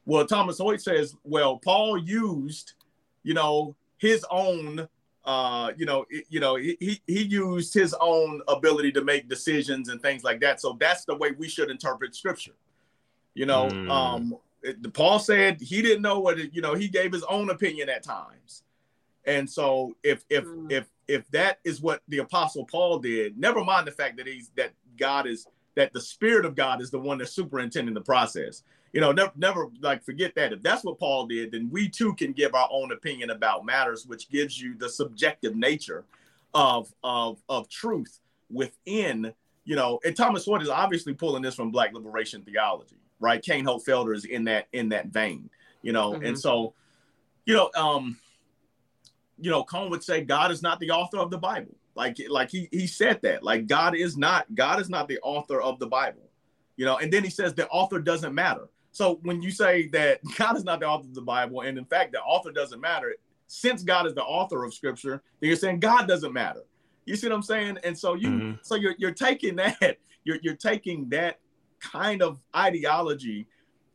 Well, 0.06 0.26
Thomas 0.26 0.58
Hoyt 0.58 0.82
says, 0.82 1.16
well, 1.24 1.58
Paul 1.58 1.98
used, 1.98 2.74
you 3.24 3.34
know, 3.34 3.76
his 3.98 4.26
own 4.30 4.88
uh, 5.26 5.72
you 5.78 5.86
know, 5.86 6.06
it, 6.10 6.26
you 6.30 6.40
know, 6.40 6.56
he 6.56 7.02
he 7.06 7.22
used 7.24 7.74
his 7.74 7.94
own 8.00 8.42
ability 8.48 8.92
to 8.94 9.04
make 9.04 9.30
decisions 9.30 9.90
and 9.90 10.02
things 10.02 10.24
like 10.24 10.40
that. 10.42 10.60
So 10.62 10.76
that's 10.80 11.06
the 11.06 11.16
way 11.16 11.32
we 11.38 11.48
should 11.48 11.70
interpret 11.70 12.16
scripture. 12.16 12.56
You 13.36 13.46
know, 13.46 13.68
mm. 13.68 13.90
um, 13.92 14.38
it, 14.64 14.92
Paul 14.94 15.20
said 15.20 15.62
he 15.62 15.82
didn't 15.82 16.02
know 16.02 16.20
what 16.20 16.40
it, 16.40 16.54
you 16.54 16.62
know. 16.62 16.74
He 16.74 16.88
gave 16.88 17.12
his 17.12 17.24
own 17.26 17.50
opinion 17.50 17.90
at 17.90 18.02
times, 18.02 18.64
and 19.26 19.48
so 19.48 19.96
if 20.04 20.24
if 20.30 20.46
mm. 20.46 20.72
if 20.72 20.88
if 21.10 21.30
that 21.32 21.60
is 21.64 21.82
what 21.82 22.02
the 22.08 22.20
apostle 22.20 22.66
Paul 22.66 23.00
did, 23.00 23.38
never 23.38 23.64
mind 23.64 23.88
the 23.88 23.92
fact 23.92 24.18
that 24.18 24.28
he's 24.28 24.52
that 24.56 24.72
God 24.98 25.28
is 25.28 25.48
that 25.76 25.94
the 25.94 26.02
spirit 26.02 26.46
of 26.46 26.56
God 26.56 26.82
is 26.82 26.92
the 26.92 27.00
one 27.00 27.18
that's 27.18 27.34
superintending 27.34 27.94
the 27.94 28.02
process. 28.02 28.64
You 28.94 29.02
know, 29.02 29.12
never 29.12 29.32
never 29.36 29.68
like 29.82 30.04
forget 30.04 30.34
that. 30.36 30.54
If 30.54 30.62
that's 30.62 30.84
what 30.84 31.00
Paul 31.00 31.28
did, 31.28 31.52
then 31.52 31.70
we 31.72 31.90
too 31.90 32.14
can 32.16 32.32
give 32.32 32.56
our 32.56 32.70
own 32.72 32.92
opinion 32.92 33.30
about 33.32 33.66
matters, 33.66 34.06
which 34.06 34.30
gives 34.30 34.60
you 34.60 34.76
the 34.76 34.90
subjective 34.90 35.56
nature 35.56 36.06
of 36.54 36.94
of 37.04 37.42
of 37.50 37.70
truth 37.70 38.20
within. 38.50 39.34
You 39.66 39.76
know, 39.76 40.00
and 40.04 40.16
Thomas 40.16 40.46
Hoyt 40.46 40.64
is 40.64 40.70
obviously 40.70 41.14
pulling 41.14 41.44
this 41.44 41.54
from 41.54 41.70
Black 41.70 41.94
liberation 41.94 42.42
theology 42.42 42.96
right? 43.20 43.42
Cain 43.42 43.66
Hope 43.66 43.86
Felder 43.86 44.16
is 44.16 44.26
in 44.26 44.46
that 44.46 44.68
in 44.74 44.90
that 44.90 45.08
vein, 45.08 45.50
you 45.82 45.92
know, 45.92 46.14
mm-hmm. 46.14 46.26
and 46.26 46.40
so, 46.40 46.74
you 47.46 47.54
know, 47.54 47.70
um, 47.76 48.18
you 49.42 49.50
know, 49.50 49.64
Cone 49.64 49.90
would 49.90 50.04
say 50.04 50.22
God 50.22 50.52
is 50.52 50.62
not 50.62 50.80
the 50.80 50.92
author 50.92 51.18
of 51.18 51.32
the 51.32 51.38
Bible. 51.38 51.76
Like, 51.96 52.18
like 52.30 52.50
he 52.50 52.70
he 52.72 52.88
said 52.88 53.22
that. 53.24 53.44
Like 53.44 53.68
God 53.68 53.96
is 53.96 54.18
not 54.18 54.46
God 54.56 54.80
is 54.80 54.90
not 54.90 55.08
the 55.08 55.20
author 55.22 55.62
of 55.62 55.80
the 55.80 55.88
Bible. 55.88 56.30
You 56.78 56.86
know, 56.86 56.98
and 56.98 57.12
then 57.12 57.24
he 57.24 57.30
says 57.30 57.54
the 57.54 57.68
author 57.68 58.00
doesn't 58.00 58.34
matter. 58.34 58.70
So 58.92 59.20
when 59.24 59.42
you 59.42 59.52
say 59.52 59.88
that 59.90 60.22
God 60.38 60.58
is 60.58 60.64
not 60.64 60.80
the 60.80 60.88
author 60.88 61.08
of 61.08 61.14
the 61.14 61.22
Bible, 61.22 61.62
and 61.62 61.78
in 61.78 61.86
fact 61.86 62.14
the 62.14 62.22
author 62.22 62.52
doesn't 62.52 62.80
matter, 62.80 63.16
since 63.48 63.84
God 63.84 64.06
is 64.06 64.14
the 64.14 64.24
author 64.24 64.64
of 64.64 64.74
Scripture, 64.74 65.22
then 65.40 65.48
you're 65.50 65.58
saying 65.58 65.80
God 65.80 66.08
doesn't 66.08 66.34
matter. 66.34 66.62
You 67.06 67.16
see 67.16 67.28
what 67.28 67.36
I'm 67.36 67.44
saying? 67.44 67.80
And 67.84 67.98
so 67.98 68.14
you 68.14 68.30
mm-hmm. 68.30 68.52
so 68.62 68.76
you're 68.76 68.96
you're 68.98 69.12
taking 69.12 69.56
that 69.58 69.98
you're 70.24 70.38
you're 70.42 70.56
taking 70.56 71.10
that 71.10 71.40
kind 71.80 72.22
of 72.22 72.40
ideology 72.56 73.48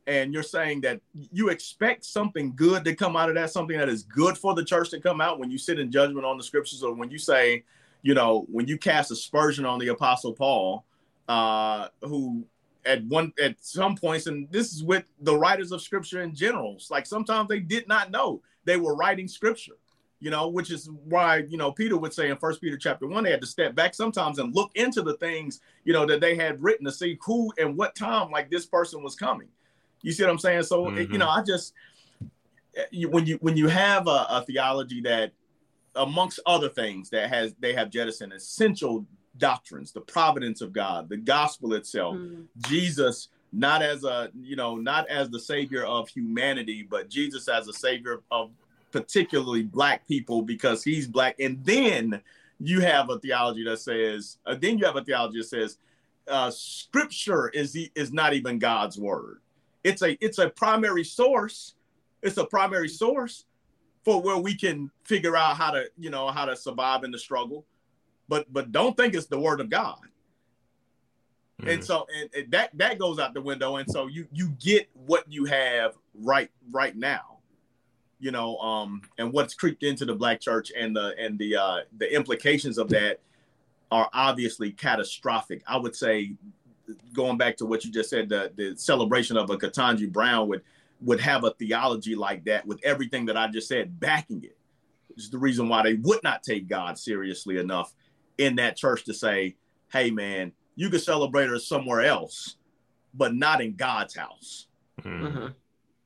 and 0.06 0.34
you're 0.34 0.42
saying 0.42 0.82
that 0.82 1.00
you 1.12 1.48
expect 1.48 2.04
something 2.04 2.52
good 2.54 2.84
to 2.84 2.94
come 2.94 3.16
out 3.16 3.28
of 3.28 3.34
that, 3.36 3.50
something 3.50 3.78
that 3.78 3.88
is 3.88 4.02
good 4.02 4.36
for 4.36 4.54
the 4.54 4.64
church 4.64 4.90
to 4.90 5.00
come 5.00 5.20
out 5.20 5.38
when 5.38 5.50
you 5.50 5.58
sit 5.58 5.78
in 5.78 5.90
judgment 5.90 6.26
on 6.26 6.36
the 6.36 6.44
scriptures, 6.44 6.82
or 6.82 6.94
when 6.94 7.10
you 7.10 7.18
say, 7.18 7.64
you 8.02 8.14
know, 8.14 8.46
when 8.50 8.66
you 8.66 8.76
cast 8.76 9.10
aspersion 9.10 9.64
on 9.64 9.78
the 9.78 9.88
apostle 9.88 10.32
Paul, 10.34 10.84
uh, 11.28 11.88
who 12.02 12.44
at 12.84 13.02
one 13.06 13.32
at 13.42 13.56
some 13.64 13.96
points, 13.96 14.26
and 14.26 14.46
this 14.50 14.72
is 14.72 14.84
with 14.84 15.04
the 15.20 15.34
writers 15.34 15.72
of 15.72 15.80
scripture 15.80 16.20
in 16.20 16.34
general, 16.34 16.78
like 16.90 17.06
sometimes 17.06 17.48
they 17.48 17.60
did 17.60 17.88
not 17.88 18.10
know 18.10 18.42
they 18.66 18.76
were 18.76 18.94
writing 18.94 19.26
scripture. 19.26 19.76
you 20.24 20.30
know, 20.30 20.48
which 20.48 20.70
is 20.70 20.88
why, 21.04 21.44
you 21.50 21.58
know, 21.58 21.70
Peter 21.70 21.98
would 21.98 22.14
say 22.14 22.30
in 22.30 22.36
First 22.38 22.62
Peter 22.62 22.78
chapter 22.78 23.06
one, 23.06 23.24
they 23.24 23.30
had 23.30 23.42
to 23.42 23.46
step 23.46 23.74
back 23.74 23.94
sometimes 23.94 24.38
and 24.38 24.54
look 24.54 24.70
into 24.74 25.02
the 25.02 25.18
things, 25.18 25.60
you 25.84 25.92
know, 25.92 26.06
that 26.06 26.22
they 26.22 26.34
had 26.34 26.62
written 26.62 26.86
to 26.86 26.92
see 26.92 27.18
who 27.22 27.52
and 27.58 27.76
what 27.76 27.94
time 27.94 28.30
like 28.30 28.50
this 28.50 28.64
person 28.64 29.02
was 29.02 29.14
coming. 29.14 29.48
You 30.04 30.12
see 30.12 30.22
what 30.22 30.30
I'm 30.30 30.38
saying? 30.38 30.62
So, 30.64 30.84
mm-hmm. 30.84 31.12
you 31.12 31.18
know, 31.18 31.28
I 31.28 31.42
just 31.42 31.74
you, 32.90 33.08
when 33.08 33.26
you 33.26 33.38
when 33.40 33.56
you 33.56 33.68
have 33.68 34.06
a, 34.06 34.26
a, 34.30 34.44
theology 34.46 35.00
that, 35.02 35.32
amongst 35.96 36.40
other 36.46 36.68
things, 36.68 37.10
that 37.10 37.28
has 37.30 37.54
they 37.58 37.72
have 37.72 37.90
jettisoned 37.90 38.32
essential 38.32 39.06
doctrines, 39.38 39.92
the 39.92 40.00
providence 40.00 40.60
of 40.60 40.72
God, 40.72 41.08
the 41.08 41.16
gospel 41.16 41.74
itself, 41.74 42.16
mm-hmm. 42.16 42.42
Jesus 42.68 43.28
not 43.52 43.82
as 43.82 44.04
a 44.04 44.30
you 44.40 44.56
know 44.56 44.76
not 44.76 45.08
as 45.08 45.30
the 45.30 45.40
savior 45.40 45.84
of 45.84 46.08
humanity, 46.08 46.86
but 46.88 47.08
Jesus 47.08 47.48
as 47.48 47.66
a 47.68 47.72
savior 47.72 48.22
of 48.30 48.50
particularly 48.94 49.64
black 49.64 50.06
people 50.06 50.40
because 50.42 50.84
he's 50.84 51.08
black. 51.08 51.34
And 51.40 51.64
then 51.64 52.20
you 52.60 52.80
have 52.80 53.10
a 53.10 53.18
theology 53.18 53.64
that 53.64 53.80
says, 53.80 54.38
uh, 54.46 54.54
then 54.54 54.78
you 54.78 54.86
have 54.86 54.94
a 54.94 55.02
theology 55.02 55.38
that 55.38 55.48
says, 55.48 55.78
uh, 56.28 56.48
scripture 56.52 57.48
is 57.48 57.72
the, 57.72 57.90
is 57.96 58.12
not 58.12 58.34
even 58.34 58.60
God's 58.60 58.96
word. 58.96 59.40
It's 59.84 60.02
a 60.02 60.12
it's 60.24 60.38
a 60.38 60.50
primary 60.50 61.04
source. 61.04 61.74
It's 62.22 62.38
a 62.38 62.44
primary 62.44 62.88
source 62.88 63.44
for 64.04 64.20
where 64.20 64.38
we 64.38 64.54
can 64.54 64.90
figure 65.04 65.36
out 65.36 65.56
how 65.56 65.70
to 65.70 65.84
you 65.98 66.10
know 66.10 66.28
how 66.28 66.46
to 66.46 66.56
survive 66.56 67.04
in 67.04 67.10
the 67.10 67.18
struggle, 67.18 67.66
but 68.28 68.52
but 68.52 68.72
don't 68.72 68.96
think 68.96 69.14
it's 69.14 69.26
the 69.26 69.38
word 69.38 69.60
of 69.60 69.70
God. 69.70 70.00
Mm. 71.62 71.74
And 71.74 71.84
so 71.84 72.06
and, 72.18 72.30
and 72.34 72.50
that 72.52 72.70
that 72.78 72.98
goes 72.98 73.18
out 73.18 73.34
the 73.34 73.42
window. 73.42 73.76
And 73.76 73.88
so 73.90 74.06
you 74.08 74.26
you 74.32 74.48
get 74.60 74.88
what 75.06 75.30
you 75.30 75.44
have 75.44 75.94
right 76.14 76.50
right 76.70 76.96
now 76.96 77.34
you 78.24 78.30
know, 78.30 78.56
um, 78.56 79.02
and 79.18 79.32
what's 79.34 79.52
creeped 79.52 79.82
into 79.82 80.06
the 80.06 80.14
black 80.14 80.40
church 80.40 80.72
and 80.74 80.96
the 80.96 81.14
and 81.18 81.38
the 81.38 81.54
uh, 81.54 81.80
the 81.98 82.10
implications 82.10 82.78
of 82.78 82.88
that 82.88 83.20
are 83.90 84.08
obviously 84.14 84.72
catastrophic. 84.72 85.62
I 85.66 85.76
would 85.76 85.94
say, 85.94 86.32
going 87.12 87.38
back 87.38 87.56
to 87.58 87.66
what 87.66 87.84
you 87.84 87.92
just 87.92 88.10
said, 88.10 88.28
the 88.28 88.52
the 88.56 88.76
celebration 88.76 89.36
of 89.36 89.50
a 89.50 89.56
Ketanji 89.56 90.10
Brown 90.10 90.48
would 90.48 90.62
would 91.00 91.20
have 91.20 91.44
a 91.44 91.50
theology 91.50 92.14
like 92.14 92.44
that 92.44 92.66
with 92.66 92.80
everything 92.84 93.26
that 93.26 93.36
I 93.36 93.48
just 93.48 93.68
said 93.68 93.98
backing 94.00 94.42
it. 94.44 94.56
Which 95.08 95.24
is 95.24 95.30
the 95.30 95.38
reason 95.38 95.68
why 95.68 95.82
they 95.82 95.94
would 95.94 96.22
not 96.22 96.42
take 96.42 96.68
God 96.68 96.98
seriously 96.98 97.58
enough 97.58 97.94
in 98.38 98.56
that 98.56 98.76
church 98.76 99.04
to 99.04 99.14
say, 99.14 99.56
"Hey, 99.92 100.10
man, 100.10 100.52
you 100.76 100.90
can 100.90 101.00
celebrate 101.00 101.48
her 101.48 101.58
somewhere 101.58 102.02
else, 102.02 102.56
but 103.12 103.34
not 103.34 103.60
in 103.60 103.74
God's 103.76 104.16
house." 104.16 104.66
Mm-hmm. 105.02 105.48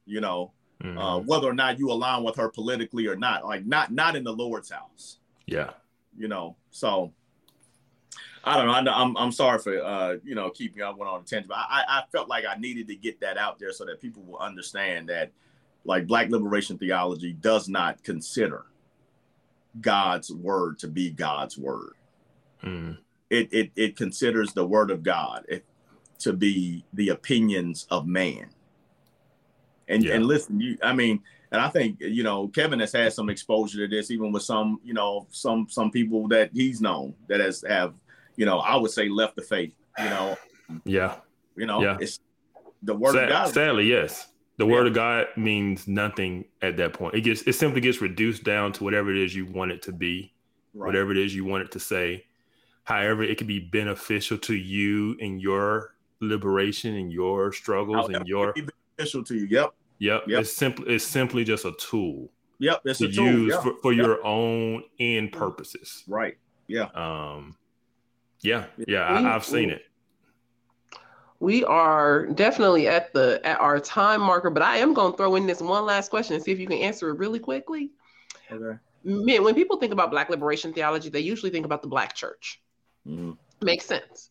You 0.04 0.20
know, 0.20 0.52
mm-hmm. 0.82 0.98
uh, 0.98 1.18
whether 1.20 1.48
or 1.48 1.54
not 1.54 1.78
you 1.78 1.90
align 1.90 2.22
with 2.22 2.36
her 2.36 2.48
politically 2.48 3.06
or 3.06 3.16
not. 3.16 3.44
Like 3.44 3.64
not 3.66 3.92
not 3.92 4.16
in 4.16 4.24
the 4.24 4.32
Lord's 4.32 4.70
house. 4.70 5.18
Yeah. 5.46 5.70
You 6.16 6.28
know, 6.28 6.56
so 6.70 7.12
I 8.44 8.56
don't 8.56 8.66
know. 8.66 8.72
I 8.72 8.80
know 8.80 8.92
I'm 8.92 9.16
I'm 9.16 9.32
sorry 9.32 9.58
for 9.58 9.82
uh, 9.82 10.16
you 10.24 10.34
know 10.34 10.50
keeping 10.50 10.82
I 10.82 10.90
went 10.90 11.10
on 11.10 11.20
a 11.20 11.24
tangent, 11.24 11.48
but 11.48 11.58
I, 11.58 11.84
I 11.88 12.02
felt 12.12 12.28
like 12.28 12.44
I 12.48 12.58
needed 12.58 12.88
to 12.88 12.96
get 12.96 13.20
that 13.20 13.36
out 13.36 13.58
there 13.58 13.72
so 13.72 13.84
that 13.86 14.00
people 14.00 14.22
will 14.22 14.38
understand 14.38 15.08
that 15.08 15.32
like 15.84 16.06
Black 16.06 16.30
liberation 16.30 16.78
theology 16.78 17.32
does 17.32 17.68
not 17.68 18.02
consider 18.02 18.66
God's 19.80 20.32
word 20.32 20.78
to 20.80 20.88
be 20.88 21.10
God's 21.10 21.56
word. 21.58 21.94
Mm. 22.62 22.98
It, 23.30 23.48
it 23.52 23.70
it 23.76 23.96
considers 23.96 24.52
the 24.52 24.66
word 24.66 24.90
of 24.90 25.02
God 25.02 25.46
to 26.20 26.32
be 26.32 26.84
the 26.92 27.10
opinions 27.10 27.86
of 27.90 28.06
man. 28.06 28.48
And 29.88 30.04
yeah. 30.04 30.14
and 30.14 30.26
listen, 30.26 30.60
you 30.60 30.78
I 30.82 30.92
mean, 30.92 31.22
and 31.50 31.60
I 31.60 31.68
think 31.68 32.00
you 32.00 32.22
know 32.22 32.48
Kevin 32.48 32.80
has 32.80 32.92
had 32.92 33.12
some 33.12 33.30
exposure 33.30 33.86
to 33.86 33.88
this, 33.88 34.10
even 34.10 34.32
with 34.32 34.42
some 34.42 34.80
you 34.84 34.94
know 34.94 35.26
some 35.30 35.66
some 35.68 35.90
people 35.90 36.28
that 36.28 36.50
he's 36.52 36.80
known 36.80 37.14
that 37.28 37.40
has 37.40 37.64
have 37.68 37.94
you 38.38 38.46
know 38.46 38.60
I 38.60 38.76
would 38.76 38.92
say 38.92 39.08
left 39.08 39.36
the 39.36 39.42
faith. 39.42 39.74
You 39.98 40.04
know. 40.04 40.36
Yeah. 40.84 41.16
You 41.56 41.66
know. 41.66 41.82
Yeah. 41.82 41.98
It's 42.00 42.20
the 42.82 42.94
word 42.94 43.14
Sad, 43.14 43.24
of 43.24 43.30
God. 43.30 43.52
Sadly, 43.52 43.86
yes. 43.86 44.28
The 44.58 44.66
yeah. 44.66 44.72
word 44.72 44.86
of 44.86 44.94
God 44.94 45.26
means 45.36 45.88
nothing 45.88 46.44
at 46.62 46.76
that 46.76 46.92
point. 46.92 47.16
It 47.16 47.22
gets 47.22 47.42
it 47.42 47.54
simply 47.54 47.80
gets 47.80 48.00
reduced 48.00 48.44
down 48.44 48.72
to 48.74 48.84
whatever 48.84 49.10
it 49.10 49.18
is 49.18 49.34
you 49.34 49.44
want 49.46 49.72
it 49.72 49.82
to 49.82 49.92
be, 49.92 50.32
right. 50.72 50.86
whatever 50.86 51.10
it 51.10 51.18
is 51.18 51.34
you 51.34 51.44
want 51.44 51.64
it 51.64 51.72
to 51.72 51.80
say. 51.80 52.24
However, 52.84 53.24
it 53.24 53.36
can 53.38 53.48
be 53.48 53.58
beneficial 53.58 54.38
to 54.38 54.54
you 54.54 55.16
in 55.18 55.40
your 55.40 55.96
liberation 56.20 56.94
and 56.94 57.12
your 57.12 57.52
struggles 57.52 58.08
and 58.08 58.26
your 58.26 58.54
beneficial 58.96 59.24
to 59.24 59.34
you. 59.34 59.46
Yep. 59.50 59.74
Yep. 59.98 60.22
yep. 60.28 60.40
It's 60.42 60.56
simply 60.56 60.94
it's 60.94 61.04
simply 61.04 61.42
just 61.42 61.64
a 61.64 61.72
tool. 61.72 62.30
Yep. 62.60 62.82
It's 62.84 63.00
to 63.00 63.06
a 63.06 63.12
tool. 63.12 63.24
use 63.24 63.56
for, 63.56 63.74
for 63.82 63.92
your 63.92 64.24
own 64.24 64.84
end 65.00 65.32
purposes. 65.32 66.04
Right. 66.06 66.38
Yeah. 66.68 66.88
Um. 66.94 67.56
Yeah. 68.40 68.66
Yeah. 68.86 69.12
We, 69.12 69.18
I, 69.18 69.20
have 69.32 69.44
seen 69.44 69.68
we, 69.68 69.74
it. 69.74 69.82
We 71.40 71.64
are 71.64 72.26
definitely 72.26 72.88
at 72.88 73.12
the 73.12 73.40
at 73.44 73.60
our 73.60 73.78
time 73.78 74.20
marker, 74.20 74.50
but 74.50 74.62
I 74.62 74.78
am 74.78 74.94
going 74.94 75.12
to 75.12 75.16
throw 75.16 75.36
in 75.36 75.46
this 75.46 75.60
one 75.60 75.86
last 75.86 76.10
question 76.10 76.34
and 76.34 76.42
see 76.42 76.52
if 76.52 76.58
you 76.58 76.66
can 76.66 76.78
answer 76.78 77.10
it 77.10 77.18
really 77.18 77.38
quickly. 77.38 77.90
Okay. 78.50 78.78
Man, 79.04 79.44
when 79.44 79.54
people 79.54 79.78
think 79.78 79.92
about 79.92 80.10
Black 80.10 80.28
liberation 80.28 80.72
theology, 80.72 81.08
they 81.08 81.20
usually 81.20 81.50
think 81.50 81.64
about 81.64 81.82
the 81.82 81.88
Black 81.88 82.14
church. 82.14 82.60
Mm-hmm. 83.06 83.32
Makes 83.64 83.86
sense. 83.86 84.30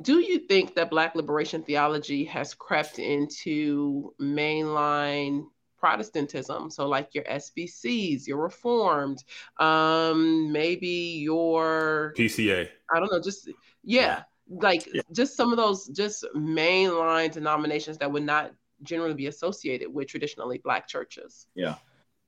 Do 0.00 0.20
you 0.20 0.40
think 0.40 0.74
that 0.74 0.90
Black 0.90 1.14
liberation 1.14 1.62
theology 1.62 2.24
has 2.26 2.54
crept 2.54 2.98
into 2.98 4.14
mainline 4.20 5.46
Protestantism? 5.78 6.70
So, 6.70 6.86
like 6.86 7.14
your 7.14 7.24
SBCs, 7.24 8.26
your 8.26 8.38
Reformed, 8.38 9.24
um, 9.58 10.52
maybe 10.52 11.20
your 11.22 12.14
PCA. 12.16 12.68
I 12.90 12.98
don't 12.98 13.10
know, 13.12 13.20
just 13.20 13.48
yeah, 13.82 14.22
like 14.48 14.86
yeah. 14.92 15.02
just 15.12 15.36
some 15.36 15.50
of 15.50 15.56
those 15.56 15.86
just 15.88 16.24
mainline 16.34 17.32
denominations 17.32 17.98
that 17.98 18.10
would 18.10 18.24
not 18.24 18.52
generally 18.82 19.14
be 19.14 19.26
associated 19.26 19.92
with 19.92 20.08
traditionally 20.08 20.58
Black 20.58 20.86
churches. 20.86 21.46
Yeah, 21.54 21.74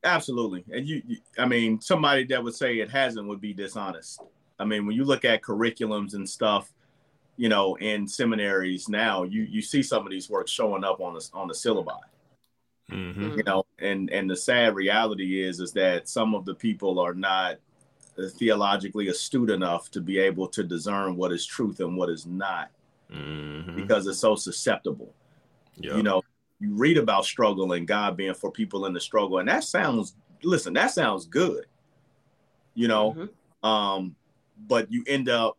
absolutely. 0.03 0.63
And 0.71 0.87
you, 0.87 1.01
you 1.05 1.17
I 1.37 1.45
mean, 1.45 1.81
somebody 1.81 2.25
that 2.25 2.43
would 2.43 2.55
say 2.55 2.79
it 2.79 2.89
hasn't 2.89 3.27
would 3.27 3.41
be 3.41 3.53
dishonest. 3.53 4.21
I 4.59 4.65
mean, 4.65 4.85
when 4.85 4.95
you 4.95 5.03
look 5.03 5.25
at 5.25 5.41
curriculums 5.41 6.13
and 6.13 6.29
stuff 6.29 6.71
you 7.41 7.49
know, 7.49 7.75
in 7.77 8.07
seminaries 8.07 8.87
now, 8.87 9.23
you 9.23 9.41
you 9.49 9.63
see 9.63 9.81
some 9.81 10.05
of 10.05 10.11
these 10.11 10.29
works 10.29 10.51
showing 10.51 10.83
up 10.83 11.01
on 11.01 11.15
the 11.15 11.29
on 11.33 11.47
the 11.47 11.55
syllabi. 11.55 11.97
Mm-hmm. 12.91 13.37
You 13.37 13.43
know, 13.43 13.63
and 13.79 14.11
and 14.11 14.29
the 14.29 14.35
sad 14.35 14.75
reality 14.75 15.41
is 15.41 15.59
is 15.59 15.73
that 15.73 16.07
some 16.07 16.35
of 16.35 16.45
the 16.45 16.53
people 16.53 16.99
are 16.99 17.15
not 17.15 17.57
theologically 18.37 19.07
astute 19.07 19.49
enough 19.49 19.89
to 19.91 20.01
be 20.01 20.19
able 20.19 20.47
to 20.47 20.63
discern 20.63 21.15
what 21.15 21.31
is 21.31 21.45
truth 21.45 21.79
and 21.79 21.95
what 21.95 22.09
is 22.09 22.25
not, 22.25 22.69
mm-hmm. 23.11 23.75
because 23.75 24.07
it's 24.07 24.19
so 24.19 24.35
susceptible. 24.35 25.13
Yep. 25.77 25.97
You 25.97 26.03
know, 26.03 26.21
you 26.59 26.73
read 26.75 26.97
about 26.97 27.25
struggle 27.25 27.73
and 27.73 27.87
God 27.87 28.17
being 28.17 28.33
for 28.33 28.51
people 28.51 28.85
in 28.85 28.93
the 28.93 28.99
struggle, 28.99 29.39
and 29.39 29.47
that 29.47 29.63
sounds 29.63 30.15
listen, 30.43 30.73
that 30.73 30.91
sounds 30.91 31.25
good. 31.25 31.65
You 32.73 32.87
know, 32.87 33.13
mm-hmm. 33.13 33.67
um, 33.67 34.15
but 34.67 34.91
you 34.91 35.03
end 35.07 35.29
up 35.29 35.57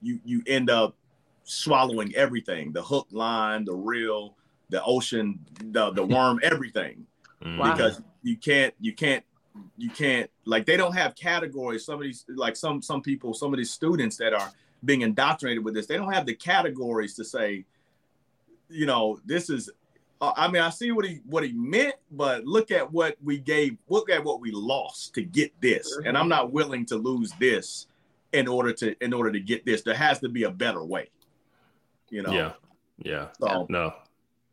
you 0.00 0.20
you 0.24 0.42
end 0.46 0.70
up 0.70 0.96
swallowing 1.44 2.14
everything 2.14 2.72
the 2.72 2.82
hook 2.82 3.06
line 3.10 3.64
the 3.64 3.74
reel 3.74 4.36
the 4.70 4.82
ocean 4.84 5.38
the, 5.64 5.90
the 5.90 6.02
worm 6.02 6.38
everything 6.42 7.04
mm. 7.44 7.72
because 7.72 8.00
you 8.22 8.36
can't 8.36 8.72
you 8.80 8.92
can't 8.94 9.24
you 9.76 9.90
can't 9.90 10.30
like 10.44 10.64
they 10.66 10.76
don't 10.76 10.94
have 10.94 11.14
categories 11.14 11.84
some 11.84 11.96
of 11.96 12.02
these 12.02 12.24
like 12.28 12.56
some 12.56 12.80
some 12.80 13.02
people 13.02 13.34
some 13.34 13.52
of 13.52 13.58
these 13.58 13.70
students 13.70 14.16
that 14.16 14.32
are 14.32 14.50
being 14.84 15.02
indoctrinated 15.02 15.64
with 15.64 15.74
this 15.74 15.86
they 15.86 15.96
don't 15.96 16.12
have 16.12 16.26
the 16.26 16.34
categories 16.34 17.14
to 17.14 17.24
say 17.24 17.64
you 18.68 18.86
know 18.86 19.20
this 19.26 19.50
is 19.50 19.70
uh, 20.20 20.32
i 20.36 20.48
mean 20.48 20.62
i 20.62 20.70
see 20.70 20.90
what 20.90 21.04
he 21.04 21.20
what 21.26 21.44
he 21.44 21.52
meant 21.52 21.94
but 22.10 22.44
look 22.44 22.70
at 22.70 22.90
what 22.90 23.16
we 23.22 23.38
gave 23.38 23.76
look 23.88 24.10
at 24.10 24.24
what 24.24 24.40
we 24.40 24.50
lost 24.50 25.14
to 25.14 25.22
get 25.22 25.52
this 25.60 25.98
and 26.06 26.16
i'm 26.16 26.28
not 26.28 26.52
willing 26.52 26.86
to 26.86 26.96
lose 26.96 27.32
this 27.38 27.86
in 28.32 28.48
order 28.48 28.72
to 28.72 28.96
in 29.04 29.12
order 29.12 29.30
to 29.30 29.40
get 29.40 29.66
this 29.66 29.82
there 29.82 29.94
has 29.94 30.18
to 30.18 30.28
be 30.28 30.44
a 30.44 30.50
better 30.50 30.82
way 30.82 31.08
you 32.12 32.22
know. 32.22 32.30
Yeah. 32.30 32.52
Yeah. 32.98 33.28
So, 33.40 33.66
no. 33.68 33.94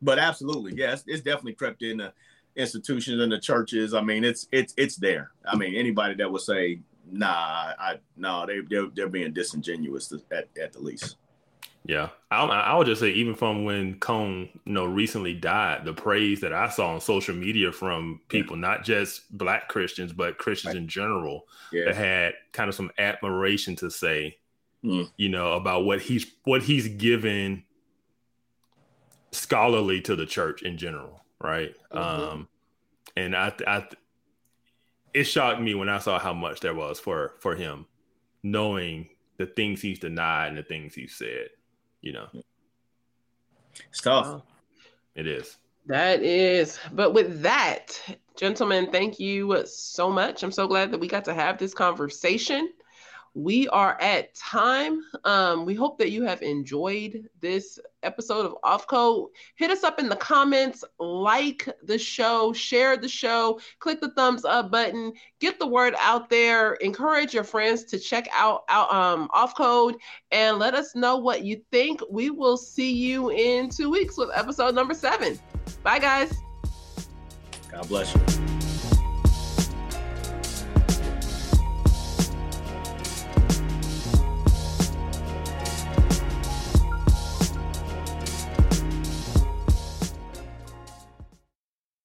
But 0.01 0.17
absolutely, 0.17 0.75
yes, 0.75 1.03
it's, 1.05 1.21
definitely 1.21 1.53
crept 1.53 1.83
in 1.83 1.97
the 1.97 2.13
institutions 2.59 3.21
and 3.21 3.31
the 3.31 3.39
churches. 3.39 3.93
I 3.93 4.01
mean, 4.01 4.23
it's 4.23 4.47
it's 4.51 4.73
it's 4.77 4.97
there. 4.97 5.31
I 5.45 5.55
mean, 5.55 5.75
anybody 5.75 6.15
that 6.15 6.31
would 6.31 6.41
say, 6.41 6.79
"Nah, 7.09 7.73
I 7.79 7.99
no," 8.17 8.45
they 8.45 8.59
they're, 8.69 8.87
they're 8.93 9.09
being 9.09 9.33
disingenuous 9.33 10.13
at 10.31 10.47
at 10.61 10.73
the 10.73 10.79
least. 10.79 11.15
Yeah, 11.85 12.09
I, 12.29 12.43
I 12.43 12.75
would 12.75 12.87
just 12.87 12.99
say 13.01 13.09
even 13.11 13.33
from 13.33 13.63
when 13.63 13.99
Cone, 13.99 14.49
you 14.65 14.73
know, 14.73 14.85
recently 14.85 15.33
died, 15.33 15.85
the 15.85 15.93
praise 15.93 16.41
that 16.41 16.53
I 16.53 16.69
saw 16.69 16.93
on 16.93 17.01
social 17.01 17.33
media 17.33 17.71
from 17.71 18.19
people, 18.27 18.57
yeah. 18.57 18.61
not 18.61 18.83
just 18.83 19.35
Black 19.35 19.69
Christians 19.69 20.11
but 20.13 20.37
Christians 20.37 20.75
right. 20.75 20.81
in 20.81 20.87
general, 20.87 21.47
yeah. 21.71 21.85
that 21.85 21.95
had 21.95 22.33
kind 22.51 22.67
of 22.67 22.75
some 22.75 22.91
admiration 22.97 23.75
to 23.77 23.89
say, 23.89 24.37
mm. 24.83 25.09
you 25.17 25.29
know, 25.29 25.53
about 25.53 25.85
what 25.85 26.01
he's 26.01 26.27
what 26.43 26.61
he's 26.61 26.87
given 26.89 27.63
scholarly 29.31 30.01
to 30.01 30.15
the 30.15 30.25
church 30.25 30.61
in 30.61 30.77
general, 30.77 31.23
right? 31.41 31.73
Mm-hmm. 31.91 31.97
Um, 32.23 32.47
and 33.15 33.35
I, 33.35 33.53
I, 33.65 33.87
it 35.13 35.23
shocked 35.23 35.61
me 35.61 35.75
when 35.75 35.89
I 35.89 35.99
saw 35.99 36.19
how 36.19 36.33
much 36.33 36.59
there 36.59 36.75
was 36.75 36.99
for 36.99 37.33
for 37.39 37.55
him, 37.55 37.85
knowing 38.43 39.09
the 39.37 39.45
things 39.45 39.81
he's 39.81 39.99
denied 39.99 40.49
and 40.49 40.57
the 40.57 40.63
things 40.63 40.93
he's 40.93 41.15
said. 41.15 41.49
You 42.01 42.13
know, 42.13 42.27
it's 43.89 44.01
tough. 44.01 44.27
Wow. 44.27 44.43
It 45.15 45.27
is. 45.27 45.57
That 45.87 46.21
is. 46.21 46.79
But 46.93 47.13
with 47.13 47.41
that, 47.41 47.99
gentlemen, 48.37 48.91
thank 48.91 49.19
you 49.19 49.63
so 49.65 50.09
much. 50.09 50.43
I'm 50.43 50.51
so 50.51 50.67
glad 50.67 50.91
that 50.91 50.99
we 50.99 51.07
got 51.07 51.25
to 51.25 51.33
have 51.33 51.57
this 51.57 51.73
conversation 51.73 52.69
we 53.43 53.67
are 53.69 53.99
at 54.01 54.33
time. 54.35 55.01
Um, 55.23 55.65
we 55.65 55.73
hope 55.73 55.97
that 55.99 56.11
you 56.11 56.23
have 56.23 56.41
enjoyed 56.41 57.29
this 57.39 57.79
episode 58.03 58.45
of 58.45 58.55
Off 58.63 58.87
Code. 58.87 59.29
Hit 59.55 59.71
us 59.71 59.83
up 59.83 59.99
in 59.99 60.09
the 60.09 60.15
comments, 60.15 60.83
like 60.99 61.69
the 61.83 61.97
show, 61.97 62.51
share 62.51 62.97
the 62.97 63.07
show, 63.07 63.59
click 63.79 64.01
the 64.01 64.11
thumbs 64.11 64.43
up 64.43 64.71
button, 64.71 65.13
get 65.39 65.57
the 65.57 65.67
word 65.67 65.95
out 65.99 66.29
there, 66.29 66.73
encourage 66.75 67.33
your 67.33 67.43
friends 67.43 67.85
to 67.85 67.99
check 67.99 68.27
out, 68.33 68.63
out 68.67 68.91
um, 68.93 69.29
Off 69.33 69.55
Code, 69.55 69.95
and 70.31 70.59
let 70.59 70.73
us 70.73 70.95
know 70.95 71.17
what 71.17 71.43
you 71.43 71.61
think. 71.71 72.01
We 72.09 72.29
will 72.29 72.57
see 72.57 72.91
you 72.91 73.31
in 73.31 73.69
two 73.69 73.89
weeks 73.89 74.17
with 74.17 74.29
episode 74.35 74.75
number 74.75 74.93
seven. 74.93 75.39
Bye, 75.81 75.99
guys. 75.99 76.33
God 77.71 77.87
bless 77.87 78.13
you. 78.13 78.38